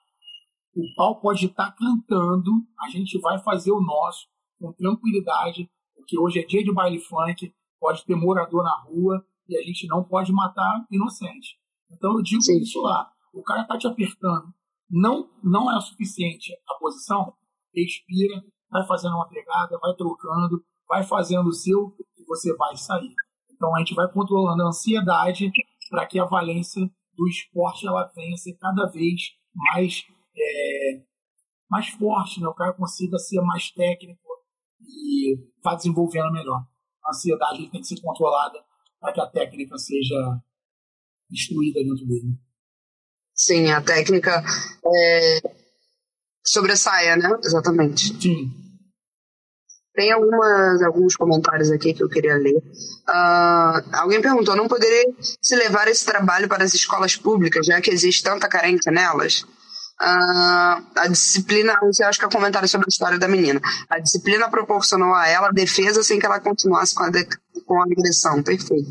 o 0.76 0.94
pau 0.94 1.20
pode 1.20 1.46
estar 1.46 1.72
cantando, 1.72 2.50
a 2.80 2.90
gente 2.90 3.18
vai 3.18 3.38
fazer 3.38 3.72
o 3.72 3.80
nosso 3.80 4.26
com 4.58 4.72
tranquilidade, 4.72 5.70
porque 5.94 6.18
hoje 6.18 6.40
é 6.40 6.46
dia 6.46 6.62
de 6.62 6.72
baile 6.72 6.98
funk, 6.98 7.52
pode 7.80 8.04
ter 8.04 8.14
morador 8.14 8.62
na 8.62 8.78
rua 8.82 9.24
e 9.48 9.56
a 9.56 9.62
gente 9.62 9.86
não 9.86 10.04
pode 10.04 10.32
matar 10.32 10.86
inocente. 10.90 11.58
Então 11.90 12.12
eu 12.14 12.22
digo 12.22 12.42
Sim. 12.42 12.58
isso 12.58 12.80
lá: 12.82 13.10
o 13.32 13.42
cara 13.42 13.62
está 13.62 13.78
te 13.78 13.86
apertando, 13.86 14.52
não, 14.90 15.30
não 15.42 15.70
é 15.70 15.76
o 15.76 15.80
suficiente 15.80 16.52
a 16.68 16.74
posição, 16.78 17.32
respira, 17.74 18.44
vai 18.70 18.86
fazendo 18.86 19.14
uma 19.14 19.28
pegada, 19.28 19.78
vai 19.78 19.94
trocando, 19.94 20.62
vai 20.88 21.02
fazendo 21.02 21.48
o 21.48 21.52
seu 21.52 21.94
e 22.18 22.24
você 22.24 22.54
vai 22.54 22.76
sair. 22.76 23.14
Então 23.50 23.74
a 23.74 23.78
gente 23.78 23.94
vai 23.94 24.10
controlando 24.12 24.62
a 24.62 24.68
ansiedade 24.68 25.50
para 25.88 26.06
que 26.06 26.18
a 26.18 26.24
valência 26.24 26.90
do 27.16 27.26
esporte 27.26 27.86
ela 27.86 28.10
venha 28.14 28.34
a 28.34 28.38
ser 28.38 28.54
cada 28.54 28.86
vez 28.86 29.32
mais, 29.54 30.04
é, 30.36 31.02
mais 31.70 31.88
forte, 31.88 32.40
né? 32.40 32.46
o 32.46 32.54
cara 32.54 32.72
consiga 32.72 33.18
ser 33.18 33.40
mais 33.42 33.70
técnico 33.70 34.20
e 34.80 35.36
vá 35.62 35.74
desenvolvendo 35.74 36.32
melhor. 36.32 36.64
A 37.04 37.10
ansiedade 37.10 37.70
tem 37.70 37.80
que 37.80 37.86
ser 37.86 38.00
controlada 38.00 38.58
para 39.00 39.12
que 39.12 39.20
a 39.20 39.26
técnica 39.26 39.76
seja 39.78 40.40
destruída 41.30 41.80
dentro 41.82 42.06
dele. 42.06 42.38
Sim, 43.34 43.70
a 43.70 43.82
técnica 43.82 44.42
é, 44.84 45.40
sobressaia, 46.44 47.16
né? 47.16 47.38
Exatamente. 47.44 48.20
Sim. 48.20 48.50
Tem 49.94 50.12
algumas, 50.12 50.82
alguns 50.82 51.16
comentários 51.16 51.70
aqui 51.70 51.94
que 51.94 52.02
eu 52.02 52.08
queria 52.08 52.36
ler. 52.36 52.56
Uh, 52.56 53.94
alguém 53.94 54.20
perguntou: 54.20 54.54
não 54.54 54.68
poderia 54.68 55.06
se 55.40 55.56
levar 55.56 55.88
esse 55.88 56.04
trabalho 56.04 56.48
para 56.48 56.64
as 56.64 56.74
escolas 56.74 57.16
públicas, 57.16 57.64
já 57.64 57.80
que 57.80 57.90
existe 57.90 58.22
tanta 58.22 58.46
carência 58.48 58.92
nelas? 58.92 59.46
Uh, 59.98 60.84
a 60.94 61.08
disciplina, 61.08 61.78
você 61.80 62.04
acha 62.04 62.18
que 62.18 62.24
é 62.24 62.28
um 62.28 62.30
comentário 62.30 62.68
sobre 62.68 62.86
a 62.86 62.90
história 62.90 63.18
da 63.18 63.26
menina. 63.26 63.60
A 63.88 63.98
disciplina 63.98 64.48
proporcionou 64.50 65.14
a 65.14 65.26
ela 65.26 65.50
defesa 65.50 66.02
sem 66.02 66.18
que 66.18 66.26
ela 66.26 66.38
continuasse 66.38 66.94
com 66.94 67.04
a, 67.04 67.10
de, 67.10 67.26
com 67.64 67.80
a 67.80 67.84
agressão. 67.84 68.42
Perfeito. 68.42 68.90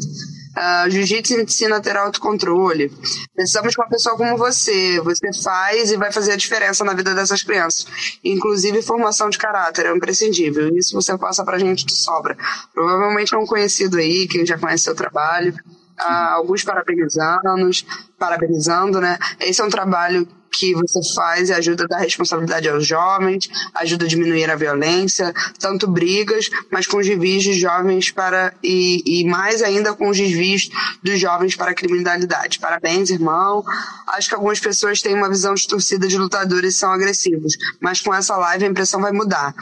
Uh, 0.58 0.90
Jiu-jitsu 0.90 1.34
ensina 1.40 1.78
a 1.78 1.82
ter 1.82 1.96
autocontrole. 1.96 2.92
Precisamos 3.36 3.74
de 3.74 3.80
uma 3.80 3.88
pessoa 3.88 4.18
como 4.18 4.36
você. 4.36 5.00
Você 5.02 5.32
faz 5.44 5.92
e 5.92 5.98
vai 5.98 6.12
fazer 6.12 6.32
a 6.32 6.38
diferença 6.38 6.84
na 6.84 6.94
vida 6.94 7.14
dessas 7.14 7.44
crianças. 7.44 7.86
Inclusive, 8.24 8.82
formação 8.82 9.30
de 9.30 9.38
caráter 9.38 9.86
é 9.86 9.96
imprescindível. 9.96 10.76
Isso 10.76 10.96
você 10.96 11.16
passa 11.18 11.44
pra 11.44 11.60
gente 11.60 11.86
de 11.86 11.94
sobra. 11.94 12.36
Provavelmente 12.74 13.36
é 13.36 13.38
um 13.38 13.46
conhecido 13.46 13.98
aí, 13.98 14.28
quem 14.28 14.46
já 14.46 14.58
conhece 14.58 14.86
seu 14.86 14.96
trabalho. 14.96 15.54
ah, 15.98 16.34
alguns 16.34 16.64
parabenizando, 16.64 17.70
parabenizando, 18.18 19.00
né? 19.00 19.18
Esse 19.40 19.62
é 19.62 19.64
um 19.64 19.70
trabalho 19.70 20.28
que 20.58 20.74
você 20.74 21.00
faz 21.14 21.50
e 21.50 21.54
ajuda 21.54 21.84
a 21.84 21.88
dar 21.88 21.98
responsabilidade 22.00 22.70
aos 22.70 22.86
jovens, 22.86 23.50
ajuda 23.76 24.06
a 24.06 24.08
diminuir 24.08 24.50
a 24.50 24.56
violência, 24.56 25.34
tanto 25.60 25.88
brigas, 25.88 26.50
mas 26.72 26.88
com 26.88 26.98
os 26.98 27.06
desvios 27.06 27.44
de 27.44 27.54
jovens 27.54 28.12
para 28.12 28.54
e, 28.64 29.04
e 29.06 29.26
mais 29.26 29.62
ainda 29.62 29.94
com 29.94 30.10
os 30.10 30.18
desvios 30.18 30.70
dos 31.04 31.20
jovens 31.20 31.56
para 31.56 31.72
a 31.72 31.76
criminalidade. 31.76 32.60
Parabéns, 32.60 33.10
irmão. 33.10 33.64
Acho 34.08 34.30
que 34.30 34.36
algumas 34.36 34.60
pessoas 34.60 35.02
têm 35.02 35.14
uma 35.14 35.30
visão 35.30 35.54
distorcida 35.54 36.08
de 36.08 36.18
lutadores 36.18 36.76
e 36.76 36.78
são 36.78 36.92
agressivos, 36.92 37.54
mas 37.80 38.02
com 38.02 38.14
essa 38.14 38.36
live 38.38 38.66
a 38.66 38.68
impressão 38.68 39.02
vai 39.02 39.12
mudar. 39.12 39.54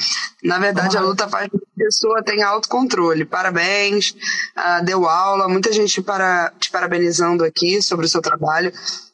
Na 0.43 0.59
verdade, 0.59 0.97
a 0.97 1.01
luta 1.01 1.27
faz 1.27 1.49
pessoa 1.77 2.23
tenha 2.23 2.47
autocontrole. 2.47 3.25
Parabéns, 3.25 4.15
uh, 4.57 4.83
deu 4.85 5.07
aula, 5.07 5.47
muita 5.47 5.71
gente 5.71 6.01
para, 6.01 6.51
te 6.59 6.69
parabenizando 6.71 7.43
aqui 7.43 7.81
sobre 7.81 8.05
o 8.05 8.09
seu 8.09 8.21
trabalho. 8.21 8.71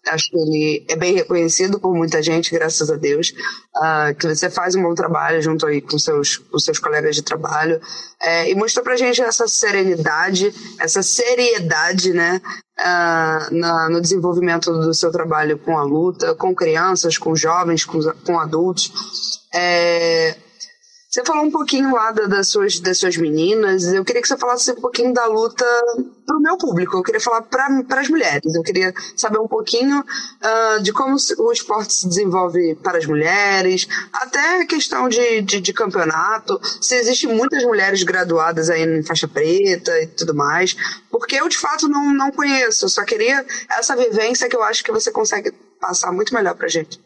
Acho 0.07 0.29
que 0.31 0.37
ele 0.37 0.85
é 0.89 0.95
bem 0.95 1.13
reconhecido 1.13 1.79
por 1.79 1.93
muita 1.93 2.21
gente, 2.21 2.51
graças 2.51 2.89
a 2.89 2.95
Deus. 2.95 3.33
Uh, 3.75 4.15
que 4.17 4.27
você 4.27 4.49
faz 4.49 4.75
um 4.75 4.81
bom 4.81 4.95
trabalho 4.95 5.41
junto 5.41 5.65
aí 5.67 5.81
com 5.81 5.97
seus, 5.99 6.37
com 6.37 6.57
seus 6.57 6.79
colegas 6.79 7.15
de 7.15 7.21
trabalho. 7.21 7.79
É, 8.21 8.49
e 8.49 8.55
mostrou 8.55 8.83
pra 8.83 8.97
gente 8.97 9.21
essa 9.21 9.47
serenidade, 9.47 10.53
essa 10.79 11.03
seriedade, 11.03 12.13
né? 12.13 12.41
Uh, 12.79 13.55
na, 13.55 13.89
no 13.89 14.01
desenvolvimento 14.01 14.71
do 14.71 14.93
seu 14.93 15.11
trabalho 15.11 15.57
com 15.59 15.77
a 15.77 15.83
luta, 15.83 16.33
com 16.35 16.55
crianças, 16.55 17.17
com 17.17 17.35
jovens, 17.35 17.83
com, 17.83 17.99
com 18.25 18.39
adultos. 18.39 18.91
É, 19.53 20.35
você 21.09 21.25
falou 21.25 21.43
um 21.43 21.49
pouquinho 21.49 21.91
lá 21.91 22.11
das 22.11 22.49
suas, 22.49 22.79
das 22.79 22.99
suas 22.99 23.17
meninas. 23.17 23.91
Eu 23.91 24.05
queria 24.05 24.21
que 24.21 24.27
você 24.27 24.37
falasse 24.37 24.71
um 24.71 24.79
pouquinho 24.79 25.11
da 25.11 25.25
luta 25.25 25.65
para 26.23 26.37
o 26.37 26.39
meu 26.39 26.55
público. 26.55 26.97
Eu 26.97 27.01
queria 27.01 27.19
falar 27.19 27.41
para 27.41 27.99
as 27.99 28.07
mulheres. 28.07 28.53
Eu 28.53 28.61
queria 28.61 28.93
saber 29.17 29.39
um 29.39 29.47
pouquinho 29.47 30.01
uh, 30.01 30.83
de 30.83 30.93
como 30.93 31.15
o 31.15 31.51
esporte 31.51 31.93
se 31.93 32.07
desenvolve 32.07 32.75
para 32.83 32.99
as 32.99 33.07
mulheres, 33.07 33.87
até 34.13 34.61
a 34.61 34.67
questão 34.67 35.09
de, 35.09 35.41
de, 35.41 35.59
de, 35.59 35.73
campeonato. 35.73 36.59
Se 36.79 36.93
existem 36.93 37.35
muitas 37.35 37.63
mulheres 37.63 38.03
graduadas 38.03 38.69
aí 38.69 38.83
em 38.83 39.01
faixa 39.01 39.27
preta 39.27 39.99
e 40.03 40.05
tudo 40.05 40.35
mais. 40.35 40.75
Porque 41.09 41.37
eu, 41.37 41.49
de 41.49 41.57
fato, 41.57 41.87
não, 41.87 42.13
não 42.13 42.31
conheço. 42.31 42.85
Eu 42.85 42.89
só 42.89 43.03
queria 43.03 43.43
essa 43.71 43.95
vivência 43.95 44.47
que 44.47 44.55
eu 44.55 44.61
acho 44.61 44.83
que 44.83 44.91
você 44.91 45.11
consegue 45.11 45.51
passar 45.81 46.11
muito 46.11 46.35
melhor 46.35 46.53
para 46.53 46.67
gente. 46.67 47.01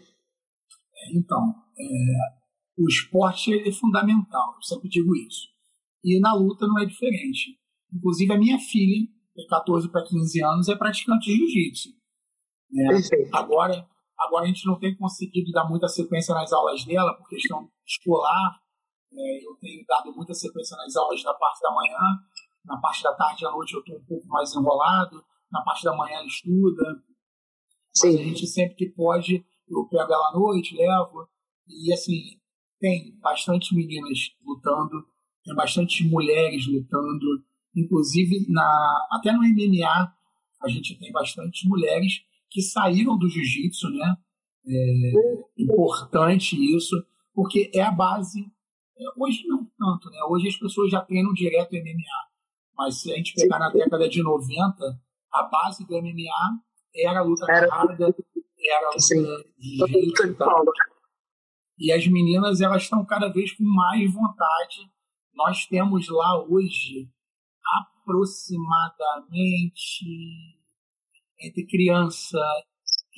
Então, 1.16 1.40
é 1.80 2.43
o 2.78 2.88
esporte 2.88 3.54
é 3.68 3.72
fundamental, 3.72 4.56
eu 4.56 4.62
sempre 4.64 4.90
digo 4.90 5.16
isso. 5.16 5.48
E 6.04 6.20
na 6.20 6.34
luta 6.34 6.68
não 6.68 6.80
é 6.80 6.86
diferente. 6.86 7.58
Inclusive, 7.94 8.34
a 8.34 8.38
minha 8.38 8.60
filha, 8.60 9.08
de 9.36 9.48
14 9.48 9.90
para 9.90 10.04
15 10.04 10.44
anos, 10.44 10.68
é 10.68 10.76
praticante 10.76 11.26
de 11.26 11.36
jiu-jitsu. 11.38 11.90
Né? 12.72 13.00
Agora, 13.32 13.88
agora 14.18 14.46
a 14.46 14.48
gente 14.48 14.66
não 14.66 14.80
tem 14.80 14.96
conseguido 14.98 15.52
dar 15.52 15.70
muita 15.70 15.88
sequência 15.88 16.34
nas 16.34 16.52
aulas 16.52 16.84
dela, 16.84 17.14
por 17.14 17.30
questão 17.30 17.70
escolar. 17.86 18.60
É, 19.14 19.46
eu 19.46 19.56
tenho 19.62 19.86
dado 19.88 20.12
muita 20.16 20.34
sequência 20.34 20.76
nas 20.76 20.96
aulas 20.96 21.24
na 21.24 21.34
parte 21.36 21.62
da 21.62 21.72
manhã. 21.72 22.00
Na 22.66 22.78
parte 22.78 23.04
da 23.04 23.14
tarde 23.14 23.44
e 23.44 23.48
à 23.48 23.52
noite 23.52 23.74
eu 23.74 23.82
estou 23.82 23.98
um 23.98 24.06
pouco 24.06 24.28
mais 24.28 24.54
enrolado. 24.56 25.24
Na 25.52 25.62
parte 25.62 25.84
da 25.84 25.96
manhã 25.96 26.24
estuda. 26.26 27.04
Sim. 27.94 28.14
Mas 28.14 28.20
a 28.20 28.24
gente 28.24 28.48
sempre 28.48 28.76
que 28.76 28.90
pode, 28.90 29.46
eu 29.68 29.88
pego 29.88 30.12
ela 30.12 30.30
à 30.30 30.34
noite, 30.34 30.76
levo. 30.76 31.28
E 31.68 31.94
assim, 31.94 32.42
tem 32.84 33.18
bastante 33.22 33.74
meninas 33.74 34.20
lutando, 34.46 35.06
tem 35.46 35.56
bastante 35.56 36.04
mulheres 36.04 36.68
lutando, 36.68 37.42
inclusive 37.74 38.46
na 38.50 39.08
até 39.10 39.32
no 39.32 39.40
MMA 39.40 40.14
a 40.62 40.68
gente 40.68 41.00
tem 41.00 41.10
bastante 41.14 41.66
mulheres 41.66 42.26
que 42.50 42.62
saíram 42.62 43.18
do 43.18 43.30
jiu-jitsu, 43.30 43.90
né? 43.90 44.18
É 44.68 45.14
importante 45.58 46.58
isso, 46.76 46.96
porque 47.34 47.72
é 47.74 47.82
a 47.82 47.92
base. 47.92 48.42
É, 48.98 49.04
hoje 49.18 49.48
não 49.48 49.66
tanto, 49.78 50.10
né? 50.10 50.18
Hoje 50.28 50.50
as 50.50 50.58
pessoas 50.58 50.92
já 50.92 51.00
treinam 51.00 51.34
direto 51.34 51.72
MMA, 51.72 52.20
mas 52.78 53.02
se 53.02 53.14
a 53.14 53.16
gente 53.16 53.34
pegar 53.34 53.60
na 53.60 53.70
década 53.70 54.10
de 54.10 54.22
90, 54.22 55.02
a 55.32 55.44
base 55.44 55.88
do 55.88 55.94
MMA 55.94 56.60
era 56.98 57.20
a 57.20 57.24
luta 57.24 57.46
era, 57.50 57.68
carrada, 57.68 57.94
era 58.04 58.88
a 58.88 58.90
luta 58.90 59.00
sim. 59.00 59.24
de 59.58 59.78
jiu-jitsu. 59.78 60.36
E 61.78 61.92
as 61.92 62.08
meninas 62.08 62.62
elas 62.62 62.84
estão 62.84 63.06
cada 63.06 63.28
vez 63.30 63.52
com 63.52 63.64
mais 63.64 64.12
vontade. 64.12 64.90
Nós 65.34 65.66
temos 65.66 66.08
lá 66.10 66.42
hoje 66.44 67.10
aproximadamente 68.02 70.06
entre 71.40 71.66
crianças, 71.66 72.42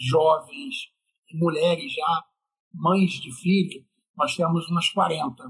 jovens 0.09 0.89
e 1.29 1.37
mulheres 1.37 1.93
já, 1.93 2.23
mães 2.73 3.11
de 3.11 3.31
filho, 3.33 3.85
nós 4.17 4.35
temos 4.35 4.67
umas 4.69 4.89
40. 4.89 5.43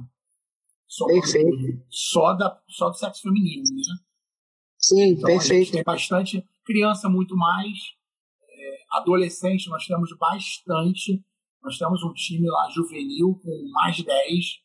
Só, 0.87 1.05
perfeito. 1.07 1.83
Só, 1.89 2.33
da, 2.33 2.61
só 2.67 2.89
do 2.89 2.95
sexo 2.95 3.23
feminino, 3.23 3.63
né? 3.63 3.95
Sim, 4.77 5.11
então, 5.11 5.25
perfeito. 5.25 5.71
tem 5.71 5.83
bastante 5.83 6.47
criança, 6.63 7.09
muito 7.09 7.35
mais. 7.35 7.77
É, 8.49 8.77
adolescente, 8.91 9.69
nós 9.69 9.85
temos 9.85 10.15
bastante. 10.17 11.23
Nós 11.65 11.79
temos 11.79 12.03
um 12.03 12.13
time 12.13 12.47
lá 12.47 12.69
juvenil 12.69 13.41
com 13.43 13.71
mais 13.71 13.95
de 13.95 14.05
10. 14.05 14.61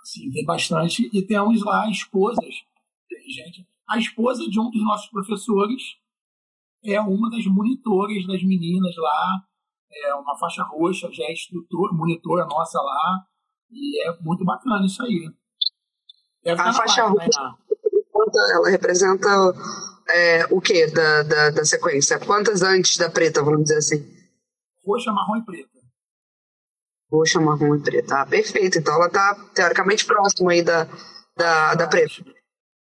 Assim, 0.00 0.30
tem 0.30 0.44
bastante. 0.44 1.10
E 1.12 1.26
temos 1.26 1.64
lá 1.64 1.90
esposas. 1.90 2.54
Tem 3.08 3.28
gente. 3.28 3.66
A 3.88 3.98
esposa 3.98 4.48
de 4.48 4.60
um 4.60 4.70
dos 4.70 4.80
nossos 4.84 5.10
professores 5.10 5.82
é 6.84 7.00
uma 7.00 7.28
das 7.28 7.44
monitoras 7.46 8.24
das 8.28 8.44
meninas 8.44 8.94
lá. 8.96 9.44
É 9.92 10.14
uma 10.14 10.38
faixa 10.38 10.62
roxa, 10.62 11.10
já 11.10 11.24
é 11.24 11.32
instrutor, 11.32 11.92
monitora 11.92 12.46
nossa 12.46 12.80
lá. 12.80 13.26
E 13.72 14.08
é 14.08 14.16
muito 14.20 14.44
bacana 14.44 14.86
isso 14.86 15.02
aí. 15.02 15.28
Deve 16.44 16.60
a 16.62 16.72
faixa 16.72 17.06
roxa, 17.06 17.42
né? 17.42 17.54
ela 18.54 18.70
representa 18.70 19.28
é, 20.10 20.46
o 20.48 20.60
que 20.60 20.86
da, 20.92 21.24
da, 21.24 21.50
da 21.50 21.64
sequência? 21.64 22.20
Quantas 22.20 22.62
antes 22.62 22.96
da 22.96 23.10
preta, 23.10 23.42
vamos 23.42 23.64
dizer 23.64 23.78
assim? 23.78 24.19
Roxa, 24.90 25.12
marrom 25.12 25.36
e 25.36 25.44
preta. 25.44 25.78
Roxa, 27.10 27.40
marrom 27.40 27.76
e 27.76 27.82
preta. 27.82 28.20
Ah, 28.20 28.26
perfeito. 28.26 28.78
Então 28.78 28.94
ela 28.94 29.06
está 29.06 29.34
teoricamente 29.54 30.04
próxima 30.04 30.52
aí 30.52 30.62
da, 30.62 30.84
da, 31.36 31.74
da 31.74 31.88
preta. 31.88 32.24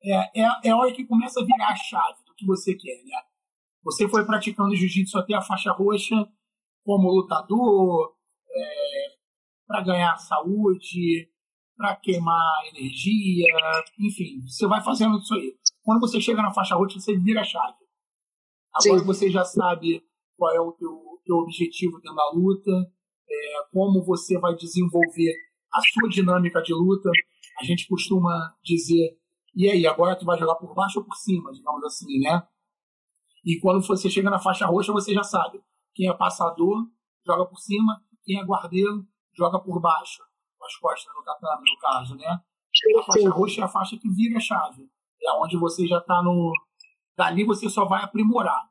É, 0.02 0.42
é, 0.42 0.48
é 0.64 0.70
a 0.70 0.76
hora 0.76 0.92
que 0.92 1.04
começa 1.04 1.40
a 1.40 1.44
virar 1.44 1.68
a 1.68 1.76
chave 1.76 2.24
do 2.26 2.34
que 2.34 2.46
você 2.46 2.74
quer, 2.74 3.02
né? 3.04 3.22
Você 3.82 4.09
foi 4.09 4.24
praticando 4.24 4.74
jiu-jitsu 4.74 5.18
até 5.18 5.34
a 5.34 5.42
faixa 5.42 5.72
roxa 5.72 6.14
como 6.84 7.11
lutador, 7.11 8.14
é, 8.48 9.07
para 9.66 9.82
ganhar 9.82 10.16
saúde, 10.16 11.28
para 11.76 11.96
queimar 11.96 12.64
energia, 12.72 13.46
enfim, 13.98 14.40
você 14.46 14.66
vai 14.66 14.82
fazendo 14.82 15.18
isso 15.18 15.34
aí. 15.34 15.57
Quando 15.82 16.00
você 16.00 16.20
chega 16.20 16.40
na 16.40 16.52
faixa 16.52 16.76
roxa, 16.76 16.98
você 17.00 17.16
vira 17.18 17.40
a 17.40 17.44
chave. 17.44 17.74
Agora 18.72 19.00
Sim. 19.00 19.07
você 19.07 19.30
já 19.30 19.44
sabe 19.44 20.02
qual 20.36 20.54
é 20.54 20.61
o 20.61 20.72
teu 20.72 21.16
teu 21.27 21.37
objetivo 21.37 21.99
dentro 22.01 22.14
da 22.14 22.31
luta, 22.33 22.70
é, 23.29 23.68
como 23.72 24.05
você 24.05 24.39
vai 24.39 24.55
desenvolver 24.55 25.35
a 25.72 25.81
sua 25.81 26.09
dinâmica 26.09 26.62
de 26.62 26.72
luta. 26.72 27.11
A 27.61 27.64
gente 27.64 27.87
costuma 27.87 28.55
dizer, 28.62 29.18
e 29.55 29.70
aí, 29.70 29.87
agora 29.87 30.14
tu 30.14 30.27
vai 30.27 30.39
jogar 30.39 30.57
por 30.57 30.74
baixo 30.74 30.99
ou 30.99 31.05
por 31.05 31.14
cima, 31.16 31.51
digamos 31.51 31.83
assim, 31.85 32.20
né? 32.20 32.47
E 33.43 33.59
quando 33.61 33.81
você 33.87 34.11
chega 34.11 34.29
na 34.29 34.39
faixa 34.39 34.66
roxa, 34.66 34.93
você 34.93 35.14
já 35.14 35.22
sabe. 35.22 35.62
Quem 35.95 36.09
é 36.09 36.12
passador, 36.12 36.85
joga 37.27 37.47
por 37.47 37.59
cima. 37.59 38.03
Quem 38.24 38.39
é 38.39 38.45
guardeiro, 38.45 39.07
joga 39.35 39.59
por 39.59 39.81
baixo. 39.81 40.22
As 40.62 40.77
costas 40.77 41.14
no 41.14 41.22
tatame, 41.22 41.62
no 41.70 41.79
caso, 41.79 42.16
né? 42.16 42.27
A 42.27 43.03
faixa 43.05 43.31
roxa 43.31 43.61
é 43.61 43.64
a 43.64 43.68
faixa 43.68 43.97
que 43.97 44.09
vira 44.11 44.37
a 44.37 44.41
chave. 44.41 44.83
É 45.22 45.33
onde 45.41 45.57
você 45.57 45.87
já 45.87 45.99
está 45.99 46.22
no... 46.22 46.53
Dali 47.16 47.45
você 47.45 47.70
só 47.70 47.87
vai 47.87 48.03
aprimorar. 48.03 48.68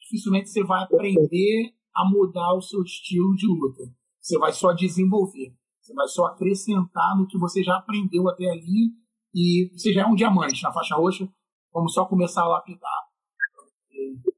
Dificilmente 0.00 0.50
você 0.50 0.62
vai 0.64 0.82
aprender 0.82 1.72
a 1.96 2.04
mudar 2.04 2.54
o 2.54 2.60
seu 2.60 2.82
estilo 2.82 3.34
de 3.34 3.46
luta. 3.46 3.82
Você 4.20 4.38
vai 4.38 4.52
só 4.52 4.72
desenvolver. 4.72 5.54
Você 5.80 5.94
vai 5.94 6.08
só 6.08 6.26
acrescentar 6.26 7.16
no 7.16 7.26
que 7.26 7.38
você 7.38 7.62
já 7.62 7.76
aprendeu 7.76 8.28
até 8.28 8.50
ali 8.50 8.92
e 9.34 9.70
você 9.72 9.92
já 9.92 10.02
é 10.02 10.06
um 10.06 10.14
diamante 10.14 10.62
na 10.62 10.72
faixa 10.72 10.96
roxa. 10.96 11.28
Vamos 11.72 11.94
só 11.94 12.04
começar 12.04 12.42
a 12.42 12.48
lapidar. 12.48 13.06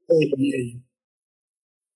E 0.09 0.55
aí? 0.55 0.81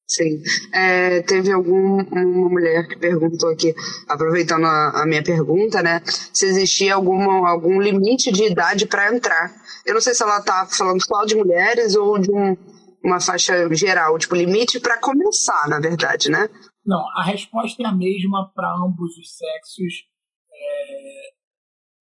Sim. 0.08 0.42
É, 0.74 1.22
teve 1.22 1.52
alguma 1.52 2.04
mulher 2.04 2.88
que 2.88 2.98
perguntou 2.98 3.50
aqui, 3.50 3.74
aproveitando 4.08 4.66
a, 4.66 5.02
a, 5.02 5.06
minha 5.06 5.24
pergunta, 5.24 5.82
né? 5.82 6.02
Se 6.06 6.46
existia 6.46 6.96
alguma, 6.96 7.50
algum 7.50 7.82
limite 7.82 8.32
de 8.32 8.44
idade 8.44 8.86
para 8.86 9.14
entrar. 9.14 9.54
Eu 9.86 9.94
não 9.94 10.02
sei 10.02 10.14
se 10.14 10.22
ela 10.22 10.40
está 10.40 10.68
falando 10.68 11.04
só 11.04 11.26
de 11.26 11.36
mulheres 11.36 11.96
ou 11.96 12.20
de 12.20 12.32
um, 12.32 12.56
uma 13.04 13.20
faixa 13.20 13.54
geral, 13.74 14.18
tipo, 14.18 14.36
limite 14.36 14.80
para 14.80 15.00
começar, 15.00 15.68
na 15.68 15.80
verdade, 15.80 16.30
né? 16.30 16.48
Não, 16.86 17.06
a 17.18 17.24
resposta 17.24 17.84
é 17.84 17.86
a 17.86 17.92
mesma 17.92 18.52
para 18.54 18.74
ambos 18.76 19.18
os 19.18 19.36
sexos. 19.36 20.06
É, 20.52 21.30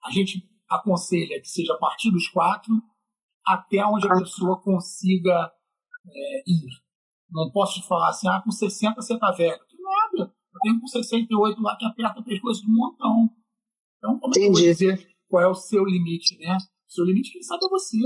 a 0.04 0.10
gente 0.10 0.48
aconselha 0.68 1.40
que 1.40 1.48
seja 1.48 1.74
a 1.74 1.78
partir 1.78 2.10
dos 2.10 2.28
quatro, 2.28 2.72
até 3.46 3.84
onde 3.84 4.06
a 4.06 4.16
pessoa 4.16 4.60
consiga 4.60 5.52
é, 6.06 6.42
ir. 6.46 6.68
Não 7.30 7.50
posso 7.50 7.80
te 7.80 7.88
falar 7.88 8.10
assim, 8.10 8.28
ah, 8.28 8.40
com 8.42 8.50
60 8.50 9.00
você 9.00 9.18
tá 9.18 9.32
velho. 9.32 9.58
Nada. 9.80 10.32
Eu 10.54 10.60
tenho 10.62 10.80
com 10.80 10.86
68 10.86 11.60
lá 11.60 11.76
que 11.76 11.84
aperta 11.84 12.20
o 12.20 12.24
pescoço 12.24 12.62
de 12.62 12.70
um 12.70 12.74
montão. 12.74 13.30
Então, 13.98 14.18
como 14.18 14.32
Entendi. 14.32 14.70
é 14.70 14.74
que 14.76 14.84
eu 14.84 14.88
vou 14.88 14.96
dizer 14.96 15.16
qual 15.28 15.42
é 15.42 15.48
o 15.48 15.54
seu 15.54 15.84
limite, 15.84 16.36
né? 16.38 16.56
O 16.56 16.92
seu 16.92 17.04
limite, 17.04 17.32
quem 17.32 17.42
sabe, 17.42 17.64
é 17.64 17.68
você. 17.68 17.96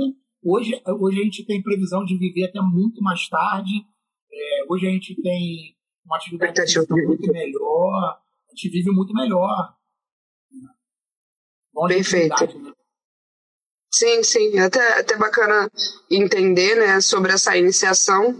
Hoje, 0.48 0.80
hoje 1.00 1.20
a 1.20 1.24
gente 1.24 1.44
tem 1.44 1.60
previsão 1.60 2.04
de 2.04 2.16
viver 2.16 2.44
até 2.44 2.60
muito 2.60 3.02
mais 3.02 3.28
tarde. 3.28 3.84
É, 4.32 4.72
hoje 4.72 4.86
a 4.86 4.90
gente 4.90 5.20
tem 5.20 5.74
uma 6.04 6.16
atividade 6.16 6.62
muito 6.88 7.32
melhor. 7.32 8.20
A 8.48 8.54
gente 8.54 8.68
vive 8.68 8.92
muito 8.92 9.12
melhor. 9.12 9.74
Perfeito. 11.88 12.60
Né? 12.60 12.72
Sim, 13.92 14.22
sim. 14.22 14.58
Até, 14.60 15.00
até 15.00 15.16
bacana 15.16 15.68
entender 16.08 16.76
né, 16.76 17.00
sobre 17.00 17.32
essa 17.32 17.56
iniciação 17.56 18.32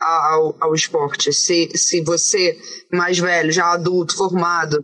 ao, 0.00 0.56
ao 0.62 0.74
esporte. 0.74 1.30
Se, 1.30 1.76
se 1.76 2.02
você, 2.02 2.58
mais 2.90 3.18
velho, 3.18 3.52
já 3.52 3.70
adulto, 3.74 4.16
formado, 4.16 4.82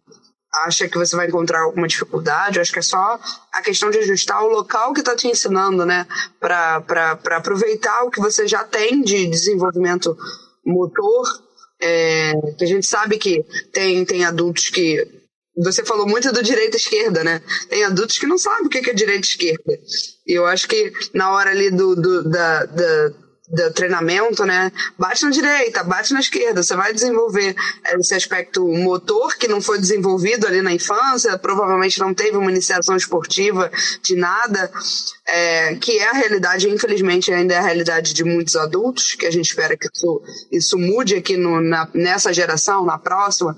acha 0.64 0.88
que 0.88 0.98
você 0.98 1.16
vai 1.16 1.26
encontrar 1.26 1.62
alguma 1.62 1.86
dificuldade, 1.86 2.60
acho 2.60 2.72
que 2.72 2.78
é 2.78 2.82
só 2.82 3.18
a 3.52 3.62
questão 3.62 3.90
de 3.90 3.98
ajustar 3.98 4.42
o 4.42 4.48
local 4.48 4.92
que 4.92 5.00
está 5.00 5.14
te 5.14 5.28
ensinando, 5.28 5.84
né? 5.84 6.06
Para 6.40 7.18
aproveitar 7.36 8.04
o 8.04 8.10
que 8.10 8.20
você 8.20 8.46
já 8.46 8.64
tem 8.64 9.02
de 9.02 9.26
desenvolvimento 9.26 10.16
motor. 10.64 11.46
É, 11.78 12.32
que 12.56 12.64
a 12.64 12.66
gente 12.66 12.86
sabe 12.86 13.18
que 13.18 13.44
tem, 13.70 14.02
tem 14.06 14.24
adultos 14.24 14.70
que 14.70 15.26
você 15.56 15.84
falou 15.84 16.06
muito 16.06 16.30
do 16.32 16.42
direita 16.42 16.76
esquerda, 16.76 17.24
né? 17.24 17.40
Tem 17.68 17.84
adultos 17.84 18.18
que 18.18 18.26
não 18.26 18.36
sabem 18.36 18.66
o 18.66 18.68
que 18.68 18.78
é 18.78 18.94
direita 18.94 19.26
esquerda. 19.26 19.78
E 20.26 20.32
eu 20.32 20.44
acho 20.44 20.68
que 20.68 20.92
na 21.14 21.32
hora 21.32 21.50
ali 21.50 21.70
do, 21.70 21.96
do, 21.96 22.28
da, 22.28 22.64
da, 22.66 23.12
do 23.48 23.70
treinamento, 23.72 24.44
né? 24.44 24.72
Bate 24.98 25.24
na 25.24 25.30
direita, 25.30 25.84
bate 25.84 26.12
na 26.12 26.20
esquerda. 26.20 26.62
Você 26.62 26.74
vai 26.74 26.92
desenvolver 26.92 27.54
esse 27.98 28.14
aspecto 28.14 28.66
motor 28.66 29.36
que 29.36 29.46
não 29.46 29.60
foi 29.60 29.78
desenvolvido 29.78 30.46
ali 30.46 30.62
na 30.62 30.72
infância, 30.72 31.38
provavelmente 31.38 32.00
não 32.00 32.12
teve 32.12 32.36
uma 32.36 32.50
iniciação 32.50 32.96
esportiva 32.96 33.70
de 34.02 34.16
nada, 34.16 34.70
é, 35.26 35.74
que 35.76 35.98
é 35.98 36.08
a 36.08 36.12
realidade, 36.12 36.68
infelizmente, 36.68 37.32
ainda 37.32 37.54
é 37.54 37.58
a 37.58 37.62
realidade 37.62 38.12
de 38.12 38.24
muitos 38.24 38.56
adultos, 38.56 39.14
que 39.14 39.26
a 39.26 39.30
gente 39.30 39.46
espera 39.46 39.76
que 39.76 39.88
isso, 39.94 40.22
isso 40.50 40.78
mude 40.78 41.14
aqui 41.14 41.36
no, 41.36 41.60
na, 41.60 41.88
nessa 41.94 42.32
geração, 42.32 42.84
na 42.84 42.98
próxima 42.98 43.56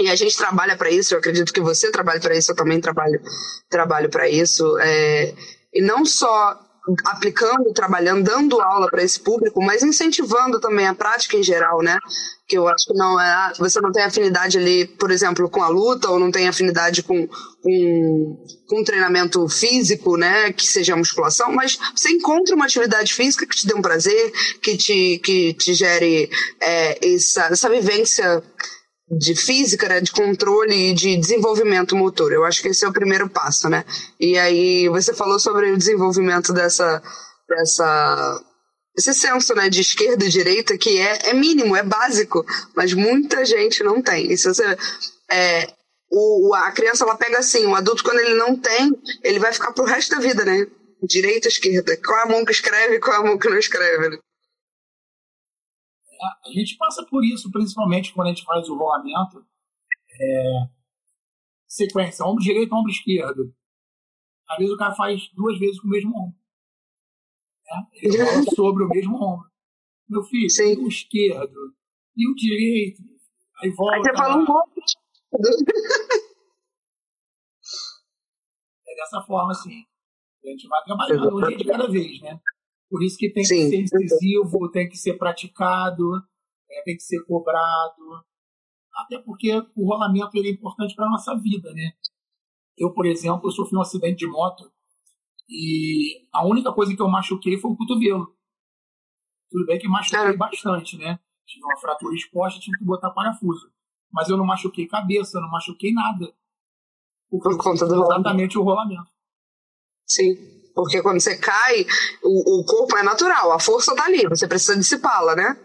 e 0.00 0.08
a 0.08 0.14
gente 0.14 0.36
trabalha 0.36 0.76
para 0.76 0.90
isso, 0.90 1.12
eu 1.12 1.18
acredito 1.18 1.52
que 1.52 1.60
você 1.60 1.90
trabalha 1.90 2.20
para 2.20 2.36
isso, 2.36 2.52
eu 2.52 2.56
também 2.56 2.80
trabalho, 2.80 3.20
trabalho 3.68 4.08
para 4.08 4.28
isso. 4.28 4.78
É, 4.78 5.34
e 5.74 5.82
não 5.82 6.04
só 6.04 6.56
aplicando, 7.04 7.72
trabalhando, 7.72 8.24
dando 8.24 8.60
aula 8.60 8.88
para 8.88 9.02
esse 9.02 9.20
público, 9.20 9.62
mas 9.62 9.82
incentivando 9.82 10.60
também 10.60 10.86
a 10.86 10.94
prática 10.94 11.36
em 11.36 11.42
geral, 11.42 11.82
né? 11.82 11.98
Que 12.46 12.56
eu 12.56 12.66
acho 12.66 12.86
que 12.86 12.94
não 12.94 13.20
é. 13.20 13.26
Ah, 13.26 13.52
você 13.58 13.80
não 13.80 13.92
tem 13.92 14.02
afinidade 14.02 14.56
ali, 14.56 14.86
por 14.86 15.10
exemplo, 15.10 15.48
com 15.50 15.62
a 15.62 15.68
luta, 15.68 16.08
ou 16.08 16.18
não 16.18 16.30
tem 16.30 16.48
afinidade 16.48 17.02
com, 17.02 17.26
com, 17.62 18.44
com 18.66 18.80
um 18.80 18.84
treinamento 18.84 19.46
físico, 19.48 20.16
né? 20.16 20.52
Que 20.52 20.66
seja 20.66 20.96
musculação, 20.96 21.52
mas 21.52 21.78
você 21.94 22.10
encontra 22.10 22.54
uma 22.54 22.64
atividade 22.64 23.12
física 23.12 23.46
que 23.46 23.56
te 23.56 23.66
dê 23.66 23.74
um 23.74 23.82
prazer, 23.82 24.32
que 24.62 24.76
te, 24.76 25.20
que 25.22 25.54
te 25.54 25.74
gere 25.74 26.30
é, 26.60 27.14
essa, 27.14 27.46
essa 27.46 27.68
vivência 27.68 28.42
de 29.10 29.34
física, 29.34 29.88
né, 29.88 30.00
de 30.00 30.12
controle 30.12 30.90
e 30.90 30.94
de 30.94 31.16
desenvolvimento 31.16 31.96
motor. 31.96 32.32
Eu 32.32 32.44
acho 32.44 32.60
que 32.60 32.68
esse 32.68 32.84
é 32.84 32.88
o 32.88 32.92
primeiro 32.92 33.28
passo, 33.28 33.68
né? 33.68 33.84
E 34.20 34.38
aí 34.38 34.88
você 34.88 35.14
falou 35.14 35.38
sobre 35.38 35.70
o 35.70 35.78
desenvolvimento 35.78 36.52
dessa 36.52 37.02
dessa 37.48 38.44
esse 38.96 39.14
senso, 39.14 39.54
né, 39.54 39.70
de 39.70 39.80
esquerda 39.80 40.24
e 40.24 40.28
direita 40.28 40.76
que 40.76 40.98
é, 40.98 41.30
é 41.30 41.32
mínimo, 41.32 41.76
é 41.76 41.84
básico, 41.84 42.44
mas 42.74 42.92
muita 42.92 43.44
gente 43.44 43.82
não 43.84 44.02
tem. 44.02 44.32
E 44.32 44.36
se 44.36 44.48
você 44.48 44.76
é, 45.30 45.68
o, 46.10 46.54
a 46.54 46.72
criança 46.72 47.04
ela 47.04 47.16
pega 47.16 47.38
assim, 47.38 47.66
o 47.66 47.74
adulto 47.74 48.02
quando 48.02 48.18
ele 48.18 48.34
não 48.34 48.56
tem, 48.56 48.90
ele 49.22 49.38
vai 49.38 49.52
ficar 49.52 49.72
pro 49.72 49.84
resto 49.84 50.14
da 50.14 50.20
vida, 50.20 50.44
né? 50.44 50.66
Direita, 51.02 51.48
esquerda. 51.48 51.96
Qual 51.98 52.18
é 52.18 52.22
a 52.22 52.26
mão 52.26 52.44
que 52.44 52.50
escreve, 52.50 52.98
qual 52.98 53.16
é 53.16 53.20
a 53.20 53.22
mão 53.22 53.38
que 53.38 53.48
não 53.48 53.58
escreve. 53.58 54.08
Né? 54.08 54.18
A 56.20 56.50
gente 56.52 56.76
passa 56.76 57.04
por 57.06 57.24
isso, 57.24 57.50
principalmente 57.50 58.12
quando 58.12 58.28
a 58.28 58.30
gente 58.30 58.44
faz 58.44 58.68
o 58.68 58.76
rolamento. 58.76 59.44
É, 60.20 60.68
sequência, 61.66 62.24
ombro 62.24 62.42
direito, 62.42 62.74
ombro 62.74 62.90
esquerdo. 62.90 63.54
Às 64.48 64.58
vezes 64.58 64.72
o 64.72 64.78
cara 64.78 64.94
faz 64.94 65.28
duas 65.34 65.58
vezes 65.58 65.80
com 65.80 65.86
o 65.86 65.90
mesmo 65.90 66.16
ombro. 66.16 66.38
Né? 67.66 67.86
Ele 67.94 68.22
rola 68.22 68.42
sobre 68.54 68.84
o 68.84 68.88
mesmo 68.88 69.16
ombro. 69.16 69.48
Meu 70.08 70.22
filho, 70.22 70.48
Sim. 70.48 70.76
o 70.82 70.88
esquerdo 70.88 71.74
e 72.16 72.30
o 72.30 72.34
direito. 72.34 73.02
Aí 73.62 73.70
volta. 73.70 73.96
Aí 73.96 74.02
você 74.02 74.16
fala 74.16 74.36
um 74.36 74.46
monte. 74.46 74.96
É 78.88 78.94
dessa 78.96 79.20
forma, 79.22 79.50
assim. 79.52 79.84
A 80.44 80.48
gente 80.48 80.66
vai 80.66 80.82
trabalhando 80.84 81.36
um 81.36 81.46
dia 81.46 81.56
de 81.58 81.64
cada 81.64 81.86
vez, 81.88 82.20
né? 82.22 82.40
Por 82.90 83.02
isso 83.02 83.16
que 83.18 83.30
tem 83.30 83.44
Sim. 83.44 83.56
que 83.56 83.68
ser 83.68 83.82
incisivo, 83.82 84.70
tem 84.70 84.88
que 84.88 84.96
ser 84.96 85.14
praticado, 85.14 86.04
é, 86.70 86.82
tem 86.82 86.96
que 86.96 87.02
ser 87.02 87.22
cobrado. 87.24 88.24
Até 88.94 89.18
porque 89.18 89.52
o 89.76 89.86
rolamento 89.86 90.36
é 90.36 90.48
importante 90.48 90.94
para 90.94 91.06
a 91.06 91.10
nossa 91.10 91.34
vida, 91.36 91.72
né? 91.72 91.92
Eu, 92.76 92.92
por 92.92 93.06
exemplo, 93.06 93.48
eu 93.48 93.52
sofri 93.52 93.76
um 93.76 93.80
acidente 93.80 94.18
de 94.18 94.26
moto 94.26 94.70
e 95.48 96.26
a 96.32 96.46
única 96.46 96.72
coisa 96.72 96.94
que 96.94 97.02
eu 97.02 97.08
machuquei 97.08 97.58
foi 97.58 97.70
o 97.70 97.76
cotovelo. 97.76 98.34
Tudo 99.50 99.66
bem 99.66 99.78
que 99.78 99.88
machuquei 99.88 100.20
é. 100.20 100.36
bastante, 100.36 100.96
né? 100.96 101.18
Tive 101.46 101.64
uma 101.64 101.78
fratura 101.78 102.14
exposta, 102.14 102.60
tive 102.60 102.78
que 102.78 102.84
botar 102.84 103.10
parafuso. 103.10 103.70
Mas 104.12 104.28
eu 104.28 104.36
não 104.36 104.44
machuquei 104.44 104.86
cabeça, 104.86 105.40
não 105.40 105.50
machuquei 105.50 105.92
nada. 105.92 106.34
Por 107.30 107.40
conta 107.58 107.86
do 107.86 107.94
exatamente 107.94 108.56
rolamento. 108.56 108.60
o 108.60 108.62
rolamento. 108.62 109.10
Sim. 110.06 110.57
Porque 110.78 111.02
quando 111.02 111.18
você 111.18 111.36
cai, 111.36 111.84
o, 112.22 112.60
o 112.60 112.64
corpo 112.64 112.96
é 112.96 113.02
natural, 113.02 113.50
a 113.50 113.58
força 113.58 113.96
tá 113.96 114.04
ali, 114.04 114.28
você 114.28 114.46
precisa 114.46 114.76
dissipá-la, 114.76 115.34
né? 115.34 115.56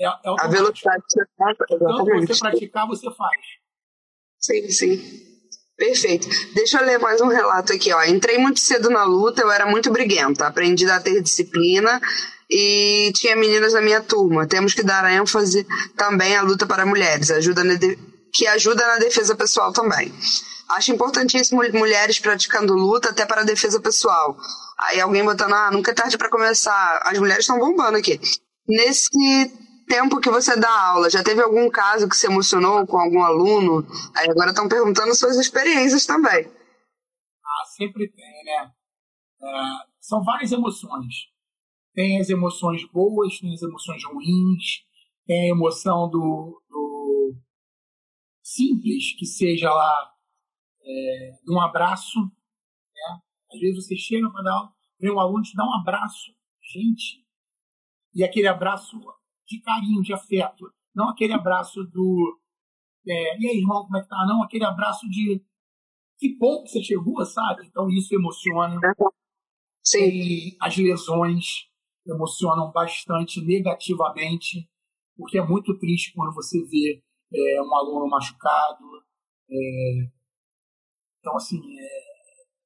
É, 0.00 0.06
é 0.06 0.10
a 0.40 0.48
velocidade 0.48 1.04
que 1.08 1.12
você 1.12 1.24
faz. 1.38 1.56
Então, 1.70 2.04
você 2.26 2.40
praticar, 2.40 2.88
você 2.88 3.06
faz. 3.14 3.40
Sim, 4.40 4.70
sim. 4.70 5.22
Perfeito. 5.76 6.28
Deixa 6.52 6.80
eu 6.80 6.84
ler 6.84 6.98
mais 6.98 7.20
um 7.20 7.28
relato 7.28 7.72
aqui. 7.72 7.92
Ó. 7.92 8.02
Entrei 8.02 8.38
muito 8.38 8.58
cedo 8.58 8.90
na 8.90 9.04
luta, 9.04 9.42
eu 9.42 9.52
era 9.52 9.66
muito 9.66 9.88
briguenta. 9.92 10.48
Aprendi 10.48 10.90
a 10.90 10.98
ter 10.98 11.22
disciplina 11.22 12.00
e 12.50 13.12
tinha 13.14 13.36
meninas 13.36 13.72
na 13.72 13.80
minha 13.80 14.00
turma. 14.00 14.48
Temos 14.48 14.74
que 14.74 14.82
dar 14.82 15.08
ênfase 15.12 15.64
também 15.96 16.34
à 16.34 16.42
luta 16.42 16.66
para 16.66 16.84
mulheres, 16.84 17.30
ajuda 17.30 17.62
que 18.32 18.48
ajuda 18.48 18.84
na 18.84 18.98
defesa 18.98 19.36
pessoal 19.36 19.72
também. 19.72 20.12
Acho 20.72 20.92
importantíssimo 20.92 21.60
mulheres 21.74 22.18
praticando 22.18 22.72
luta 22.72 23.10
até 23.10 23.26
para 23.26 23.42
a 23.42 23.44
defesa 23.44 23.80
pessoal. 23.80 24.36
Aí 24.78 25.00
alguém 25.00 25.22
botando, 25.22 25.52
ah, 25.52 25.70
nunca 25.70 25.90
é 25.90 25.94
tarde 25.94 26.16
para 26.16 26.30
começar. 26.30 27.00
As 27.04 27.18
mulheres 27.18 27.44
estão 27.44 27.58
bombando 27.58 27.98
aqui. 27.98 28.18
Nesse 28.66 29.10
tempo 29.86 30.18
que 30.18 30.30
você 30.30 30.56
dá 30.56 30.70
aula, 30.70 31.10
já 31.10 31.22
teve 31.22 31.42
algum 31.42 31.68
caso 31.68 32.08
que 32.08 32.16
se 32.16 32.26
emocionou 32.26 32.86
com 32.86 32.98
algum 32.98 33.22
aluno? 33.22 33.86
Aí 34.16 34.30
agora 34.30 34.50
estão 34.50 34.66
perguntando 34.66 35.14
suas 35.14 35.36
experiências 35.36 36.06
também. 36.06 36.46
Ah, 36.46 37.66
sempre 37.76 38.10
tem, 38.10 38.44
né? 38.44 38.70
É, 39.42 39.62
são 40.00 40.24
várias 40.24 40.52
emoções. 40.52 41.14
Tem 41.94 42.18
as 42.18 42.30
emoções 42.30 42.82
boas, 42.90 43.38
tem 43.38 43.52
as 43.52 43.60
emoções 43.60 44.02
ruins, 44.04 44.86
tem 45.26 45.50
a 45.50 45.54
emoção 45.54 46.08
do, 46.08 46.62
do 46.70 47.34
simples, 48.42 49.14
que 49.18 49.26
seja 49.26 49.70
lá 49.70 50.11
é, 50.84 51.32
um 51.48 51.60
abraço. 51.60 52.20
Né? 52.20 53.20
Às 53.52 53.60
vezes 53.60 53.84
você 53.84 53.96
chega 53.96 54.30
para 54.30 54.42
dar 54.42 54.52
aula, 54.52 54.72
vem 55.00 55.10
um 55.10 55.20
aluno 55.20 55.42
te 55.42 55.54
dá 55.54 55.64
um 55.64 55.74
abraço. 55.80 56.32
Gente, 56.72 57.22
e 58.14 58.22
aquele 58.22 58.46
abraço 58.46 58.96
de 59.46 59.60
carinho, 59.60 60.02
de 60.02 60.12
afeto. 60.12 60.72
Não 60.94 61.08
aquele 61.08 61.32
abraço 61.32 61.82
do. 61.84 62.38
É, 63.06 63.38
e 63.38 63.48
aí, 63.48 63.58
irmão, 63.58 63.82
como 63.82 63.96
é 63.96 64.02
que 64.02 64.08
tá? 64.08 64.24
Não, 64.26 64.42
aquele 64.42 64.64
abraço 64.64 65.08
de. 65.08 65.42
Que 66.18 66.36
bom 66.38 66.62
que 66.62 66.70
você 66.70 66.82
chegou, 66.82 67.24
sabe? 67.24 67.66
Então 67.66 67.88
isso 67.90 68.14
emociona. 68.14 68.78
Sim. 69.82 70.04
E 70.04 70.56
as 70.60 70.76
lesões 70.76 71.68
emocionam 72.06 72.70
bastante 72.70 73.40
negativamente, 73.40 74.68
porque 75.16 75.38
é 75.38 75.44
muito 75.44 75.76
triste 75.78 76.12
quando 76.14 76.34
você 76.34 76.62
vê 76.64 77.02
é, 77.34 77.62
um 77.62 77.74
aluno 77.74 78.08
machucado, 78.08 78.84
é, 79.50 80.10
então, 81.22 81.36
assim, 81.36 81.60
é 81.78 81.88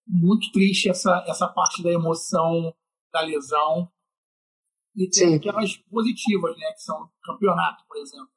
muito 0.08 0.50
triste 0.50 0.88
essa, 0.88 1.22
essa 1.28 1.46
parte 1.46 1.82
da 1.82 1.92
emoção 1.92 2.74
da 3.12 3.20
lesão. 3.20 3.92
E 4.96 5.10
tem 5.10 5.28
Sim. 5.28 5.34
aquelas 5.36 5.76
positivas, 5.76 6.56
né? 6.56 6.72
Que 6.72 6.82
são 6.82 7.10
campeonato, 7.22 7.84
por 7.86 7.98
exemplo. 7.98 8.30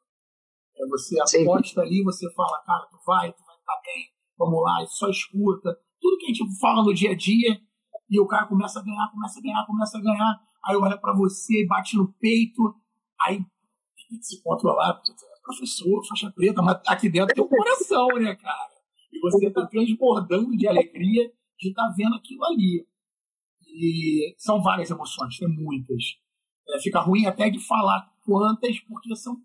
É, 0.75 0.85
você 0.87 1.15
aposta 1.21 1.81
Sim. 1.81 1.87
ali, 1.87 2.03
você 2.03 2.29
fala, 2.33 2.61
cara, 2.65 2.85
tu 2.91 2.97
vai, 3.05 3.31
tu 3.31 3.43
vai 3.45 3.55
estar 3.55 3.81
bem, 3.85 4.09
vamos 4.37 4.61
lá, 4.61 4.85
só 4.87 5.09
escuta. 5.09 5.79
Tudo 6.01 6.17
que 6.17 6.25
a 6.25 6.33
gente 6.33 6.59
fala 6.59 6.83
no 6.83 6.93
dia 6.93 7.11
a 7.11 7.15
dia, 7.15 7.61
e 8.09 8.19
o 8.19 8.27
cara 8.27 8.45
começa 8.45 8.79
a 8.79 8.83
ganhar, 8.83 9.09
começa 9.11 9.39
a 9.39 9.41
ganhar, 9.41 9.65
começa 9.65 9.97
a 9.97 10.01
ganhar, 10.01 10.39
aí 10.65 10.75
olha 10.75 10.97
para 10.97 11.13
você, 11.13 11.65
bate 11.65 11.95
no 11.95 12.11
peito, 12.13 12.75
aí 13.21 13.37
tem 13.37 14.17
que 14.17 14.25
se 14.25 14.41
controlar, 14.41 14.95
porque 14.95 15.11
é 15.11 15.41
professor, 15.43 16.05
faixa 16.07 16.31
preta, 16.31 16.61
mas 16.61 16.81
aqui 16.87 17.09
dentro 17.09 17.33
tem 17.33 17.43
o 17.43 17.47
coração, 17.47 18.07
né, 18.15 18.35
cara? 18.35 18.78
E 19.19 19.21
você 19.21 19.51
tá 19.51 19.65
transbordando 19.67 20.55
de 20.55 20.65
alegria 20.65 21.29
de 21.59 21.69
estar 21.69 21.87
tá 21.87 21.93
vendo 21.95 22.15
aquilo 22.15 22.45
ali. 22.45 22.87
E 23.67 24.33
são 24.37 24.61
várias 24.61 24.89
emoções, 24.89 25.37
tem 25.37 25.49
muitas. 25.49 26.03
É, 26.69 26.79
fica 26.79 27.01
ruim 27.01 27.25
até 27.25 27.49
de 27.49 27.59
falar 27.59 28.09
quantas, 28.23 28.79
porque 28.81 29.13
são 29.15 29.37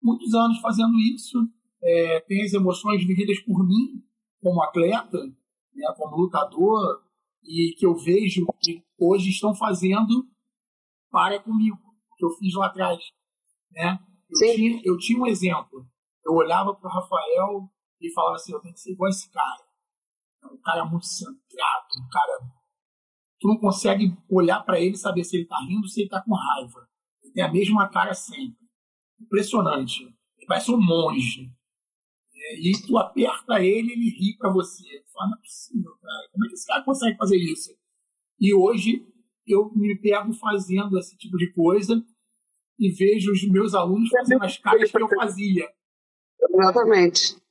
muitos 0.00 0.32
anos 0.34 0.58
fazendo 0.60 0.96
isso. 1.00 1.38
É, 1.82 2.20
tem 2.20 2.44
as 2.44 2.52
emoções 2.52 3.04
vividas 3.04 3.40
por 3.40 3.66
mim, 3.66 4.04
como 4.40 4.62
atleta, 4.62 5.18
né, 5.74 5.94
como 5.96 6.16
lutador, 6.16 7.02
e 7.42 7.74
que 7.76 7.84
eu 7.84 7.96
vejo 7.96 8.46
que 8.60 8.84
hoje 8.96 9.30
estão 9.30 9.52
fazendo 9.52 10.28
para 11.10 11.40
comigo, 11.40 11.78
que 12.16 12.24
eu 12.24 12.30
fiz 12.30 12.54
lá 12.54 12.66
atrás. 12.66 13.02
Né? 13.72 13.98
Eu, 14.30 14.54
tinha, 14.54 14.80
eu 14.84 14.96
tinha 14.96 15.20
um 15.20 15.26
exemplo. 15.26 15.84
Eu 16.24 16.34
olhava 16.34 16.72
para 16.74 16.88
o 16.88 16.92
Rafael 16.92 17.68
e 18.06 18.12
falava 18.12 18.36
assim: 18.36 18.52
eu 18.52 18.60
tenho 18.60 18.74
que 18.74 18.80
ser 18.80 18.92
igual 18.92 19.10
esse 19.10 19.30
cara. 19.30 19.62
É 20.42 20.46
um 20.46 20.58
cara 20.58 20.84
muito 20.84 21.06
centrado, 21.06 21.86
um 21.98 22.08
cara. 22.10 22.38
Tu 23.40 23.48
não 23.48 23.58
consegue 23.58 24.16
olhar 24.28 24.60
para 24.60 24.80
ele 24.80 24.94
e 24.94 24.98
saber 24.98 25.24
se 25.24 25.36
ele 25.36 25.44
está 25.44 25.58
rindo 25.60 25.82
ou 25.82 25.88
se 25.88 26.00
ele 26.00 26.06
está 26.06 26.22
com 26.22 26.34
raiva. 26.34 26.88
Ele 27.22 27.32
tem 27.32 27.44
a 27.44 27.52
mesma 27.52 27.88
cara 27.88 28.14
sempre. 28.14 28.58
Impressionante. 29.20 30.04
Ele 30.04 30.46
parece 30.46 30.70
um 30.70 30.80
monge. 30.80 31.50
E 32.58 32.72
tu 32.86 32.98
aperta 32.98 33.60
ele 33.60 33.92
ele 33.92 34.10
ri 34.10 34.36
para 34.36 34.52
você. 34.52 34.82
Tu 34.82 35.12
fala, 35.12 35.30
não 35.30 35.38
é 35.38 35.40
possível, 35.40 35.96
cara. 36.00 36.28
Como 36.32 36.44
é 36.44 36.48
que 36.48 36.54
esse 36.54 36.66
cara 36.66 36.84
consegue 36.84 37.16
fazer 37.16 37.36
isso? 37.36 37.76
E 38.40 38.54
hoje 38.54 39.06
eu 39.46 39.70
me 39.74 39.96
pego 39.98 40.32
fazendo 40.34 40.98
esse 40.98 41.16
tipo 41.16 41.36
de 41.36 41.52
coisa 41.52 42.04
e 42.78 42.90
vejo 42.90 43.32
os 43.32 43.48
meus 43.48 43.74
alunos 43.74 44.08
fazendo 44.08 44.44
as 44.44 44.56
caras 44.58 44.90
que 44.90 45.02
eu 45.02 45.08
fazia. 45.08 45.68
Exatamente. 46.50 47.41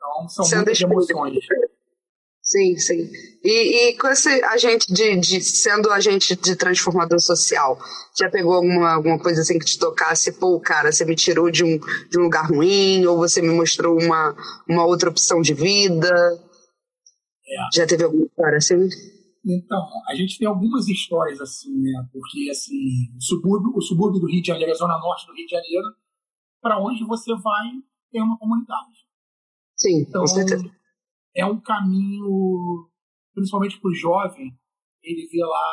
Então, 0.00 0.28
são 0.28 0.44
Sendo 0.46 0.64
muitas 0.64 0.80
emoções. 0.80 1.44
Sim, 2.42 2.76
sim. 2.78 3.08
E, 3.44 3.90
e 3.90 3.98
com 3.98 4.08
esse 4.08 4.28
agente 4.44 4.92
de, 4.92 5.16
de, 5.18 5.40
sendo 5.42 5.92
agente 5.92 6.34
de 6.34 6.56
transformador 6.56 7.20
social, 7.20 7.78
já 8.18 8.30
pegou 8.30 8.54
alguma, 8.54 8.94
alguma 8.94 9.18
coisa 9.18 9.42
assim 9.42 9.58
que 9.58 9.66
te 9.66 9.78
tocasse, 9.78 10.32
pô, 10.32 10.58
cara, 10.58 10.90
você 10.90 11.04
me 11.04 11.14
tirou 11.14 11.50
de 11.50 11.62
um, 11.62 11.78
de 12.08 12.18
um 12.18 12.22
lugar 12.22 12.48
ruim, 12.50 13.04
ou 13.06 13.18
você 13.18 13.42
me 13.42 13.50
mostrou 13.50 13.96
uma, 14.00 14.34
uma 14.68 14.84
outra 14.86 15.10
opção 15.10 15.42
de 15.42 15.52
vida? 15.52 16.08
É. 17.46 17.76
Já 17.76 17.86
teve 17.86 18.04
alguma 18.04 18.24
história 18.24 18.56
assim? 18.56 18.88
Então, 19.44 19.86
a 20.08 20.14
gente 20.14 20.38
tem 20.38 20.48
algumas 20.48 20.88
histórias 20.88 21.40
assim, 21.40 21.72
né? 21.80 22.08
Porque 22.10 22.50
assim, 22.50 22.74
o 23.16 23.22
subúrbio, 23.22 23.72
o 23.76 23.80
subúrbio 23.80 24.20
do 24.20 24.26
Rio 24.26 24.42
de 24.42 24.48
Janeiro, 24.48 24.72
a 24.72 24.74
zona 24.74 24.98
norte 24.98 25.26
do 25.26 25.34
Rio 25.34 25.46
de 25.46 25.52
Janeiro, 25.52 25.86
para 26.60 26.82
onde 26.82 27.04
você 27.04 27.32
vai, 27.36 27.68
tem 28.10 28.22
uma 28.22 28.36
comunidade. 28.38 29.09
Sim, 29.80 30.02
então, 30.02 30.20
com 30.20 30.26
certeza 30.26 30.80
é 31.34 31.46
um 31.46 31.60
caminho, 31.60 32.88
principalmente 33.34 33.80
para 33.80 33.90
o 33.90 33.94
jovem, 33.94 34.52
ele 35.02 35.28
vê 35.28 35.44
lá 35.44 35.66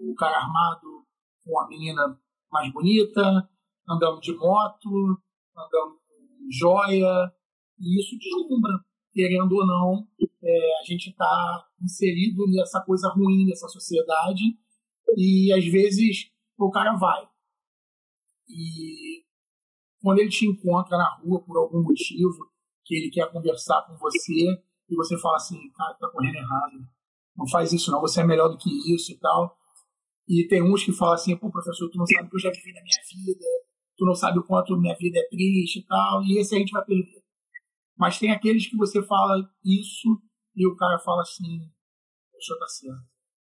o 0.00 0.14
cara 0.14 0.38
armado 0.38 1.04
com 1.44 1.60
a 1.60 1.68
menina 1.68 2.18
mais 2.50 2.72
bonita, 2.72 3.48
andando 3.88 4.20
de 4.20 4.34
moto, 4.34 5.20
andando 5.56 6.00
com 6.06 6.50
joia, 6.50 7.32
e 7.78 8.00
isso 8.00 8.16
deslumbra, 8.18 8.72
querendo 9.12 9.52
ou 9.52 9.66
não, 9.66 10.08
é, 10.42 10.80
a 10.80 10.84
gente 10.84 11.10
está 11.10 11.68
inserido 11.82 12.46
nessa 12.48 12.80
coisa 12.82 13.08
ruim 13.10 13.46
nessa 13.46 13.68
sociedade, 13.68 14.42
e 15.16 15.52
às 15.52 15.64
vezes 15.66 16.30
o 16.58 16.70
cara 16.70 16.96
vai. 16.96 17.28
E 18.48 19.24
quando 20.00 20.20
ele 20.20 20.30
te 20.30 20.46
encontra 20.46 20.96
na 20.96 21.16
rua 21.16 21.42
por 21.42 21.56
algum 21.58 21.82
motivo, 21.82 22.55
que 22.86 22.94
ele 22.94 23.10
quer 23.10 23.30
conversar 23.30 23.82
com 23.82 23.98
você 23.98 24.32
e 24.88 24.94
você 24.94 25.18
fala 25.18 25.36
assim, 25.36 25.58
cara, 25.72 25.94
tá 25.94 26.08
correndo 26.08 26.36
errado. 26.36 26.88
Não 27.36 27.46
faz 27.48 27.72
isso 27.72 27.90
não, 27.90 28.00
você 28.00 28.20
é 28.20 28.24
melhor 28.24 28.48
do 28.48 28.56
que 28.56 28.70
isso 28.94 29.12
e 29.12 29.18
tal. 29.18 29.58
E 30.28 30.46
tem 30.48 30.62
uns 30.62 30.84
que 30.84 30.92
falam 30.92 31.14
assim, 31.14 31.36
pô, 31.36 31.50
professor, 31.50 31.90
tu 31.90 31.98
não 31.98 32.06
sabe 32.06 32.26
o 32.26 32.30
que 32.30 32.36
eu 32.36 32.40
já 32.40 32.50
vivi 32.50 32.72
na 32.72 32.82
minha 32.82 33.00
vida, 33.10 33.44
tu 33.96 34.04
não 34.04 34.14
sabe 34.14 34.38
o 34.38 34.44
quanto 34.44 34.78
minha 34.78 34.96
vida 34.96 35.18
é 35.18 35.28
triste 35.28 35.80
e 35.80 35.86
tal, 35.86 36.22
e 36.24 36.38
esse 36.38 36.54
a 36.54 36.58
gente 36.58 36.72
vai 36.72 36.84
perder. 36.84 37.22
Mas 37.98 38.18
tem 38.18 38.30
aqueles 38.30 38.66
que 38.66 38.76
você 38.76 39.02
fala 39.02 39.36
isso 39.64 40.20
e 40.54 40.66
o 40.66 40.76
cara 40.76 40.98
fala 41.00 41.22
assim, 41.22 41.60
o 42.34 42.42
senhor 42.42 42.58
tá 42.58 42.68
certo. 42.68 43.04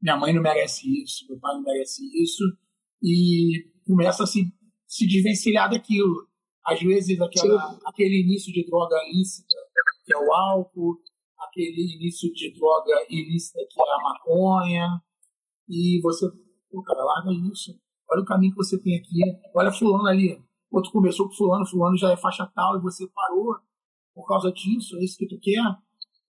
Minha 0.01 0.16
mãe 0.16 0.33
não 0.33 0.43
merece 0.43 1.03
isso, 1.03 1.27
meu 1.29 1.39
pai 1.39 1.55
não 1.55 1.62
merece 1.62 2.03
isso, 2.22 2.45
e 3.03 3.70
começa 3.87 4.24
a 4.24 4.27
se, 4.27 4.53
se 4.87 5.07
desvencilhar 5.07 5.70
daquilo. 5.70 6.29
Às 6.67 6.81
vezes, 6.81 7.21
aquela, 7.21 7.79
aquele 7.87 8.23
início 8.23 8.53
de 8.53 8.67
droga 8.67 8.97
ilícita, 9.09 9.57
que 10.05 10.12
é 10.12 10.19
o 10.19 10.33
álcool, 10.33 11.01
aquele 11.39 11.95
início 11.97 12.33
de 12.33 12.53
droga 12.55 13.07
ilícita, 13.09 13.61
que 13.71 13.81
é 13.81 13.85
a 13.85 14.03
maconha, 14.03 15.03
e 15.69 16.01
você, 16.03 16.27
pô, 16.71 16.83
cara, 16.83 17.05
larga 17.05 17.31
isso. 17.53 17.79
Olha 18.11 18.23
o 18.23 18.25
caminho 18.25 18.53
que 18.53 18.59
você 18.59 18.81
tem 18.81 18.97
aqui. 18.97 19.21
Olha 19.55 19.73
fulano 19.73 20.07
ali. 20.07 20.41
Outro 20.71 20.91
começou 20.93 21.29
com 21.29 21.35
fulano, 21.35 21.67
fulano 21.67 21.97
já 21.97 22.12
é 22.12 22.17
faixa 22.17 22.51
tal, 22.55 22.77
e 22.77 22.83
você 22.83 23.07
parou 23.09 23.57
por 24.14 24.27
causa 24.27 24.51
disso, 24.51 24.97
é 24.97 25.05
isso 25.05 25.19
que 25.19 25.29
tu 25.29 25.39
quer? 25.39 25.62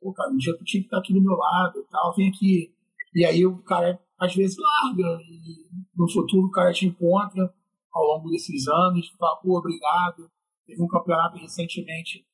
Pô, 0.02 0.14
cara, 0.14 0.30
um 0.32 0.38
dia 0.38 0.56
tu 0.58 0.64
tinha 0.64 0.82
que 0.82 0.88
estar 0.88 1.00
aqui 1.00 1.14
do 1.14 1.22
meu 1.22 1.36
lado 1.36 1.80
e 1.80 1.84
tal, 1.90 2.14
vem 2.14 2.30
aqui. 2.30 2.74
E 3.16 3.26
aí 3.26 3.46
o 3.46 3.58
cara, 3.64 4.00
às 4.20 4.36
vezes, 4.36 4.58
larga, 4.58 5.22
e 5.24 5.70
no 5.96 6.12
futuro 6.12 6.48
o 6.48 6.52
cara 6.52 6.72
te 6.74 6.86
encontra, 6.86 7.54
ao 7.92 8.04
longo 8.04 8.30
desses 8.30 8.68
anos, 8.68 9.10
pô, 9.42 9.58
obrigado. 9.58 10.30
Teve 10.66 10.82
um 10.82 10.88
campeonato 10.88 11.38
recentemente, 11.38 12.28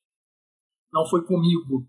não 0.92 1.06
foi 1.06 1.24
comigo, 1.24 1.88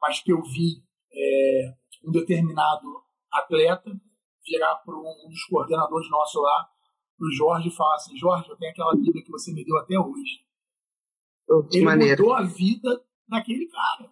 mas 0.00 0.20
que 0.20 0.32
eu 0.32 0.42
vi 0.42 0.82
é, 1.12 1.74
um 2.04 2.10
determinado 2.10 2.86
atleta 3.30 3.90
virar 4.44 4.76
para 4.76 4.94
um 4.94 5.28
dos 5.28 5.44
coordenadores 5.44 6.10
nossos 6.10 6.42
lá, 6.42 6.68
para 7.16 7.26
o 7.26 7.32
Jorge, 7.32 7.68
e 7.68 7.72
falar 7.72 7.94
assim: 7.94 8.16
Jorge, 8.16 8.48
eu 8.48 8.56
tenho 8.56 8.72
aquela 8.72 8.94
vida 8.94 9.22
que 9.22 9.30
você 9.30 9.52
me 9.52 9.64
deu 9.64 9.76
até 9.78 9.98
hoje. 9.98 10.44
Oh, 11.48 11.66
Ele 11.70 11.84
maneiro. 11.84 12.22
mudou 12.22 12.36
a 12.36 12.42
vida 12.42 13.04
daquele 13.28 13.66
cara. 13.68 14.10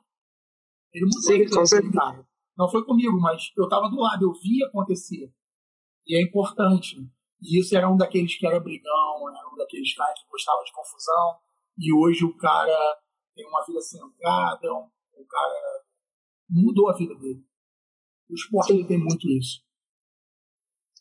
Ele 0.93 1.05
mudou 1.07 1.23
Sim, 1.23 1.35
a 1.35 1.39
vida 1.39 1.57
daquele 1.57 1.93
cara. 1.93 2.29
Não 2.57 2.69
foi 2.69 2.85
comigo, 2.85 3.19
mas 3.21 3.53
eu 3.57 3.65
estava 3.65 3.89
do 3.89 3.97
lado, 3.97 4.25
eu 4.25 4.33
vi 4.33 4.63
acontecer. 4.65 5.33
E 6.07 6.17
é 6.17 6.23
importante. 6.23 6.97
E 7.43 7.61
isso 7.61 7.77
era 7.77 7.89
um 7.89 7.97
daqueles 7.97 8.37
que 8.37 8.47
era 8.47 8.61
brigão, 8.61 9.29
era 9.35 9.49
um 9.53 9.57
daqueles 9.57 9.95
caras 9.95 10.19
que 10.21 10.29
gostava 10.31 10.63
de 10.65 10.73
confusão. 10.73 11.39
E 11.79 11.93
hoje 11.95 12.25
o 12.25 12.37
cara 12.37 12.99
tem 13.35 13.47
uma 13.47 13.65
vida 13.65 13.81
centrada, 13.81 14.73
um, 14.73 14.89
o 15.15 15.27
cara 15.27 15.83
mudou 16.49 16.91
a 16.91 16.97
vida 16.97 17.15
dele. 17.15 17.43
O 18.29 18.35
esporte 18.35 18.85
tem 18.85 18.99
muito 18.99 19.29
isso. 19.29 19.61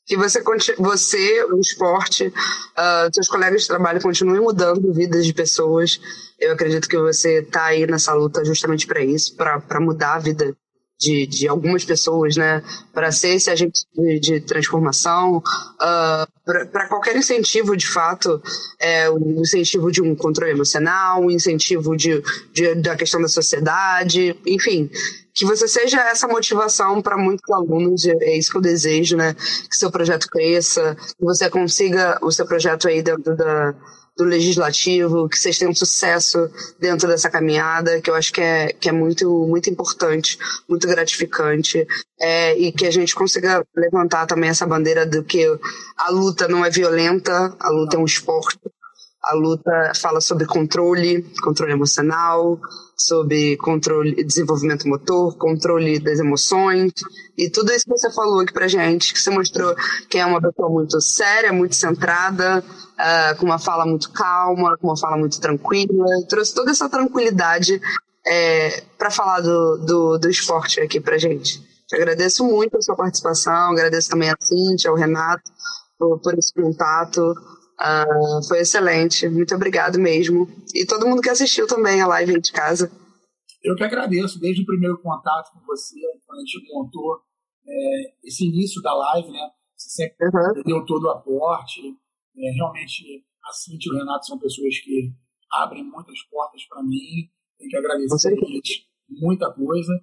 Que 0.05 0.17
você, 0.17 0.41
você 0.77 1.43
o 1.45 1.59
esporte, 1.59 2.27
uh, 2.27 3.13
seus 3.13 3.27
colegas 3.27 3.61
de 3.61 3.67
trabalho 3.67 4.01
continuem 4.01 4.41
mudando 4.41 4.91
vidas 4.91 5.23
de 5.23 5.33
pessoas. 5.33 5.99
Eu 6.39 6.53
acredito 6.53 6.89
que 6.89 6.97
você 6.97 7.41
está 7.41 7.65
aí 7.65 7.85
nessa 7.85 8.13
luta 8.13 8.43
justamente 8.43 8.87
para 8.87 9.03
isso, 9.03 9.35
para 9.35 9.79
mudar 9.79 10.15
a 10.15 10.19
vida 10.19 10.57
de, 10.99 11.25
de 11.25 11.47
algumas 11.47 11.85
pessoas, 11.85 12.35
né, 12.35 12.61
para 12.93 13.11
ser 13.11 13.35
esse 13.35 13.49
agente 13.49 13.85
de, 13.95 14.19
de 14.19 14.39
transformação, 14.41 15.37
uh, 15.37 16.27
para 16.45 16.87
qualquer 16.87 17.15
incentivo, 17.15 17.77
de 17.77 17.87
fato, 17.87 18.41
é, 18.79 19.09
o 19.09 19.17
incentivo 19.39 19.91
de 19.91 20.01
um 20.01 20.15
controle 20.15 20.51
emocional, 20.51 21.23
o 21.23 21.31
incentivo 21.31 21.95
de, 21.95 22.21
de, 22.51 22.75
da 22.75 22.95
questão 22.95 23.21
da 23.21 23.27
sociedade, 23.27 24.35
enfim, 24.45 24.89
que 25.33 25.45
você 25.45 25.67
seja 25.67 26.01
essa 26.01 26.27
motivação 26.27 27.01
para 27.01 27.17
muitos 27.17 27.49
alunos, 27.49 28.05
é 28.05 28.37
isso 28.37 28.51
que 28.51 28.57
eu 28.57 28.61
desejo, 28.61 29.15
né, 29.15 29.33
que 29.33 29.75
seu 29.77 29.89
projeto 29.89 30.27
cresça, 30.27 30.97
que 31.17 31.23
você 31.23 31.49
consiga 31.49 32.19
o 32.21 32.31
seu 32.31 32.45
projeto 32.45 32.87
aí 32.87 33.01
dentro 33.01 33.37
da 33.37 33.73
do 34.19 34.25
legislativo, 34.25 35.29
que 35.29 35.39
vocês 35.39 35.57
tenham 35.57 35.73
sucesso 35.73 36.37
dentro 36.77 37.07
dessa 37.07 37.29
caminhada, 37.29 38.01
que 38.01 38.09
eu 38.09 38.15
acho 38.15 38.33
que 38.33 38.41
é, 38.41 38.67
que 38.73 38.89
é 38.89 38.91
muito, 38.91 39.47
muito 39.47 39.69
importante, 39.69 40.37
muito 40.67 40.85
gratificante, 40.85 41.87
é, 42.19 42.53
e 42.57 42.69
que 42.73 42.85
a 42.85 42.91
gente 42.91 43.15
consiga 43.15 43.65
levantar 43.73 44.25
também 44.25 44.49
essa 44.49 44.67
bandeira 44.67 45.05
do 45.05 45.23
que 45.23 45.45
a 45.97 46.11
luta 46.11 46.49
não 46.49 46.65
é 46.65 46.69
violenta, 46.69 47.55
a 47.57 47.69
luta 47.69 47.95
é 47.95 47.99
um 47.99 48.03
esporte, 48.03 48.59
a 49.23 49.35
luta 49.35 49.91
fala 49.95 50.21
sobre 50.21 50.45
controle, 50.45 51.23
controle 51.43 51.73
emocional, 51.73 52.59
sobre 52.97 53.57
controle, 53.57 54.23
desenvolvimento 54.23 54.87
motor, 54.87 55.37
controle 55.37 55.99
das 55.99 56.19
emoções 56.19 56.93
e 57.37 57.49
tudo 57.49 57.71
isso 57.71 57.85
que 57.85 57.91
você 57.91 58.11
falou 58.11 58.39
aqui 58.41 58.53
pra 58.53 58.67
gente, 58.67 59.13
que 59.13 59.19
você 59.19 59.29
mostrou 59.29 59.75
que 60.09 60.17
é 60.17 60.25
uma 60.25 60.41
pessoa 60.41 60.69
muito 60.69 60.99
séria, 61.01 61.51
muito 61.51 61.75
centrada, 61.75 62.63
uh, 62.63 63.37
com 63.37 63.45
uma 63.45 63.59
fala 63.59 63.85
muito 63.85 64.11
calma, 64.11 64.77
com 64.77 64.87
uma 64.87 64.97
fala 64.97 65.17
muito 65.17 65.39
tranquila, 65.39 66.05
trouxe 66.27 66.53
toda 66.53 66.71
essa 66.71 66.89
tranquilidade 66.89 67.81
é, 68.25 68.83
para 68.97 69.09
falar 69.09 69.41
do, 69.41 69.77
do, 69.77 70.17
do 70.17 70.29
esporte 70.29 70.79
aqui 70.79 70.99
pra 70.99 71.17
gente. 71.17 71.61
Te 71.87 71.95
agradeço 71.95 72.43
muito 72.45 72.77
a 72.77 72.81
sua 72.81 72.95
participação, 72.95 73.71
agradeço 73.71 74.09
também 74.09 74.29
a 74.29 74.35
Cintia, 74.39 74.91
ao 74.91 74.95
Renato, 74.95 75.51
por, 75.97 76.19
por 76.19 76.37
esse 76.37 76.53
contato. 76.53 77.33
Uh, 77.79 78.45
foi 78.45 78.59
excelente, 78.59 79.27
muito 79.29 79.55
obrigado 79.55 79.97
mesmo. 79.97 80.47
E 80.75 80.85
todo 80.85 81.07
mundo 81.07 81.21
que 81.21 81.29
assistiu 81.29 81.65
também 81.65 82.01
a 82.01 82.07
live 82.07 82.35
aí 82.35 82.41
de 82.41 82.51
casa. 82.51 82.91
Eu 83.63 83.75
que 83.75 83.83
agradeço, 83.83 84.39
desde 84.39 84.63
o 84.63 84.65
primeiro 84.65 85.01
contato 85.01 85.51
com 85.53 85.65
você, 85.65 85.99
quando 86.25 86.39
a 86.39 86.41
gente 86.41 86.73
montou 86.73 87.21
é, 87.67 88.27
esse 88.27 88.45
início 88.45 88.81
da 88.81 88.93
live, 88.93 89.31
né? 89.31 89.49
Você 89.75 89.89
sempre 89.89 90.27
uhum. 90.27 90.63
deu 90.65 90.85
todo 90.85 91.05
o 91.05 91.09
aporte. 91.09 91.81
É, 92.37 92.51
realmente, 92.51 93.23
a 93.45 93.53
Cintia 93.53 93.91
e 93.91 93.95
o 93.95 93.97
Renato 93.97 94.25
são 94.25 94.37
pessoas 94.37 94.77
que 94.79 95.13
abrem 95.51 95.83
muitas 95.83 96.21
portas 96.29 96.65
para 96.67 96.83
mim. 96.83 97.29
Tenho 97.57 97.69
que 97.69 97.77
agradecer 97.77 98.33
eles 98.33 98.87
muita 99.09 99.51
coisa. 99.53 99.93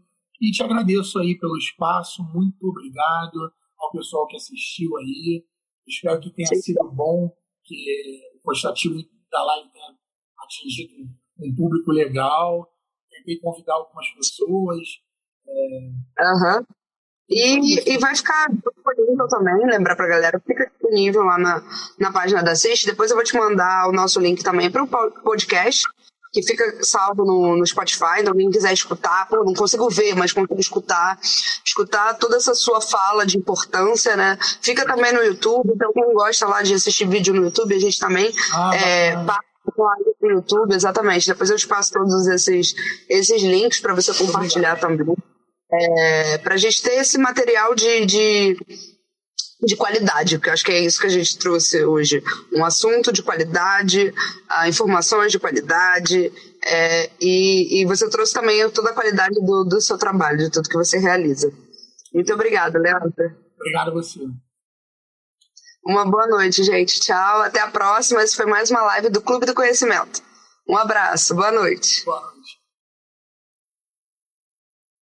E 0.40 0.50
te 0.50 0.62
agradeço 0.62 1.18
aí 1.18 1.38
pelo 1.38 1.56
espaço. 1.56 2.22
Muito 2.34 2.66
obrigado 2.66 3.52
ao 3.78 3.90
pessoal 3.90 4.26
que 4.26 4.36
assistiu 4.36 4.96
aí. 4.98 5.44
Espero 5.86 6.20
que 6.20 6.30
tenha 6.30 6.48
Sim. 6.48 6.60
sido 6.60 6.90
bom, 6.90 7.30
que 7.66 8.22
o 8.36 8.42
postativo 8.42 8.94
da 9.30 9.42
live 9.42 9.70
tenha 9.72 9.94
atingido 10.38 10.94
um 11.40 11.54
público 11.54 11.92
legal. 11.92 12.70
Tentei 13.10 13.38
convidar 13.40 13.74
algumas 13.74 14.08
pessoas. 14.14 14.88
É... 15.46 16.22
Uhum. 16.22 16.66
E, 17.28 17.94
e 17.94 17.98
vai 17.98 18.14
ficar 18.14 18.48
disponível 18.52 19.26
também, 19.28 19.66
lembrar 19.66 19.96
pra 19.96 20.06
galera, 20.06 20.40
fica 20.46 20.70
disponível 20.70 21.24
lá 21.24 21.36
na, 21.36 21.62
na 21.98 22.12
página 22.12 22.42
da 22.42 22.52
Assist. 22.52 22.86
Depois 22.86 23.10
eu 23.10 23.16
vou 23.16 23.24
te 23.24 23.36
mandar 23.36 23.88
o 23.88 23.92
nosso 23.92 24.20
link 24.20 24.44
também 24.44 24.70
para 24.70 24.84
o 24.84 24.88
podcast, 25.22 25.88
que 26.36 26.42
fica 26.42 26.84
salvo 26.84 27.24
no, 27.24 27.56
no 27.56 27.66
Spotify. 27.66 28.20
Então, 28.20 28.34
quem 28.34 28.50
quiser 28.50 28.74
escutar, 28.74 29.26
pô, 29.26 29.42
não 29.42 29.54
consigo 29.54 29.88
ver, 29.88 30.14
mas 30.14 30.34
consigo 30.34 30.60
escutar, 30.60 31.18
escutar 31.64 32.12
toda 32.18 32.36
essa 32.36 32.54
sua 32.54 32.78
fala 32.78 33.24
de 33.24 33.38
importância, 33.38 34.14
né? 34.16 34.36
Fica 34.60 34.84
também 34.84 35.14
no 35.14 35.22
YouTube, 35.22 35.72
então 35.74 35.90
quem 35.94 36.12
gosta 36.12 36.46
lá 36.46 36.60
de 36.60 36.74
assistir 36.74 37.08
vídeo 37.08 37.32
no 37.32 37.44
YouTube, 37.44 37.74
a 37.74 37.80
gente 37.80 37.98
também 37.98 38.30
ah, 38.52 38.76
é, 38.76 39.16
passa 39.24 39.40
no 40.20 40.30
YouTube, 40.30 40.74
exatamente. 40.74 41.26
Depois 41.26 41.48
eu 41.48 41.56
te 41.56 41.66
passo 41.66 41.94
todos 41.94 42.26
esses, 42.26 42.74
esses 43.08 43.42
links 43.42 43.80
para 43.80 43.94
você 43.94 44.12
compartilhar 44.12 44.78
também 44.78 45.16
é, 45.72 46.38
para 46.38 46.54
a 46.54 46.58
gente 46.58 46.82
ter 46.82 46.96
esse 46.96 47.16
material 47.18 47.74
de, 47.74 48.04
de, 48.04 48.56
de, 49.62 49.76
qualidade, 49.76 50.36
porque 50.36 50.50
eu 50.50 50.54
acho 50.54 50.64
que 50.64 50.72
é 50.72 50.80
isso 50.80 51.00
que 51.00 51.06
a 51.06 51.10
gente 51.10 51.38
trouxe 51.38 51.84
hoje. 51.84 52.22
Um 52.52 52.64
assunto 52.64 53.12
de 53.12 53.22
qualidade, 53.22 54.12
uh, 54.50 54.68
informações 54.68 55.32
de 55.32 55.38
qualidade, 55.38 56.32
é, 56.64 57.10
e, 57.20 57.80
e, 57.80 57.86
você 57.86 58.08
trouxe 58.10 58.32
também 58.32 58.68
toda 58.70 58.90
a 58.90 58.94
qualidade 58.94 59.34
do, 59.34 59.64
do 59.64 59.80
seu 59.80 59.96
trabalho, 59.96 60.38
de 60.38 60.50
tudo 60.50 60.68
que 60.68 60.76
você 60.76 60.98
realiza. 60.98 61.52
Muito 62.12 62.32
obrigada, 62.32 62.78
Leandro. 62.78 63.12
Obrigado 63.56 63.90
a 63.90 63.94
você. 63.94 64.20
Uma 65.86 66.04
boa 66.04 66.26
noite, 66.26 66.64
gente. 66.64 66.98
Tchau, 66.98 67.42
até 67.42 67.60
a 67.60 67.70
próxima. 67.70 68.22
Esse 68.22 68.34
foi 68.34 68.46
mais 68.46 68.70
uma 68.70 68.82
live 68.82 69.08
do 69.08 69.20
Clube 69.20 69.46
do 69.46 69.54
Conhecimento. 69.54 70.20
Um 70.68 70.76
abraço, 70.76 71.34
boa 71.34 71.52
noite. 71.52 72.04
Boa 72.04 72.20
noite. 72.20 72.35